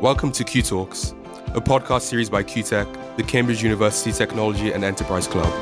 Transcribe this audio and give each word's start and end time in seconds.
Welcome 0.00 0.30
to 0.30 0.44
Q 0.44 0.62
Talks, 0.62 1.10
a 1.56 1.60
podcast 1.60 2.02
series 2.02 2.30
by 2.30 2.44
CUTEC, 2.44 3.16
the 3.16 3.24
Cambridge 3.24 3.64
University 3.64 4.12
Technology 4.12 4.70
and 4.70 4.84
Enterprise 4.84 5.26
Club. 5.26 5.52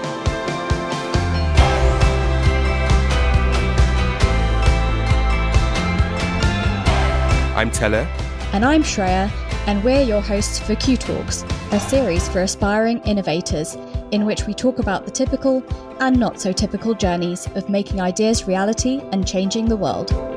I'm 7.56 7.70
Tele. 7.70 8.06
And 8.52 8.62
I'm 8.62 8.82
Shreya, 8.82 9.30
and 9.66 9.82
we're 9.82 10.02
your 10.02 10.20
hosts 10.20 10.58
for 10.58 10.74
Q 10.74 10.98
Talks, 10.98 11.42
a 11.72 11.80
series 11.80 12.28
for 12.28 12.42
aspiring 12.42 12.98
innovators 13.04 13.78
in 14.10 14.26
which 14.26 14.46
we 14.46 14.52
talk 14.52 14.80
about 14.80 15.06
the 15.06 15.10
typical 15.10 15.64
and 16.00 16.20
not 16.20 16.38
so 16.38 16.52
typical 16.52 16.92
journeys 16.92 17.46
of 17.54 17.70
making 17.70 18.02
ideas 18.02 18.46
reality 18.46 19.00
and 19.12 19.26
changing 19.26 19.64
the 19.64 19.76
world. 19.76 20.35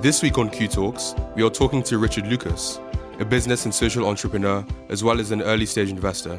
This 0.00 0.22
week 0.22 0.38
on 0.38 0.48
Q 0.48 0.68
Talks, 0.68 1.12
we 1.34 1.42
are 1.42 1.50
talking 1.50 1.82
to 1.82 1.98
Richard 1.98 2.24
Lucas, 2.28 2.78
a 3.18 3.24
business 3.24 3.64
and 3.64 3.74
social 3.74 4.06
entrepreneur 4.06 4.64
as 4.90 5.02
well 5.02 5.18
as 5.18 5.32
an 5.32 5.42
early 5.42 5.66
stage 5.66 5.90
investor. 5.90 6.38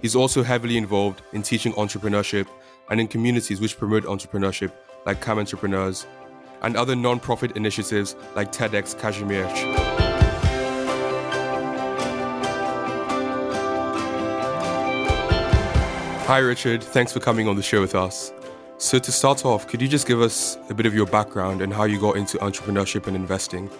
He's 0.00 0.14
also 0.14 0.44
heavily 0.44 0.76
involved 0.76 1.20
in 1.32 1.42
teaching 1.42 1.72
entrepreneurship 1.72 2.46
and 2.90 3.00
in 3.00 3.08
communities 3.08 3.60
which 3.60 3.76
promote 3.76 4.04
entrepreneurship, 4.04 4.70
like 5.06 5.20
CAM 5.20 5.40
Entrepreneurs, 5.40 6.06
and 6.62 6.76
other 6.76 6.94
non 6.94 7.18
profit 7.18 7.56
initiatives 7.56 8.14
like 8.36 8.52
TEDx 8.52 8.94
Kazimierz. 8.94 9.50
Hi, 16.26 16.38
Richard. 16.38 16.84
Thanks 16.84 17.12
for 17.12 17.18
coming 17.18 17.48
on 17.48 17.56
the 17.56 17.62
show 17.62 17.80
with 17.80 17.96
us. 17.96 18.32
So, 18.84 18.98
to 18.98 19.10
start 19.10 19.46
off, 19.46 19.66
could 19.66 19.80
you 19.80 19.88
just 19.88 20.06
give 20.06 20.20
us 20.20 20.58
a 20.68 20.74
bit 20.74 20.84
of 20.84 20.94
your 20.94 21.06
background 21.06 21.62
and 21.62 21.72
how 21.72 21.84
you 21.84 21.98
got 21.98 22.18
into 22.18 22.36
entrepreneurship 22.36 23.06
and 23.06 23.16
investing? 23.16 23.70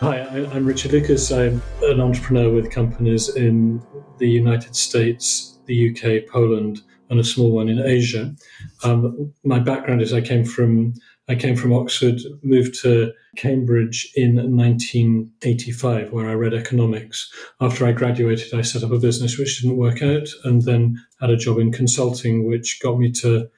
Hi, 0.00 0.20
I'm 0.52 0.66
Richard 0.66 0.92
Lucas. 0.92 1.32
I'm 1.32 1.62
an 1.82 1.98
entrepreneur 1.98 2.52
with 2.52 2.70
companies 2.70 3.34
in 3.34 3.82
the 4.18 4.28
United 4.28 4.76
States, 4.76 5.58
the 5.64 5.88
UK, 5.88 6.30
Poland, 6.30 6.82
and 7.08 7.18
a 7.18 7.24
small 7.24 7.52
one 7.52 7.70
in 7.70 7.78
Asia. 7.78 8.34
Um, 8.84 9.32
my 9.44 9.58
background 9.60 10.02
is 10.02 10.12
I 10.12 10.20
came 10.20 10.44
from 10.44 10.92
I 11.30 11.34
came 11.34 11.56
from 11.56 11.72
Oxford, 11.72 12.20
moved 12.42 12.78
to 12.82 13.14
Cambridge 13.36 14.12
in 14.14 14.36
1985, 14.36 16.12
where 16.12 16.28
I 16.28 16.34
read 16.34 16.52
economics. 16.52 17.32
After 17.62 17.86
I 17.86 17.92
graduated, 17.92 18.52
I 18.52 18.60
set 18.60 18.82
up 18.82 18.90
a 18.90 18.98
business 18.98 19.38
which 19.38 19.62
didn't 19.62 19.78
work 19.78 20.02
out, 20.02 20.28
and 20.44 20.60
then 20.60 21.02
had 21.18 21.30
a 21.30 21.36
job 21.38 21.58
in 21.58 21.72
consulting, 21.72 22.46
which 22.46 22.78
got 22.82 22.98
me 22.98 23.10
to 23.12 23.48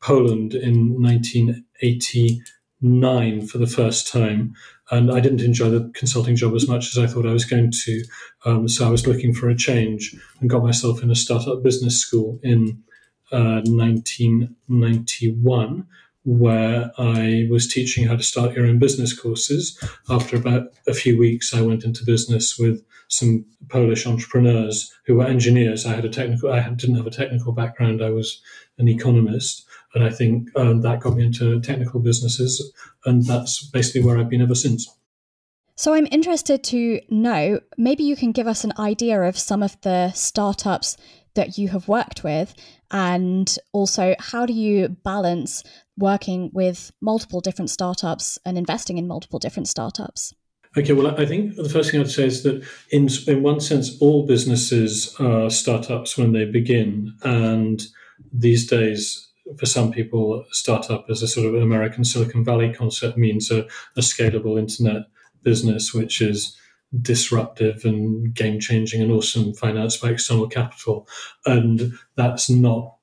Poland 0.00 0.54
in 0.54 1.02
1989 1.02 3.46
for 3.46 3.58
the 3.58 3.66
first 3.66 4.10
time. 4.10 4.54
And 4.90 5.10
I 5.10 5.20
didn't 5.20 5.42
enjoy 5.42 5.68
the 5.70 5.90
consulting 5.94 6.36
job 6.36 6.54
as 6.54 6.68
much 6.68 6.88
as 6.88 6.98
I 6.98 7.06
thought 7.06 7.26
I 7.26 7.32
was 7.32 7.44
going 7.44 7.72
to. 7.72 8.04
Um, 8.44 8.68
so 8.68 8.86
I 8.86 8.90
was 8.90 9.06
looking 9.06 9.34
for 9.34 9.48
a 9.48 9.56
change 9.56 10.14
and 10.40 10.48
got 10.48 10.62
myself 10.62 11.02
in 11.02 11.10
a 11.10 11.16
startup 11.16 11.62
business 11.62 11.98
school 11.98 12.38
in 12.42 12.82
uh, 13.32 13.62
1991 13.64 15.86
where 16.26 16.90
I 16.98 17.46
was 17.50 17.68
teaching 17.68 18.06
how 18.06 18.16
to 18.16 18.22
start 18.22 18.54
your 18.54 18.66
own 18.66 18.80
business 18.80 19.18
courses. 19.18 19.78
After 20.10 20.36
about 20.36 20.72
a 20.88 20.92
few 20.92 21.16
weeks, 21.16 21.54
I 21.54 21.62
went 21.62 21.84
into 21.84 22.04
business 22.04 22.58
with 22.58 22.84
some 23.08 23.46
Polish 23.68 24.06
entrepreneurs 24.06 24.92
who 25.06 25.14
were 25.14 25.26
engineers. 25.26 25.86
I 25.86 25.94
had 25.94 26.04
a 26.04 26.08
technical, 26.08 26.52
I 26.52 26.68
didn't 26.70 26.96
have 26.96 27.06
a 27.06 27.10
technical 27.10 27.52
background. 27.52 28.02
I 28.02 28.10
was 28.10 28.42
an 28.78 28.88
economist, 28.88 29.65
and 29.96 30.04
I 30.04 30.10
think 30.10 30.50
uh, 30.54 30.74
that 30.74 31.00
got 31.00 31.16
me 31.16 31.24
into 31.24 31.58
technical 31.60 32.00
businesses, 32.00 32.72
and 33.06 33.24
that's 33.24 33.66
basically 33.70 34.02
where 34.02 34.18
I've 34.18 34.28
been 34.28 34.42
ever 34.42 34.54
since. 34.54 34.86
So 35.74 35.94
I'm 35.94 36.06
interested 36.10 36.62
to 36.64 37.00
know, 37.08 37.60
maybe 37.78 38.04
you 38.04 38.14
can 38.14 38.32
give 38.32 38.46
us 38.46 38.62
an 38.62 38.74
idea 38.78 39.22
of 39.22 39.38
some 39.38 39.62
of 39.62 39.80
the 39.80 40.12
startups 40.12 40.98
that 41.34 41.56
you 41.56 41.68
have 41.68 41.88
worked 41.88 42.22
with, 42.22 42.54
and 42.90 43.58
also 43.72 44.14
how 44.18 44.44
do 44.44 44.52
you 44.52 44.88
balance 44.88 45.64
working 45.96 46.50
with 46.52 46.92
multiple 47.00 47.40
different 47.40 47.70
startups 47.70 48.38
and 48.44 48.58
investing 48.58 48.98
in 48.98 49.08
multiple 49.08 49.38
different 49.38 49.66
startups? 49.66 50.34
Okay, 50.76 50.92
well, 50.92 51.18
I 51.18 51.24
think 51.24 51.56
the 51.56 51.70
first 51.70 51.90
thing 51.90 52.00
I'd 52.00 52.10
say 52.10 52.26
is 52.26 52.42
that, 52.42 52.62
in 52.90 53.08
in 53.26 53.42
one 53.42 53.60
sense, 53.60 53.96
all 54.02 54.26
businesses 54.26 55.14
are 55.18 55.48
startups 55.48 56.18
when 56.18 56.32
they 56.32 56.44
begin, 56.44 57.14
and 57.22 57.82
these 58.30 58.66
days 58.66 59.25
for 59.58 59.66
some 59.66 59.92
people, 59.92 60.44
startup 60.50 61.06
as 61.08 61.22
a 61.22 61.28
sort 61.28 61.46
of 61.46 61.60
American 61.62 62.04
Silicon 62.04 62.44
Valley 62.44 62.72
concept 62.72 63.16
means 63.16 63.50
a, 63.50 63.66
a 63.96 64.00
scalable 64.00 64.58
internet 64.58 65.02
business, 65.42 65.94
which 65.94 66.20
is 66.20 66.56
disruptive 67.00 67.84
and 67.84 68.34
game 68.34 68.60
changing 68.60 69.02
and 69.02 69.12
awesome, 69.12 69.54
financed 69.54 70.02
by 70.02 70.10
external 70.10 70.48
capital. 70.48 71.06
And 71.44 71.92
that's 72.16 72.50
not 72.50 72.96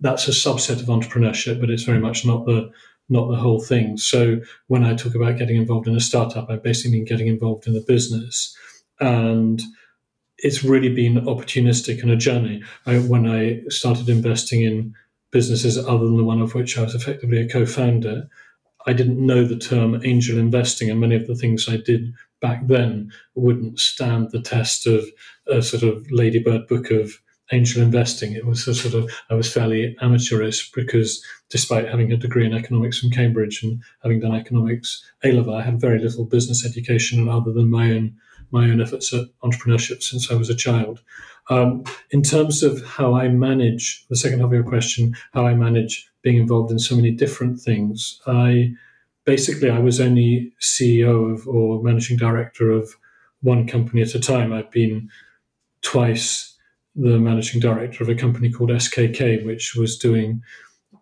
that's 0.00 0.28
a 0.28 0.32
subset 0.32 0.80
of 0.80 0.86
entrepreneurship, 0.86 1.60
but 1.60 1.70
it's 1.70 1.84
very 1.84 1.98
much 1.98 2.26
not 2.26 2.44
the 2.46 2.70
not 3.08 3.28
the 3.30 3.36
whole 3.36 3.60
thing. 3.60 3.96
So 3.96 4.40
when 4.66 4.84
I 4.84 4.94
talk 4.94 5.14
about 5.14 5.38
getting 5.38 5.56
involved 5.56 5.86
in 5.86 5.96
a 5.96 6.00
startup, 6.00 6.50
I 6.50 6.56
basically 6.56 6.92
mean 6.92 7.04
getting 7.04 7.28
involved 7.28 7.66
in 7.66 7.72
the 7.72 7.84
business. 7.86 8.56
And 8.98 9.62
it's 10.38 10.64
really 10.64 10.92
been 10.92 11.14
opportunistic 11.14 12.02
and 12.02 12.10
a 12.10 12.16
journey. 12.16 12.62
I, 12.84 12.98
when 12.98 13.26
I 13.28 13.62
started 13.68 14.08
investing 14.08 14.62
in 14.62 14.94
businesses 15.30 15.78
other 15.78 16.04
than 16.04 16.16
the 16.16 16.24
one 16.24 16.40
of 16.40 16.54
which 16.54 16.78
I 16.78 16.82
was 16.82 16.94
effectively 16.94 17.40
a 17.40 17.48
co 17.48 17.66
founder. 17.66 18.28
I 18.86 18.92
didn't 18.92 19.24
know 19.24 19.44
the 19.44 19.58
term 19.58 20.00
angel 20.04 20.38
investing, 20.38 20.90
and 20.90 21.00
many 21.00 21.16
of 21.16 21.26
the 21.26 21.34
things 21.34 21.68
I 21.68 21.76
did 21.76 22.12
back 22.40 22.66
then 22.66 23.10
wouldn't 23.34 23.80
stand 23.80 24.30
the 24.30 24.40
test 24.40 24.86
of 24.86 25.04
a 25.48 25.62
sort 25.62 25.82
of 25.82 26.06
ladybird 26.10 26.66
book 26.66 26.90
of 26.90 27.18
angel 27.52 27.82
investing. 27.82 28.32
It 28.32 28.46
was 28.46 28.66
a 28.66 28.74
sort 28.74 28.94
of, 28.94 29.10
I 29.30 29.34
was 29.34 29.52
fairly 29.52 29.96
amateurish 30.00 30.72
because 30.72 31.24
despite 31.48 31.88
having 31.88 32.12
a 32.12 32.16
degree 32.16 32.44
in 32.44 32.54
economics 32.54 32.98
from 32.98 33.10
Cambridge 33.10 33.62
and 33.62 33.82
having 34.02 34.20
done 34.20 34.34
economics 34.34 35.04
A 35.24 35.32
level, 35.32 35.54
I 35.54 35.62
had 35.62 35.80
very 35.80 35.98
little 35.98 36.24
business 36.24 36.66
education 36.66 37.28
other 37.28 37.52
than 37.52 37.70
my 37.70 37.92
own 37.92 38.16
my 38.50 38.64
own 38.64 38.80
efforts 38.80 39.12
at 39.12 39.26
entrepreneurship 39.42 40.02
since 40.02 40.30
I 40.30 40.34
was 40.34 40.50
a 40.50 40.54
child. 40.54 41.02
Um, 41.48 41.84
in 42.10 42.22
terms 42.22 42.62
of 42.62 42.84
how 42.84 43.14
I 43.14 43.28
manage 43.28 44.04
the 44.08 44.16
second 44.16 44.40
half 44.40 44.46
of 44.46 44.52
your 44.52 44.64
question, 44.64 45.14
how 45.32 45.46
I 45.46 45.54
manage 45.54 46.10
being 46.22 46.36
involved 46.36 46.72
in 46.72 46.78
so 46.78 46.96
many 46.96 47.10
different 47.10 47.60
things, 47.60 48.20
I 48.26 48.72
basically 49.24 49.70
I 49.70 49.78
was 49.78 50.00
only 50.00 50.52
CEO 50.60 51.32
of 51.32 51.46
or 51.46 51.82
managing 51.82 52.16
director 52.16 52.70
of 52.70 52.96
one 53.42 53.66
company 53.66 54.02
at 54.02 54.14
a 54.14 54.20
time. 54.20 54.52
I've 54.52 54.70
been 54.70 55.08
twice 55.82 56.56
the 56.94 57.18
managing 57.18 57.60
director 57.60 58.02
of 58.02 58.08
a 58.08 58.14
company 58.14 58.50
called 58.50 58.70
SKK, 58.70 59.44
which 59.44 59.74
was 59.76 59.98
doing 59.98 60.42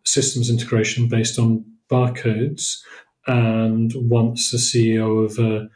systems 0.05 0.51
integration 0.51 1.09
based 1.09 1.39
on 1.39 1.65
barcodes, 1.91 2.81
and 3.27 3.93
once 3.95 4.51
the 4.51 4.59
CEO 4.59 5.25
of 5.25 5.39
a 5.39 5.69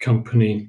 company 0.00 0.68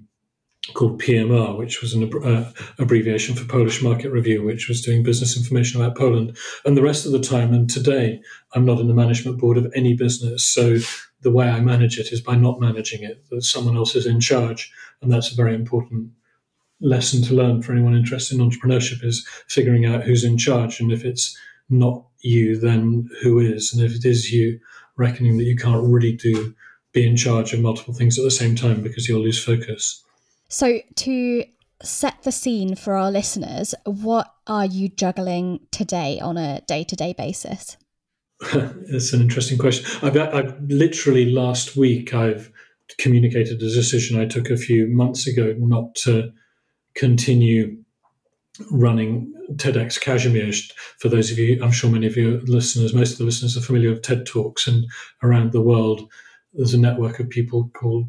called 0.73 1.01
PMR, 1.01 1.57
which 1.57 1.81
was 1.81 1.93
an 1.93 2.09
uh, 2.23 2.51
abbreviation 2.79 3.35
for 3.35 3.45
Polish 3.45 3.81
Market 3.81 4.11
Review, 4.11 4.43
which 4.43 4.69
was 4.69 4.81
doing 4.81 5.03
business 5.03 5.37
information 5.37 5.81
about 5.81 5.97
Poland. 5.97 6.37
And 6.65 6.77
the 6.77 6.81
rest 6.81 7.05
of 7.05 7.11
the 7.11 7.19
time, 7.19 7.53
and 7.53 7.69
today, 7.69 8.21
I'm 8.53 8.65
not 8.65 8.79
in 8.79 8.87
the 8.87 8.93
management 8.93 9.39
board 9.39 9.57
of 9.57 9.71
any 9.75 9.93
business. 9.93 10.43
So 10.43 10.77
the 11.21 11.31
way 11.31 11.49
I 11.49 11.59
manage 11.59 11.99
it 11.99 12.13
is 12.13 12.21
by 12.21 12.35
not 12.35 12.61
managing 12.61 13.03
it, 13.03 13.25
that 13.29 13.43
someone 13.43 13.75
else 13.75 13.95
is 13.95 14.05
in 14.05 14.21
charge. 14.21 14.71
And 15.01 15.11
that's 15.11 15.31
a 15.31 15.35
very 15.35 15.53
important 15.53 16.11
lesson 16.79 17.21
to 17.23 17.33
learn 17.33 17.61
for 17.61 17.73
anyone 17.73 17.95
interested 17.95 18.39
in 18.39 18.49
entrepreneurship 18.49 19.03
is 19.03 19.27
figuring 19.47 19.85
out 19.85 20.03
who's 20.03 20.23
in 20.23 20.37
charge. 20.37 20.79
And 20.79 20.91
if 20.91 21.03
it's 21.03 21.37
not 21.69 22.05
you, 22.21 22.57
then 22.57 23.09
who 23.21 23.39
is? 23.39 23.73
And 23.73 23.83
if 23.83 23.95
it 23.95 24.05
is 24.05 24.31
you, 24.31 24.59
reckoning 24.95 25.37
that 25.37 25.45
you 25.45 25.57
can't 25.57 25.85
really 25.85 26.13
do 26.13 26.55
be 26.93 27.05
in 27.07 27.17
charge 27.17 27.53
of 27.53 27.59
multiple 27.59 27.93
things 27.93 28.19
at 28.19 28.23
the 28.23 28.31
same 28.31 28.55
time 28.55 28.81
because 28.81 29.09
you'll 29.09 29.21
lose 29.21 29.43
focus. 29.43 30.03
So, 30.53 30.81
to 30.97 31.45
set 31.81 32.21
the 32.21 32.31
scene 32.31 32.75
for 32.75 32.93
our 32.93 33.09
listeners, 33.09 33.73
what 33.85 34.31
are 34.45 34.67
you 34.67 34.87
juggling 34.87 35.61
today 35.71 36.19
on 36.19 36.37
a 36.37 36.61
day 36.67 36.83
to 36.83 36.95
day 36.95 37.15
basis? 37.17 37.75
That's 38.53 39.13
an 39.13 39.21
interesting 39.21 39.57
question. 39.57 39.83
I've, 40.03 40.15
uh, 40.15 40.29
I've, 40.31 40.61
literally 40.69 41.31
last 41.31 41.75
week 41.75 42.13
I've 42.13 42.51
communicated 42.99 43.53
a 43.53 43.65
decision 43.65 44.21
I 44.21 44.25
took 44.25 44.51
a 44.51 44.55
few 44.55 44.85
months 44.85 45.25
ago 45.25 45.55
not 45.57 45.95
to 46.03 46.31
continue 46.93 47.75
running 48.69 49.33
TEDx 49.53 49.99
Kazimierz. 49.99 50.71
For 50.99 51.09
those 51.09 51.31
of 51.31 51.39
you, 51.39 51.63
I'm 51.63 51.71
sure 51.71 51.89
many 51.89 52.05
of 52.05 52.15
your 52.15 52.41
listeners, 52.41 52.93
most 52.93 53.13
of 53.13 53.17
the 53.17 53.25
listeners 53.25 53.57
are 53.57 53.61
familiar 53.61 53.89
with 53.89 54.03
TED 54.03 54.27
Talks, 54.27 54.67
and 54.67 54.85
around 55.23 55.51
the 55.51 55.61
world, 55.61 56.07
there's 56.53 56.75
a 56.75 56.79
network 56.79 57.19
of 57.19 57.27
people 57.27 57.71
called 57.73 58.07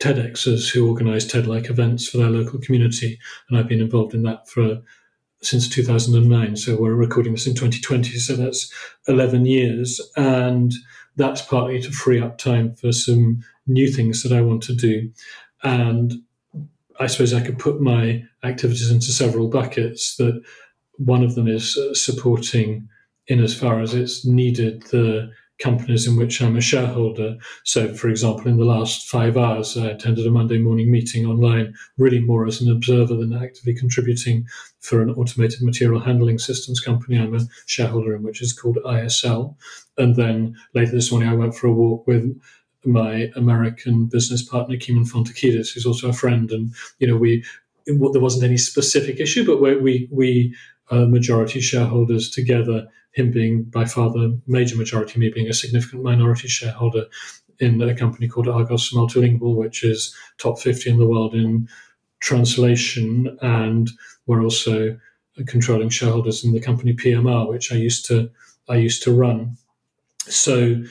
TEDxers 0.00 0.72
who 0.72 0.88
organise 0.88 1.26
TED-like 1.26 1.70
events 1.70 2.08
for 2.08 2.18
their 2.18 2.30
local 2.30 2.58
community, 2.58 3.18
and 3.48 3.58
I've 3.58 3.68
been 3.68 3.80
involved 3.80 4.14
in 4.14 4.22
that 4.24 4.48
for 4.48 4.82
since 5.42 5.68
2009. 5.68 6.56
So 6.56 6.76
we're 6.76 6.94
recording 6.94 7.32
this 7.32 7.46
in 7.46 7.54
2020, 7.54 8.18
so 8.18 8.36
that's 8.36 8.72
11 9.08 9.46
years, 9.46 10.00
and 10.16 10.72
that's 11.16 11.42
partly 11.42 11.80
to 11.82 11.90
free 11.90 12.20
up 12.20 12.38
time 12.38 12.74
for 12.74 12.92
some 12.92 13.42
new 13.66 13.88
things 13.88 14.22
that 14.22 14.32
I 14.32 14.40
want 14.40 14.62
to 14.64 14.74
do. 14.74 15.10
And 15.62 16.14
I 16.98 17.06
suppose 17.06 17.32
I 17.32 17.40
could 17.40 17.58
put 17.58 17.80
my 17.80 18.24
activities 18.42 18.90
into 18.90 19.12
several 19.12 19.48
buckets. 19.48 20.16
That 20.16 20.42
one 20.96 21.22
of 21.22 21.34
them 21.34 21.48
is 21.48 21.76
uh, 21.76 21.94
supporting, 21.94 22.88
in 23.26 23.42
as 23.42 23.58
far 23.58 23.80
as 23.80 23.94
it's 23.94 24.26
needed, 24.26 24.82
the 24.84 25.32
companies 25.60 26.06
in 26.06 26.16
which 26.16 26.40
I'm 26.40 26.56
a 26.56 26.60
shareholder. 26.60 27.36
So, 27.64 27.94
for 27.94 28.08
example, 28.08 28.48
in 28.48 28.56
the 28.56 28.64
last 28.64 29.08
five 29.08 29.36
hours, 29.36 29.76
I 29.76 29.86
attended 29.86 30.26
a 30.26 30.30
Monday 30.30 30.58
morning 30.58 30.90
meeting 30.90 31.26
online, 31.26 31.74
really 31.98 32.20
more 32.20 32.46
as 32.46 32.60
an 32.60 32.70
observer 32.70 33.14
than 33.14 33.32
actively 33.32 33.74
contributing 33.74 34.46
for 34.80 35.02
an 35.02 35.10
automated 35.10 35.62
material 35.62 36.00
handling 36.00 36.38
systems 36.38 36.80
company 36.80 37.18
I'm 37.18 37.34
a 37.34 37.46
shareholder 37.66 38.14
in, 38.16 38.22
which 38.22 38.42
is 38.42 38.52
called 38.52 38.78
ISL. 38.84 39.56
And 39.98 40.16
then 40.16 40.56
later 40.74 40.92
this 40.92 41.12
morning, 41.12 41.28
I 41.28 41.34
went 41.34 41.54
for 41.54 41.66
a 41.66 41.72
walk 41.72 42.06
with 42.06 42.40
my 42.84 43.30
American 43.36 44.06
business 44.06 44.42
partner, 44.42 44.76
Kimon 44.76 45.08
Fountoukidis, 45.08 45.74
who's 45.74 45.86
also 45.86 46.08
a 46.08 46.14
friend. 46.14 46.50
And, 46.50 46.72
you 46.98 47.06
know, 47.06 47.16
we, 47.16 47.44
there 47.86 48.20
wasn't 48.20 48.44
any 48.44 48.56
specific 48.56 49.20
issue, 49.20 49.44
but 49.44 49.60
we, 49.60 50.08
we, 50.10 50.54
uh, 50.90 51.06
majority 51.06 51.60
shareholders 51.60 52.30
together 52.30 52.88
him 53.12 53.30
being 53.30 53.64
by 53.64 53.84
far 53.84 54.10
the 54.10 54.40
major 54.46 54.76
majority, 54.76 55.18
me 55.18 55.30
being 55.30 55.48
a 55.48 55.54
significant 55.54 56.02
minority 56.02 56.48
shareholder 56.48 57.06
in 57.58 57.80
a 57.82 57.94
company 57.94 58.28
called 58.28 58.48
Argos 58.48 58.92
Multilingual, 58.92 59.54
which 59.54 59.84
is 59.84 60.14
top 60.38 60.58
50 60.58 60.90
in 60.90 60.98
the 60.98 61.06
world 61.06 61.34
in 61.34 61.68
translation. 62.20 63.36
And 63.42 63.90
we're 64.26 64.42
also 64.42 64.98
controlling 65.46 65.88
shareholders 65.88 66.44
in 66.44 66.52
the 66.52 66.60
company 66.60 66.94
PMR, 66.94 67.48
which 67.48 67.72
I 67.72 67.76
used 67.76 68.06
to 68.06 68.30
I 68.68 68.76
used 68.76 69.02
to 69.02 69.12
run. 69.12 69.56
So, 70.20 70.82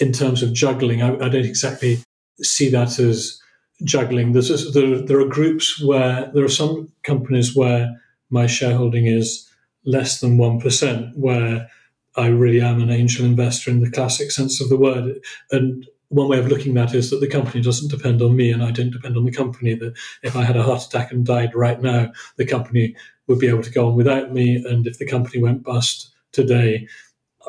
in 0.00 0.12
terms 0.12 0.42
of 0.42 0.52
juggling, 0.52 1.02
I, 1.02 1.14
I 1.14 1.28
don't 1.28 1.46
exactly 1.46 1.98
see 2.42 2.68
that 2.70 2.98
as 2.98 3.40
juggling. 3.84 4.32
There's, 4.32 4.72
there, 4.72 5.00
there 5.00 5.20
are 5.20 5.28
groups 5.28 5.82
where 5.82 6.30
there 6.34 6.44
are 6.44 6.48
some 6.48 6.92
companies 7.02 7.56
where 7.56 7.88
my 8.30 8.46
shareholding 8.46 9.06
is 9.06 9.48
less 9.84 10.20
than 10.20 10.38
1%, 10.38 11.16
where 11.16 11.68
I 12.16 12.26
really 12.28 12.60
am 12.60 12.80
an 12.80 12.90
angel 12.90 13.24
investor 13.24 13.70
in 13.70 13.80
the 13.80 13.90
classic 13.90 14.30
sense 14.30 14.60
of 14.60 14.68
the 14.68 14.76
word. 14.76 15.20
And 15.50 15.86
one 16.08 16.28
way 16.28 16.38
of 16.38 16.48
looking 16.48 16.76
at 16.76 16.88
that 16.88 16.96
is 16.96 17.10
that 17.10 17.20
the 17.20 17.28
company 17.28 17.62
doesn't 17.62 17.90
depend 17.90 18.20
on 18.20 18.36
me 18.36 18.52
and 18.52 18.62
I 18.62 18.70
don't 18.70 18.90
depend 18.90 19.16
on 19.16 19.24
the 19.24 19.32
company. 19.32 19.74
That 19.74 19.94
if 20.22 20.36
I 20.36 20.44
had 20.44 20.56
a 20.56 20.62
heart 20.62 20.82
attack 20.82 21.10
and 21.10 21.24
died 21.24 21.54
right 21.54 21.80
now, 21.80 22.12
the 22.36 22.44
company 22.44 22.94
would 23.26 23.38
be 23.38 23.48
able 23.48 23.62
to 23.62 23.70
go 23.70 23.88
on 23.88 23.96
without 23.96 24.32
me. 24.32 24.56
And 24.56 24.86
if 24.86 24.98
the 24.98 25.06
company 25.06 25.42
went 25.42 25.62
bust 25.62 26.12
today, 26.32 26.86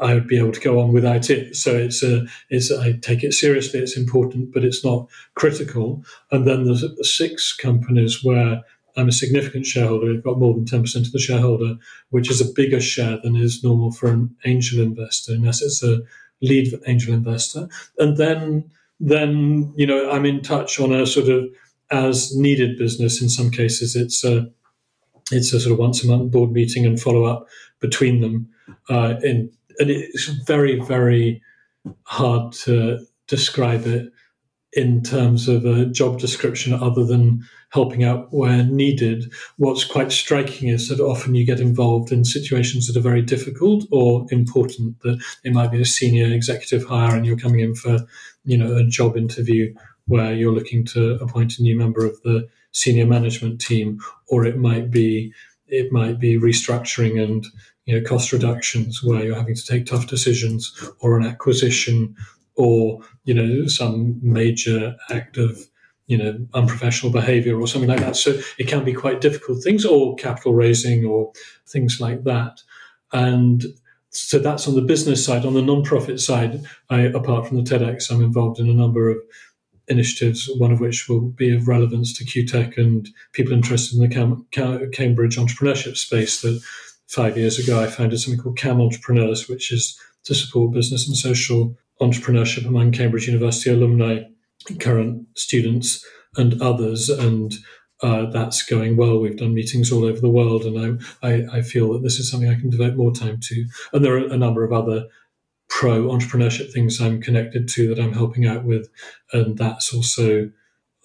I 0.02 0.14
would 0.14 0.28
be 0.28 0.40
able 0.40 0.54
to 0.54 0.60
go 0.62 0.80
on 0.80 0.94
without 0.94 1.30
it. 1.30 1.56
So 1.56 1.76
it's 1.76 2.02
a, 2.04 2.26
it's 2.50 2.72
I 2.72 2.94
take 2.94 3.24
it 3.24 3.34
seriously. 3.34 3.80
It's 3.82 3.98
important, 3.98 4.54
but 4.54 4.64
it's 4.64 4.84
not 4.84 5.08
critical. 5.36 6.04
And 6.32 6.48
then 6.48 6.64
there's 6.64 6.86
six 7.02 7.54
companies 7.54 8.24
where 8.24 8.64
I'm 8.96 9.08
a 9.08 9.14
significant 9.14 9.66
shareholder. 9.66 10.12
I've 10.12 10.24
got 10.24 10.40
more 10.40 10.54
than 10.54 10.66
10% 10.66 10.96
of 10.96 11.12
the 11.12 11.20
shareholder, 11.20 11.76
which 12.10 12.30
is 12.30 12.42
a 12.42 12.54
bigger 12.54 12.80
share 12.80 13.18
than 13.24 13.36
is 13.36 13.64
normal 13.64 13.92
for 13.92 14.10
an 14.10 14.36
angel 14.46 14.82
investor, 14.82 15.34
unless 15.34 15.62
it's 15.62 15.84
a 15.84 16.02
lead 16.42 16.74
angel 16.88 17.14
investor. 17.14 17.68
And 17.98 18.18
then, 18.18 18.70
then 19.00 19.74
you 19.76 19.88
know, 19.88 20.12
I'm 20.12 20.26
in 20.26 20.42
touch 20.42 20.80
on 20.80 20.94
a 20.94 21.06
sort 21.06 21.30
of 21.30 21.46
as 21.92 22.36
needed 22.36 22.78
business. 22.78 23.22
In 23.22 23.30
some 23.30 23.52
cases, 23.52 23.96
it's 23.96 24.24
a 24.24 24.50
it's 25.32 25.54
a 25.54 25.60
sort 25.60 25.74
of 25.74 25.80
once 25.80 26.04
a 26.04 26.08
month 26.08 26.32
board 26.32 26.52
meeting 26.52 26.86
and 26.86 27.00
follow 27.00 27.24
up 27.24 27.48
between 27.80 28.22
them. 28.22 28.50
Uh, 28.90 29.16
in, 29.24 29.52
and 29.80 29.90
it's 29.90 30.28
very 30.46 30.80
very 30.82 31.42
hard 32.04 32.52
to 32.54 33.06
describe 33.28 33.86
it 33.86 34.12
in 34.76 35.04
terms 35.04 35.48
of 35.48 35.66
a 35.66 35.86
job 35.86 36.20
description 36.20 36.74
other 36.74 37.06
than 37.06 37.44
helping 37.70 38.04
out 38.04 38.32
where 38.32 38.64
needed. 38.64 39.32
What's 39.58 39.84
quite 39.84 40.12
striking 40.12 40.70
is 40.70 40.90
that 40.90 41.00
often 41.00 41.36
you 41.36 41.46
get 41.46 41.60
involved 41.60 42.12
in 42.12 42.24
situations 42.24 42.88
that 42.88 42.98
are 42.98 43.02
very 43.02 43.22
difficult 43.22 43.86
or 43.92 44.26
important. 44.32 45.02
That 45.02 45.22
it 45.44 45.54
might 45.54 45.72
be 45.72 45.82
a 45.82 45.86
senior 45.86 46.32
executive 46.32 46.86
hire 46.86 47.16
and 47.16 47.26
you're 47.26 47.38
coming 47.38 47.62
in 47.62 47.74
for, 47.76 48.00
you 48.46 48.58
know, 48.58 48.76
a 48.76 48.84
job 48.84 49.18
interview 49.18 49.74
where 50.06 50.34
you're 50.34 50.54
looking 50.54 50.86
to 50.86 51.16
appoint 51.16 51.58
a 51.58 51.64
new 51.64 51.78
member 51.78 52.06
of 52.06 52.22
the 52.24 52.48
senior 52.72 53.06
management 53.06 53.62
team, 53.62 54.00
or 54.28 54.46
it 54.46 54.58
might 54.58 54.92
be 54.92 55.34
it 55.68 55.92
might 55.92 56.20
be 56.20 56.40
restructuring 56.40 57.24
and 57.24 57.48
you 57.86 58.00
know 58.00 58.08
cost 58.08 58.32
reductions 58.32 59.02
where 59.04 59.24
you're 59.24 59.36
having 59.36 59.56
to 59.56 59.66
take 59.66 59.86
tough 59.86 60.08
decisions, 60.08 60.74
or 61.00 61.18
an 61.18 61.26
acquisition, 61.26 62.16
or 62.56 63.00
you 63.24 63.34
know 63.34 63.68
some 63.68 64.20
major 64.22 64.96
act 65.10 65.38
of 65.38 65.58
you 66.08 66.18
know, 66.18 66.38
unprofessional 66.54 67.12
behavior 67.12 67.60
or 67.60 67.68
something 67.68 67.90
like 67.90 68.02
that. 68.02 68.16
So 68.16 68.38
it 68.58 68.68
can 68.68 68.84
be 68.84 68.94
quite 68.94 69.22
difficult 69.22 69.64
things, 69.64 69.86
or 69.86 70.16
capital 70.16 70.54
raising 70.54 71.06
or 71.06 71.32
things 71.66 72.00
like 72.02 72.24
that. 72.26 72.62
And 73.14 73.64
so 74.10 74.38
that's 74.40 74.68
on 74.68 74.76
the 74.76 74.82
business 74.82 75.26
side. 75.26 75.46
On 75.46 75.54
the 75.54 75.62
non-profit 75.62 76.20
side, 76.20 76.66
I, 76.90 77.02
apart 77.02 77.48
from 77.48 77.58
the 77.58 77.64
TEDx, 77.64 78.12
I'm 78.12 78.22
involved 78.22 78.60
in 78.60 78.70
a 78.70 78.74
number 78.74 79.10
of 79.10 79.18
initiatives, 79.88 80.50
one 80.58 80.72
of 80.72 80.80
which 80.80 81.08
will 81.10 81.22
be 81.22 81.56
of 81.56 81.68
relevance 81.68 82.14
to 82.18 82.26
QTech 82.26 82.78
and 82.78 83.10
people 83.32 83.54
interested 83.54 83.98
in 83.98 84.08
the 84.08 84.14
Cam- 84.14 84.46
Cam- 84.52 84.92
Cambridge 84.92 85.38
entrepreneurship 85.38 85.98
space. 85.98 86.42
That 86.42 86.62
five 87.08 87.38
years 87.38 87.60
ago 87.60 87.82
I 87.82 87.88
founded 87.88 88.20
something 88.20 88.42
called 88.42 88.58
Cam 88.58 88.80
Entrepreneurs, 88.80 89.48
which 89.48 89.72
is 89.72 90.00
to 90.26 90.36
support 90.36 90.74
business 90.74 91.08
and 91.08 91.18
social 91.18 91.76
entrepreneurship 92.02 92.66
among 92.66 92.92
Cambridge 92.92 93.28
University 93.28 93.70
alumni 93.70 94.24
current 94.80 95.28
students 95.36 96.06
and 96.38 96.62
others, 96.62 97.10
and 97.10 97.54
uh, 98.02 98.26
that's 98.28 98.64
going 98.64 98.98
well. 98.98 99.20
We've 99.20 99.38
done 99.38 99.54
meetings 99.54 99.92
all 99.92 100.06
over 100.06 100.20
the 100.20 100.30
world, 100.30 100.64
and 100.64 101.02
I, 101.22 101.28
I, 101.28 101.58
I, 101.58 101.62
feel 101.62 101.94
that 101.94 102.04
this 102.04 102.20
is 102.20 102.30
something 102.30 102.50
I 102.50 102.60
can 102.60 102.70
devote 102.70 102.96
more 102.96 103.14
time 103.14 103.40
to. 103.42 103.66
And 103.94 104.04
there 104.04 104.16
are 104.16 104.28
a 104.28 104.38
number 104.38 104.64
of 104.64 104.74
other 104.74 105.08
pro 105.70 106.04
entrepreneurship 106.04 106.72
things 106.72 107.00
I'm 107.00 107.22
connected 107.22 107.68
to 107.70 107.90
that 107.90 108.02
I'm 108.02 108.14
helping 108.14 108.46
out 108.46 108.64
with, 108.64 108.90
and 109.32 109.58
that's 109.58 109.94
also 109.94 110.50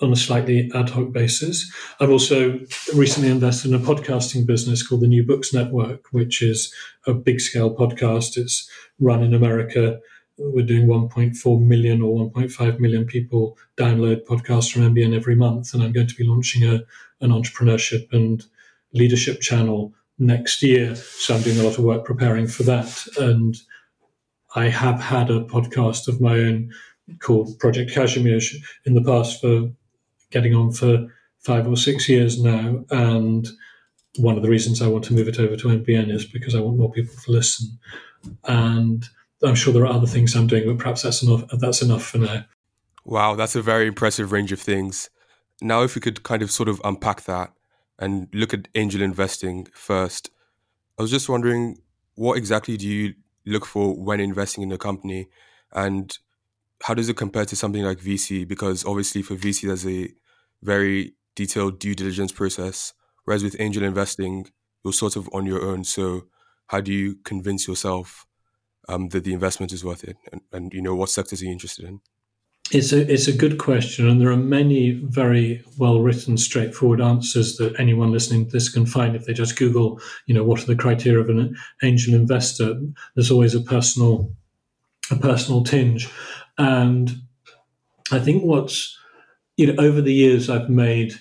on 0.01 0.13
a 0.13 0.17
slightly 0.17 0.71
ad 0.75 0.91
hoc 0.91 1.13
basis. 1.13 1.71
I've 2.01 2.11
also 2.11 2.61
recently 2.95 3.31
invested 3.31 3.73
in 3.73 3.81
a 3.81 3.85
podcasting 3.85 4.47
business 4.47 4.87
called 4.87 5.01
the 5.01 5.09
New 5.09 5.25
Books 5.25 5.53
Network, 5.53 6.07
which 6.13 6.41
is 6.41 6.73
a 7.07 7.13
big 7.13 7.41
scale 7.41 7.75
podcast. 7.75 8.37
It's 8.37 8.69
run 9.01 9.23
in 9.23 9.35
America 9.35 9.99
we're 10.39 10.65
doing 10.65 10.87
1.4 10.87 11.61
million 11.61 12.01
or 12.03 12.31
1.5 12.31 12.81
million 12.81 13.05
people 13.05 13.59
download 13.77 14.25
podcasts 14.25 14.73
from 14.73 14.83
NBN 14.83 15.15
every 15.15 15.35
month, 15.35 15.75
and 15.75 15.83
I'm 15.83 15.93
going 15.93 16.07
to 16.07 16.15
be 16.15 16.25
launching 16.25 16.65
a 16.65 16.85
an 17.21 17.31
entrepreneurship 17.31 18.13
and 18.13 18.45
leadership 18.93 19.41
channel 19.41 19.93
next 20.19 20.63
year. 20.63 20.95
So 20.95 21.35
I'm 21.35 21.43
doing 21.43 21.59
a 21.59 21.65
lot 21.65 21.79
of 21.79 21.85
work 21.85 22.05
preparing 22.05 22.47
for 22.47 22.63
that, 22.65 23.07
and 23.19 23.57
I 24.55 24.69
have 24.69 25.01
had 25.01 25.31
a 25.31 25.45
podcast 25.45 26.09
of 26.09 26.21
my 26.21 26.39
own 26.39 26.73
called 27.21 27.59
Project 27.59 27.91
Kazimierz 27.91 28.55
in 28.85 28.95
the 28.95 29.03
past 29.03 29.41
for 29.41 29.71
getting 30.31 30.55
on 30.55 30.73
for 30.73 31.09
five 31.41 31.67
or 31.67 31.77
six 31.77 32.09
years 32.09 32.41
now, 32.43 32.85
and 32.91 33.49
one 34.19 34.37
of 34.37 34.43
the 34.43 34.51
reasons 34.51 34.83
I 34.83 34.89
want 34.89 35.05
to 35.05 35.15
move 35.15 35.29
it 35.29 35.39
over 35.39 35.57
to 35.57 35.69
NBN 35.69 36.13
is 36.13 36.25
because 36.25 36.55
I 36.55 36.61
want 36.61 36.79
more 36.79 36.93
people 36.93 37.15
to 37.25 37.33
listen, 37.33 37.79
and 38.45 39.09
I'm 39.43 39.55
sure 39.55 39.73
there 39.73 39.85
are 39.85 39.93
other 39.93 40.07
things 40.07 40.35
I'm 40.35 40.47
doing, 40.47 40.67
but 40.67 40.79
perhaps 40.79 41.03
that's 41.03 41.23
enough. 41.23 41.45
That's 41.53 41.83
enough 41.83 42.05
for 42.05 42.19
now. 42.19 42.45
Wow, 43.05 43.37
that's 43.37 43.57
a 43.57 43.63
very 43.63 43.87
impressive 43.87 44.33
range 44.33 44.53
of 44.53 44.61
things. 44.61 45.11
Now, 45.61 45.83
if 45.83 45.95
we 45.95 46.01
could 46.01 46.23
kind 46.23 46.43
of 46.43 46.51
sort 46.51 46.69
of 46.69 46.81
unpack 46.85 47.23
that 47.25 47.53
and 47.99 48.29
look 48.33 48.53
at 48.53 48.69
angel 48.75 49.03
investing 49.03 49.67
first, 49.73 50.31
I 50.99 51.03
was 51.03 51.11
just 51.11 51.29
wondering 51.29 51.79
what 52.15 52.37
exactly 52.37 52.77
do 52.77 52.87
you 52.87 53.15
look 53.47 53.65
for 53.65 53.95
when 53.95 54.21
investing 54.21 54.63
in 54.63 54.73
a 54.73 54.79
company, 54.79 55.29
and 55.73 56.17
how 56.83 56.95
does 56.95 57.09
it 57.09 57.17
compare 57.17 57.45
to 57.45 57.57
something 57.57 57.83
like 57.83 57.99
VC? 57.99 58.47
Because 58.47 58.85
obviously, 58.85 59.23
for 59.23 59.35
VC, 59.35 59.67
there's 59.67 59.87
a 59.87 60.13
very 60.63 61.15
detailed 61.35 61.79
due 61.79 61.95
diligence 61.95 62.33
process, 62.33 62.93
whereas 63.25 63.45
with 63.45 63.61
angel 63.61 63.85
investing, 63.85 64.51
you're 64.85 64.93
sort 64.93 65.17
of 65.17 65.29
on 65.33 65.47
your 65.47 65.63
own. 65.63 65.85
So, 65.85 66.27
how 66.67 66.81
do 66.81 66.93
you 66.93 67.17
convince 67.25 67.67
yourself 67.67 68.27
um, 68.89 69.09
that 69.11 69.25
the 69.25 69.33
investment 69.33 69.73
is 69.73 69.85
worth 69.85 70.05
it? 70.05 70.17
And, 70.33 70.41
and 70.53 70.73
you 70.73 70.83
know, 70.83 70.95
what 70.95 71.11
sectors 71.11 71.43
are 71.43 71.45
you 71.45 71.53
interested 71.53 71.85
in? 71.85 72.01
It's 72.71 72.93
a 72.93 73.11
it's 73.11 73.29
a 73.29 73.33
good 73.37 73.57
question, 73.57 74.07
and 74.07 74.21
there 74.21 74.31
are 74.31 74.37
many 74.37 74.91
very 75.05 75.65
well 75.79 76.01
written, 76.01 76.37
straightforward 76.37 77.01
answers 77.01 77.57
that 77.57 77.79
anyone 77.81 78.13
listening 78.13 78.45
to 78.45 78.53
this 78.53 78.69
can 78.69 78.85
find 78.85 79.17
if 79.17 79.25
they 79.25 79.33
just 79.33 79.57
Google, 79.57 79.99
you 80.27 80.35
know, 80.35 80.45
what 80.45 80.63
are 80.63 80.67
the 80.67 80.77
criteria 80.77 81.21
of 81.21 81.31
an 81.31 81.57
angel 81.83 82.15
investor. 82.15 82.79
There's 83.15 83.31
always 83.31 83.55
a 83.55 83.61
personal 83.61 84.31
a 85.11 85.17
personal 85.17 85.65
tinge, 85.65 86.11
and 86.59 87.11
I 88.13 88.19
think 88.19 88.45
what's 88.45 88.99
you 89.57 89.73
know 89.73 89.83
over 89.83 90.03
the 90.03 90.13
years 90.13 90.51
I've 90.51 90.69
made 90.69 91.15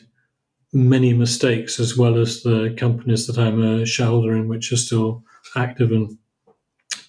many 0.73 1.13
mistakes 1.13 1.79
as 1.79 1.97
well 1.97 2.17
as 2.17 2.43
the 2.43 2.75
companies 2.77 3.25
that 3.27 3.37
I'm 3.37 3.63
a 3.63 3.85
shareholder 3.85 4.35
in, 4.35 4.49
which 4.49 4.73
are 4.73 4.77
still 4.77 5.23
active 5.55 5.91
and 5.91 6.17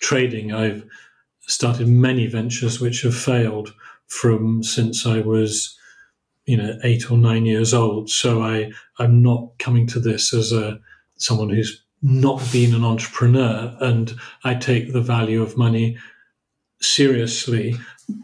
trading, 0.01 0.53
I've 0.53 0.85
started 1.47 1.89
many 1.89 2.27
ventures 2.27 2.81
which 2.81 3.03
have 3.03 3.17
failed 3.17 3.75
from 4.07 4.63
since 4.63 5.07
I 5.07 5.21
was, 5.21 5.77
you 6.47 6.57
know, 6.57 6.79
eight 6.85 7.11
or 7.11 7.19
nine 7.19 7.47
years 7.47 7.75
old. 7.75 8.11
So 8.11 8.43
I 8.43 8.73
I'm 8.99 9.23
not 9.23 9.51
coming 9.59 9.87
to 9.89 10.01
this 10.01 10.33
as 10.33 10.53
a 10.53 10.79
someone 11.17 11.51
who's 11.51 11.83
not 12.01 12.41
been 12.53 12.75
an 12.75 12.85
entrepreneur, 12.85 13.77
and 13.81 14.15
I 14.45 14.55
take 14.55 14.93
the 14.93 15.01
value 15.01 15.43
of 15.43 15.57
money 15.57 15.99
seriously. 16.81 17.75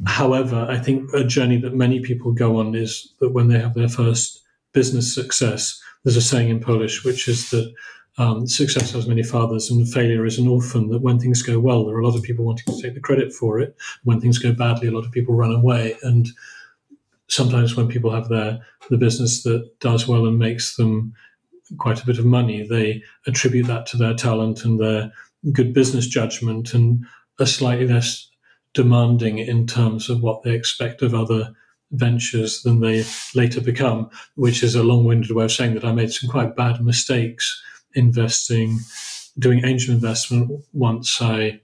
However, 0.06 0.66
I 0.68 0.78
think 0.78 1.12
a 1.12 1.24
journey 1.24 1.58
that 1.58 1.74
many 1.74 2.00
people 2.00 2.32
go 2.32 2.58
on 2.58 2.74
is 2.74 3.12
that 3.20 3.32
when 3.32 3.48
they 3.48 3.58
have 3.58 3.74
their 3.74 3.88
first 3.88 4.40
business 4.72 5.14
success, 5.14 5.80
there's 6.04 6.16
a 6.16 6.22
saying 6.22 6.48
in 6.48 6.60
Polish 6.60 7.04
which 7.04 7.28
is 7.28 7.50
that 7.50 7.72
um, 8.16 8.46
success 8.46 8.92
has 8.92 9.08
many 9.08 9.22
fathers 9.22 9.70
and 9.70 9.92
failure 9.92 10.24
is 10.24 10.38
an 10.38 10.46
orphan. 10.46 10.88
That 10.88 11.02
when 11.02 11.18
things 11.18 11.42
go 11.42 11.58
well, 11.58 11.84
there 11.84 11.96
are 11.96 12.00
a 12.00 12.06
lot 12.06 12.16
of 12.16 12.22
people 12.22 12.44
wanting 12.44 12.72
to 12.72 12.80
take 12.80 12.94
the 12.94 13.00
credit 13.00 13.32
for 13.32 13.58
it. 13.58 13.76
When 14.04 14.20
things 14.20 14.38
go 14.38 14.52
badly, 14.52 14.88
a 14.88 14.92
lot 14.92 15.04
of 15.04 15.12
people 15.12 15.34
run 15.34 15.52
away. 15.52 15.96
And 16.02 16.28
sometimes 17.28 17.76
when 17.76 17.88
people 17.88 18.12
have 18.12 18.28
their 18.28 18.60
the 18.90 18.98
business 18.98 19.42
that 19.42 19.80
does 19.80 20.06
well 20.06 20.26
and 20.26 20.38
makes 20.38 20.76
them 20.76 21.14
quite 21.78 22.02
a 22.02 22.06
bit 22.06 22.18
of 22.18 22.26
money, 22.26 22.66
they 22.66 23.02
attribute 23.26 23.66
that 23.66 23.86
to 23.86 23.96
their 23.96 24.14
talent 24.14 24.64
and 24.64 24.78
their 24.78 25.12
good 25.52 25.72
business 25.72 26.06
judgment 26.06 26.72
and 26.72 27.04
are 27.40 27.46
slightly 27.46 27.88
less 27.88 28.28
demanding 28.74 29.38
in 29.38 29.66
terms 29.66 30.08
of 30.08 30.22
what 30.22 30.42
they 30.42 30.52
expect 30.52 31.02
of 31.02 31.14
other 31.14 31.52
ventures 31.92 32.62
than 32.62 32.80
they 32.80 33.04
later 33.34 33.60
become, 33.60 34.10
which 34.36 34.62
is 34.62 34.74
a 34.74 34.82
long 34.82 35.04
winded 35.04 35.30
way 35.30 35.44
of 35.44 35.52
saying 35.52 35.74
that 35.74 35.84
I 35.84 35.92
made 35.92 36.12
some 36.12 36.30
quite 36.30 36.56
bad 36.56 36.80
mistakes 36.80 37.62
investing, 37.94 38.78
doing 39.38 39.64
angel 39.64 39.94
investment 39.94 40.50
once 40.72 41.20
I 41.20 41.60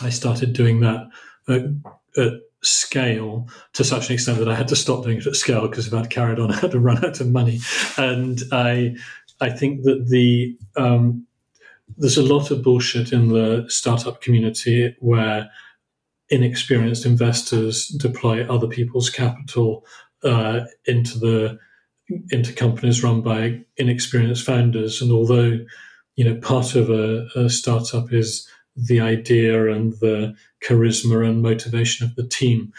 I 0.00 0.10
started 0.10 0.52
doing 0.52 0.80
that 0.80 1.08
at, 1.48 1.62
at, 2.16 2.32
scale 2.60 3.48
to 3.72 3.84
such 3.84 4.08
an 4.08 4.14
extent 4.14 4.36
that 4.40 4.48
I 4.48 4.54
had 4.56 4.66
to 4.68 4.74
stop 4.74 5.04
doing 5.04 5.18
it 5.18 5.26
at 5.28 5.36
scale 5.36 5.68
because 5.68 5.86
if 5.86 5.94
I'd 5.94 6.10
carried 6.10 6.40
on, 6.40 6.50
I 6.52 6.56
had 6.56 6.72
to 6.72 6.80
run 6.80 7.04
out 7.04 7.20
of 7.20 7.30
money. 7.30 7.60
And 7.96 8.42
I 8.50 8.96
I 9.40 9.50
think 9.50 9.84
that 9.84 10.08
the 10.08 10.56
um, 10.76 11.26
there's 11.96 12.18
a 12.18 12.22
lot 12.22 12.50
of 12.50 12.62
bullshit 12.62 13.12
in 13.12 13.28
the 13.28 13.64
startup 13.68 14.20
community 14.20 14.96
where 14.98 15.50
inexperienced 16.30 17.06
investors 17.06 17.88
deploy 17.88 18.44
other 18.46 18.66
people's 18.66 19.08
capital 19.08 19.84
uh, 20.24 20.60
into 20.86 21.18
the 21.18 21.58
into 22.30 22.52
companies 22.52 23.02
run 23.02 23.20
by 23.20 23.60
inexperienced 23.76 24.44
founders. 24.44 25.00
And 25.02 25.12
although 25.12 25.58
you 26.16 26.24
know 26.24 26.36
part 26.36 26.74
of 26.74 26.90
a, 26.90 27.28
a 27.36 27.50
startup 27.50 28.12
is 28.12 28.48
the 28.76 29.00
idea 29.00 29.72
and 29.72 29.92
the 29.94 30.34
charisma 30.62 31.28
and 31.28 31.42
motivation 31.42 32.06
of 32.06 32.14
the 32.14 32.26
team, 32.26 32.72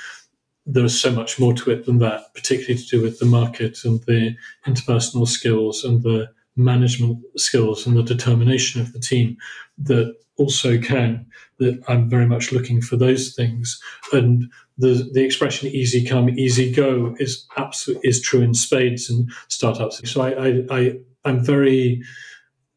there's 0.65 0.99
so 0.99 1.11
much 1.11 1.39
more 1.39 1.53
to 1.53 1.71
it 1.71 1.85
than 1.85 1.99
that, 1.99 2.33
particularly 2.33 2.81
to 2.81 2.89
do 2.89 3.01
with 3.01 3.19
the 3.19 3.25
market 3.25 3.83
and 3.83 4.01
the 4.03 4.35
interpersonal 4.67 5.27
skills 5.27 5.83
and 5.83 6.03
the 6.03 6.29
management 6.55 7.17
skills 7.37 7.87
and 7.87 7.97
the 7.97 8.03
determination 8.03 8.81
of 8.81 8.93
the 8.93 8.99
team 8.99 9.37
that 9.77 10.15
also 10.37 10.79
can. 10.79 11.25
That 11.57 11.81
I'm 11.87 12.09
very 12.09 12.25
much 12.25 12.51
looking 12.51 12.81
for 12.81 12.95
those 12.95 13.35
things. 13.35 13.81
And 14.13 14.49
the 14.79 15.09
the 15.13 15.23
expression 15.23 15.67
"easy 15.69 16.03
come, 16.05 16.29
easy 16.29 16.71
go" 16.71 17.15
is 17.19 17.45
absolutely 17.57 18.09
is 18.09 18.21
true 18.21 18.41
in 18.41 18.53
spades 18.53 19.09
and 19.09 19.29
startups. 19.49 20.01
So 20.09 20.21
I, 20.21 20.47
I, 20.47 20.63
I 20.71 20.93
I'm 21.25 21.43
very 21.43 22.01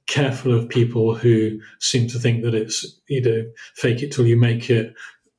careful 0.06 0.52
of 0.52 0.68
people 0.68 1.14
who 1.14 1.60
seem 1.80 2.08
to 2.08 2.18
think 2.18 2.42
that 2.42 2.54
it's 2.54 2.84
you 3.08 3.22
know 3.22 3.44
fake 3.76 4.02
it 4.02 4.12
till 4.12 4.26
you 4.26 4.36
make 4.36 4.68
it, 4.68 4.92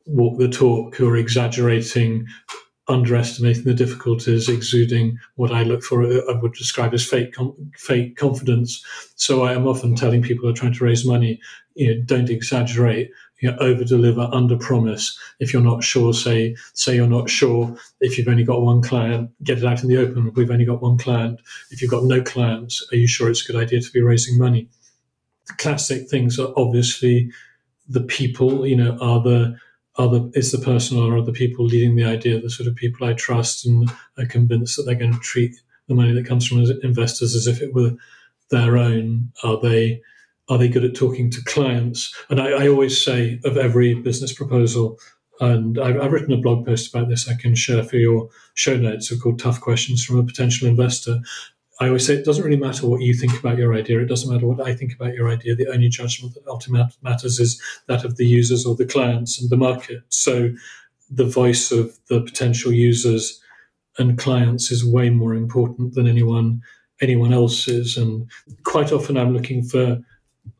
walk 0.07 0.39
the 0.39 0.47
talk, 0.47 0.95
who 0.95 1.07
are 1.07 1.17
exaggerating 1.17 2.25
underestimating 2.89 3.63
the 3.63 3.73
difficulties, 3.73 4.49
exuding 4.49 5.17
what 5.35 5.51
I 5.51 5.63
look 5.63 5.83
for, 5.83 6.03
uh, 6.03 6.19
I 6.29 6.39
would 6.41 6.53
describe 6.53 6.93
as 6.93 7.05
fake, 7.05 7.35
fake 7.77 8.17
confidence. 8.17 8.83
So 9.15 9.43
I 9.43 9.53
am 9.53 9.67
often 9.67 9.95
telling 9.95 10.21
people 10.21 10.43
who 10.43 10.51
are 10.51 10.57
trying 10.57 10.73
to 10.73 10.83
raise 10.83 11.05
money, 11.05 11.39
you 11.75 11.95
know, 11.95 12.01
don't 12.05 12.29
exaggerate, 12.29 13.09
you 13.43 13.51
know, 13.51 13.57
over 13.57 13.83
deliver, 13.83 14.29
under 14.31 14.57
promise. 14.57 15.19
If 15.41 15.51
you're 15.51 15.61
not 15.61 15.83
sure, 15.83 16.13
say, 16.13 16.55
say 16.75 16.95
you're 16.95 17.07
not 17.07 17.29
sure. 17.29 17.75
If 17.99 18.17
you've 18.17 18.29
only 18.29 18.45
got 18.45 18.61
one 18.61 18.81
client, 18.81 19.31
get 19.43 19.57
it 19.57 19.65
out 19.65 19.83
in 19.83 19.89
the 19.89 19.97
open. 19.97 20.31
We've 20.33 20.49
only 20.49 20.63
got 20.63 20.81
one 20.81 20.97
client. 20.97 21.41
If 21.69 21.81
you've 21.81 21.91
got 21.91 22.05
no 22.05 22.21
clients, 22.21 22.81
are 22.93 22.95
you 22.95 23.05
sure 23.05 23.29
it's 23.29 23.47
a 23.47 23.51
good 23.51 23.61
idea 23.61 23.81
to 23.81 23.91
be 23.91 24.01
raising 24.01 24.37
money? 24.37 24.69
The 25.47 25.53
classic 25.55 26.09
things 26.09 26.39
are 26.39 26.53
obviously 26.55 27.31
the 27.89 27.99
people, 27.99 28.65
you 28.65 28.77
know, 28.77 28.97
are 29.01 29.21
the 29.21 29.57
are 29.97 30.07
the 30.07 30.31
is 30.35 30.53
the 30.53 30.57
person 30.57 30.97
or 30.97 31.17
are 31.17 31.21
the 31.21 31.33
people 31.33 31.65
leading 31.65 31.95
the 31.95 32.05
idea 32.05 32.39
the 32.39 32.49
sort 32.49 32.67
of 32.67 32.75
people 32.75 33.05
I 33.05 33.13
trust 33.13 33.63
and 33.65 33.91
are 34.17 34.25
convinced 34.25 34.77
that 34.77 34.83
they're 34.83 34.95
going 34.95 35.13
to 35.13 35.19
treat 35.19 35.53
the 35.87 35.93
money 35.93 36.13
that 36.13 36.25
comes 36.25 36.47
from 36.47 36.65
investors 36.81 37.35
as 37.35 37.45
if 37.45 37.61
it 37.61 37.73
were 37.73 37.91
their 38.51 38.77
own? 38.77 39.33
Are 39.43 39.59
they 39.59 40.01
are 40.49 40.57
they 40.57 40.67
good 40.67 40.83
at 40.83 40.95
talking 40.95 41.29
to 41.31 41.43
clients? 41.43 42.13
And 42.29 42.41
I, 42.41 42.63
I 42.63 42.67
always 42.67 43.03
say 43.03 43.39
of 43.45 43.57
every 43.57 43.93
business 43.95 44.33
proposal, 44.33 44.99
and 45.39 45.79
I've, 45.79 45.99
I've, 45.99 46.11
written 46.11 46.33
a 46.33 46.37
blog 46.37 46.65
post 46.65 46.93
about 46.93 47.09
this 47.09 47.27
I 47.27 47.35
can 47.35 47.55
share 47.55 47.83
for 47.83 47.97
your 47.97 48.29
show 48.53 48.77
notes. 48.77 49.11
Are 49.11 49.17
called 49.17 49.39
"Tough 49.39 49.61
Questions 49.61 50.03
from 50.03 50.19
a 50.19 50.23
Potential 50.23 50.67
Investor." 50.67 51.19
I 51.79 51.87
always 51.87 52.05
say 52.05 52.13
it 52.13 52.25
doesn't 52.25 52.43
really 52.43 52.55
matter 52.55 52.87
what 52.87 53.01
you 53.01 53.13
think 53.13 53.37
about 53.37 53.57
your 53.57 53.73
idea. 53.73 53.99
It 53.99 54.05
doesn't 54.05 54.31
matter 54.31 54.45
what 54.45 54.65
I 54.65 54.75
think 54.75 54.93
about 54.93 55.15
your 55.15 55.29
idea. 55.29 55.55
The 55.55 55.71
only 55.71 55.89
judgment 55.89 56.35
that 56.35 56.47
ultimately 56.47 56.93
matters 57.01 57.39
is 57.39 57.59
that 57.87 58.05
of 58.05 58.15
the 58.17 58.27
users 58.27 58.65
or 58.65 58.75
the 58.75 58.85
clients 58.85 59.41
and 59.41 59.49
the 59.49 59.57
market. 59.57 60.03
So 60.09 60.51
the 61.09 61.25
voice 61.25 61.71
of 61.71 61.97
the 62.09 62.21
potential 62.21 62.71
users 62.71 63.41
and 63.97 64.17
clients 64.17 64.71
is 64.71 64.85
way 64.85 65.09
more 65.09 65.33
important 65.33 65.93
than 65.93 66.07
anyone 66.07 66.61
anyone 67.01 67.33
else's. 67.33 67.97
And 67.97 68.29
quite 68.63 68.91
often 68.91 69.17
I'm 69.17 69.33
looking 69.33 69.63
for 69.63 69.99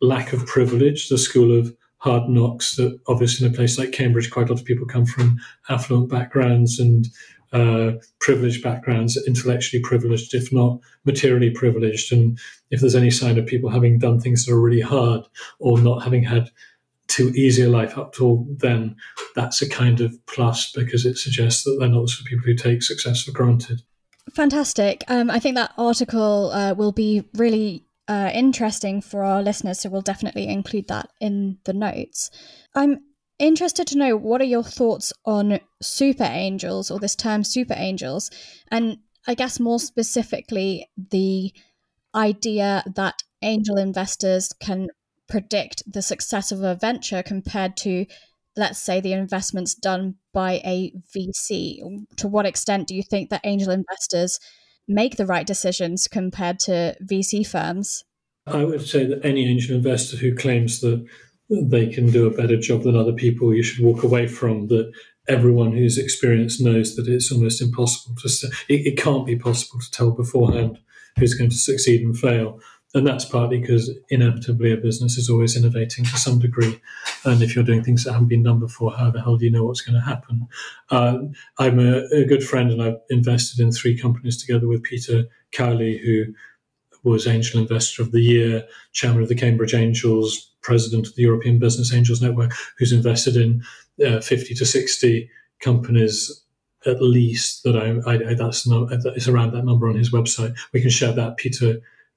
lack 0.02 0.34
of 0.34 0.46
privilege, 0.46 1.10
the 1.10 1.18
school 1.18 1.58
of 1.58 1.76
hard 1.98 2.28
knocks 2.28 2.76
that 2.76 3.00
obviously 3.08 3.48
in 3.48 3.54
a 3.54 3.56
place 3.56 3.78
like 3.78 3.92
Cambridge, 3.92 4.30
quite 4.30 4.50
a 4.50 4.54
lot 4.54 4.60
of 4.60 4.66
people 4.66 4.86
come 4.86 5.06
from 5.06 5.40
affluent 5.70 6.10
backgrounds 6.10 6.80
and 6.80 7.08
uh, 7.54 7.92
privileged 8.20 8.64
backgrounds, 8.64 9.18
intellectually 9.28 9.82
privileged, 9.82 10.34
if 10.34 10.52
not 10.52 10.80
materially 11.06 11.52
privileged. 11.52 12.12
And 12.12 12.38
if 12.72 12.82
there's 12.82 12.96
any 12.96 13.12
sign 13.12 13.38
of 13.38 13.46
people 13.46 13.70
having 13.70 14.00
done 14.00 14.20
things 14.20 14.46
that 14.46 14.54
are 14.54 14.60
really 14.60 14.82
hard 14.82 15.22
or 15.60 15.80
not 15.80 16.04
having 16.04 16.24
had 16.24 16.50
too 17.08 17.30
easy 17.36 17.62
a 17.62 17.70
life 17.70 17.98
up 17.98 18.14
till 18.14 18.48
then, 18.58 18.96
that's 19.36 19.62
a 19.62 19.70
kind 19.70 20.02
of 20.02 20.14
plus 20.26 20.72
because 20.72 21.06
it 21.06 21.18
suggests 21.18 21.64
that 21.64 21.78
they're 21.80 21.88
not 21.88 22.02
the 22.02 22.08
sort 22.08 22.22
of 22.22 22.26
people 22.26 22.46
who 22.46 22.56
take 22.56 22.82
success 22.82 23.24
for 23.24 23.32
granted. 23.32 23.82
Fantastic. 24.34 25.04
Um, 25.08 25.30
I 25.30 25.40
think 25.40 25.56
that 25.56 25.74
article 25.78 26.52
uh, 26.52 26.74
will 26.74 26.92
be 26.92 27.24
really 27.36 27.83
uh, 28.08 28.32
interesting 28.34 29.02
for 29.02 29.24
our 29.24 29.42
listeners, 29.42 29.80
so 29.80 29.90
we'll 29.90 30.02
definitely 30.02 30.48
include 30.48 30.88
that 30.90 31.10
in 31.20 31.58
the 31.64 31.74
notes. 31.74 32.30
I'm 32.76 33.00
interested 33.40 33.88
to 33.88 33.98
know 33.98 34.18
what 34.18 34.42
are 34.42 34.46
your 34.46 34.64
thoughts 34.64 35.14
on 35.26 35.60
super 35.82 36.24
angels 36.24 36.92
or 36.92 37.00
this 37.00 37.16
term 37.16 37.44
super 37.44 37.76
angels, 37.78 38.30
and 38.72 38.98
I 39.28 39.36
guess 39.36 39.60
more 39.60 39.80
specifically, 39.80 40.90
the 40.98 41.54
idea 42.14 42.84
that 42.96 43.24
angel 43.42 43.78
investors 43.78 44.52
can 44.60 44.90
predict 45.28 45.84
the 45.92 46.02
success 46.02 46.52
of 46.52 46.62
a 46.62 46.76
venture 46.76 47.24
compared 47.24 47.78
to, 47.78 48.06
let's 48.56 48.80
say, 48.80 49.00
the 49.00 49.14
investments 49.14 49.74
done 49.74 50.16
by 50.34 50.62
a 50.66 50.94
VC. 51.16 51.80
To 52.18 52.28
what 52.28 52.46
extent 52.46 52.88
do 52.88 52.96
you 52.96 53.04
think 53.04 53.30
that 53.30 53.42
angel 53.44 53.72
investors 53.72 54.40
make 54.88 55.16
the 55.16 55.26
right 55.26 55.46
decisions 55.46 56.08
compared 56.08 56.60
to 56.60 56.96
VC 57.04 57.46
firms? 57.46 58.04
I 58.46 58.64
would 58.66 58.86
say 58.88 59.06
that 59.06 59.24
any 59.24 59.46
angel 59.46 59.76
investor 59.76 60.18
who 60.18 60.36
claims 60.36 60.82
that 60.82 61.06
they 61.50 61.88
can 61.88 62.12
do 62.12 62.28
a 62.28 62.36
better 62.36 62.58
job 62.58 62.84
than 62.84 62.96
other 62.96 63.14
people, 63.14 63.54
you 63.54 63.64
should 63.64 63.84
walk 63.84 64.04
away 64.04 64.28
from 64.28 64.68
that. 64.68 64.92
Everyone 65.30 65.72
who's 65.72 65.98
experienced 65.98 66.60
knows 66.60 66.98
that 66.98 67.08
it's 67.08 67.32
almost 67.32 67.62
impossible 67.62 68.14
to. 68.18 68.28
It, 68.68 68.88
it 68.88 68.98
can't 68.98 69.26
be 69.26 69.38
possible 69.38 69.80
to 69.80 69.90
tell 69.90 70.12
beforehand 70.12 70.80
who's 71.18 71.34
going 71.34 71.50
to 71.50 71.56
succeed 71.56 72.02
and 72.02 72.18
fail, 72.18 72.60
and 72.94 73.08
that's 73.08 73.26
partly 73.26 73.60
because 73.60 73.90
inevitably 74.10 74.72
a 74.72 74.78
business 74.78 75.18
is 75.18 75.30
always 75.30 75.56
innovating 75.58 76.06
to 76.06 76.18
some 76.18 76.40
degree, 76.40 76.80
and 77.26 77.42
if 77.42 77.56
you're 77.56 77.64
doing 77.64 77.84
things 77.84 78.04
that 78.04 78.14
haven't 78.14 78.28
been 78.28 78.44
done 78.44 78.60
before, 78.60 78.94
how 78.96 79.10
the 79.10 79.22
hell 79.22 79.38
do 79.38 79.46
you 79.46 79.52
know 79.52 79.64
what's 79.64 79.82
going 79.82 79.96
to 79.96 80.06
happen? 80.06 80.48
Uh, 80.92 81.18
I'm 81.58 81.80
a, 81.80 82.04
a 82.14 82.26
good 82.26 82.44
friend, 82.44 82.72
and 82.72 82.82
I've 82.82 83.00
invested 83.10 83.62
in 83.62 83.72
three 83.72 83.98
companies 83.98 84.38
together 84.38 84.68
with 84.68 84.84
Peter 84.84 85.26
Cowley, 85.52 85.98
who 85.98 86.26
was 87.04 87.28
Angel 87.28 87.60
Investor 87.60 88.02
of 88.02 88.12
the 88.12 88.22
Year, 88.22 88.64
Chairman 88.94 89.24
of 89.24 89.30
the 89.30 89.36
Cambridge 89.36 89.74
Angels, 89.74 90.52
President 90.62 91.08
of 91.08 91.16
the 91.16 91.24
European 91.24 91.60
Business 91.60 91.94
Angels 91.94 92.22
Network, 92.22 92.54
who's 92.78 92.94
invested 92.94 93.36
in 93.36 93.64
uh, 94.06 94.22
50 94.22 94.54
to 94.56 94.66
60 94.66 95.30
companies 95.60 96.44
at 96.86 97.02
least 97.02 97.64
that 97.64 97.78
I, 97.78 98.12
I, 98.12 98.34
that's 98.34 98.68
no, 98.68 98.88
it's 98.92 99.28
around 99.28 99.54
that 99.54 99.64
number 99.64 99.88
on 99.88 99.96
his 99.96 100.12
website. 100.12 100.56
We 100.74 100.82
can 100.82 100.90
share 100.90 101.14
that 101.14 101.38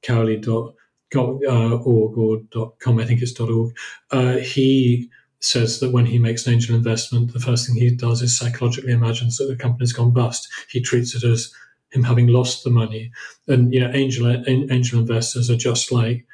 petercowley.org 0.06 0.75
uh, 1.14 1.76
or 1.76 2.42
dot 2.50 2.78
.com, 2.78 2.98
I 2.98 3.04
think 3.04 3.22
it's 3.22 3.38
.org. 3.38 3.76
Uh, 4.10 4.38
he 4.38 5.10
says 5.40 5.80
that 5.80 5.92
when 5.92 6.06
he 6.06 6.18
makes 6.18 6.46
an 6.46 6.54
angel 6.54 6.75
investment, 6.75 7.32
the 7.32 7.40
first 7.40 7.66
thing 7.66 7.76
he 7.76 7.90
does 7.90 8.22
is 8.22 8.36
psychologically 8.36 8.92
imagines 8.92 9.36
that 9.36 9.46
the 9.46 9.56
company's 9.56 9.92
gone 9.92 10.12
bust. 10.12 10.48
He 10.70 10.80
treats 10.80 11.14
it 11.14 11.25
as 11.25 11.52
him 11.90 12.02
having 12.02 12.28
lost 12.28 12.64
the 12.64 12.70
money. 12.70 13.10
And 13.46 13.72
you 13.72 13.80
know, 13.80 13.90
angel 13.92 14.28
angel 14.48 14.98
investors 14.98 15.50
are 15.50 15.56
just 15.56 15.92
like 15.92 16.26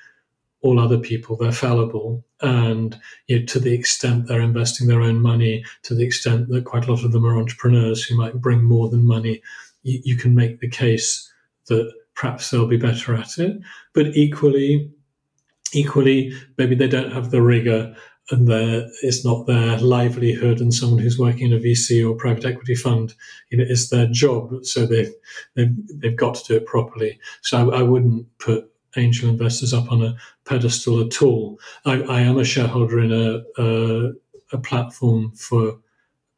all 0.62 0.79
other 0.79 0.99
people; 0.99 1.37
they're 1.37 1.52
fallible, 1.52 2.25
and 2.41 2.99
you 3.26 3.41
know, 3.41 3.47
to 3.47 3.59
the 3.59 3.75
extent 3.75 4.26
they're 4.26 4.41
investing 4.41 4.87
their 4.87 5.02
own 5.02 5.21
money, 5.21 5.64
to 5.83 5.95
the 5.95 6.05
extent 6.05 6.49
that 6.49 6.64
quite 6.64 6.87
a 6.87 6.93
lot 6.93 7.05
of 7.05 7.12
them 7.12 7.26
are 7.26 7.37
entrepreneurs 7.37 8.05
who 8.05 8.17
might 8.17 8.41
bring 8.41 8.62
more 8.62 8.88
than 8.88 9.05
money, 9.05 9.43
you, 9.83 10.00
you 10.05 10.17
can 10.17 10.35
make 10.35 10.61
the 10.61 10.69
case 10.69 11.31
that 11.67 11.93
perhaps 12.14 12.50
they'll 12.50 12.66
be 12.66 12.76
better 12.76 13.14
at 13.14 13.38
it. 13.38 13.61
But 13.95 14.09
equally, 14.09 14.90
equally, 15.73 16.33
maybe 16.59 16.75
they 16.75 16.88
don't 16.88 17.12
have 17.12 17.31
the 17.31 17.42
rigor 17.42 17.95
and 18.31 18.49
it's 19.02 19.25
not 19.25 19.47
their 19.47 19.78
livelihood 19.78 20.61
and 20.61 20.73
someone 20.73 21.00
who's 21.00 21.19
working 21.19 21.50
in 21.50 21.59
a 21.59 21.61
VC 21.61 22.09
or 22.09 22.14
private 22.14 22.45
equity 22.45 22.75
fund, 22.75 23.14
you 23.50 23.59
know, 23.59 23.64
it's 23.69 23.90
their 23.90 24.07
job. 24.07 24.64
So 24.64 24.87
they've, 24.87 25.12
they've, 25.54 25.75
they've 26.00 26.16
got 26.16 26.37
to 26.37 26.45
do 26.45 26.57
it 26.57 26.66
properly. 26.66 27.19
So 27.42 27.71
I, 27.71 27.81
I 27.81 27.83
wouldn't 27.83 28.26
put 28.38 28.73
angel 28.97 29.28
investors 29.28 29.75
up 29.75 29.90
on 29.90 30.02
a 30.02 30.16
pedestal 30.45 31.00
at 31.00 31.21
all. 31.21 31.59
I, 31.85 32.02
I 32.02 32.21
am 32.21 32.38
a 32.38 32.45
shareholder 32.45 33.00
in 33.00 33.12
a, 33.12 33.42
a, 33.61 34.12
a 34.52 34.59
platform 34.59 35.33
for 35.33 35.78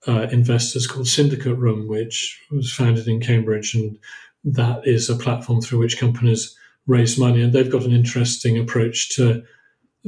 uh, 0.08 0.26
investors 0.32 0.86
called 0.86 1.06
Syndicate 1.06 1.56
Room, 1.56 1.86
which 1.86 2.40
was 2.50 2.72
founded 2.72 3.08
in 3.08 3.20
Cambridge. 3.20 3.74
And 3.74 3.98
that 4.44 4.86
is 4.86 5.08
a 5.08 5.16
platform 5.16 5.60
through 5.60 5.78
which 5.78 5.98
companies 5.98 6.56
raise 6.86 7.18
money. 7.18 7.42
And 7.42 7.52
they've 7.52 7.72
got 7.72 7.84
an 7.84 7.92
interesting 7.92 8.58
approach 8.58 9.14
to 9.16 9.42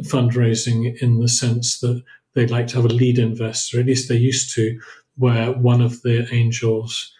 fundraising 0.01 1.01
in 1.01 1.21
the 1.21 1.29
sense 1.29 1.81
that 1.81 2.03
they'd 2.35 2.51
like 2.51 2.67
to 2.67 2.77
have 2.77 2.85
a 2.85 2.89
lead 2.89 3.19
investor, 3.19 3.81
at 3.81 3.87
least 3.87 4.09
they 4.09 4.17
used 4.17 4.55
to, 4.55 4.79
where 5.17 5.53
one 5.53 5.81
of 5.81 6.03
the 6.03 6.29
angels 6.35 7.13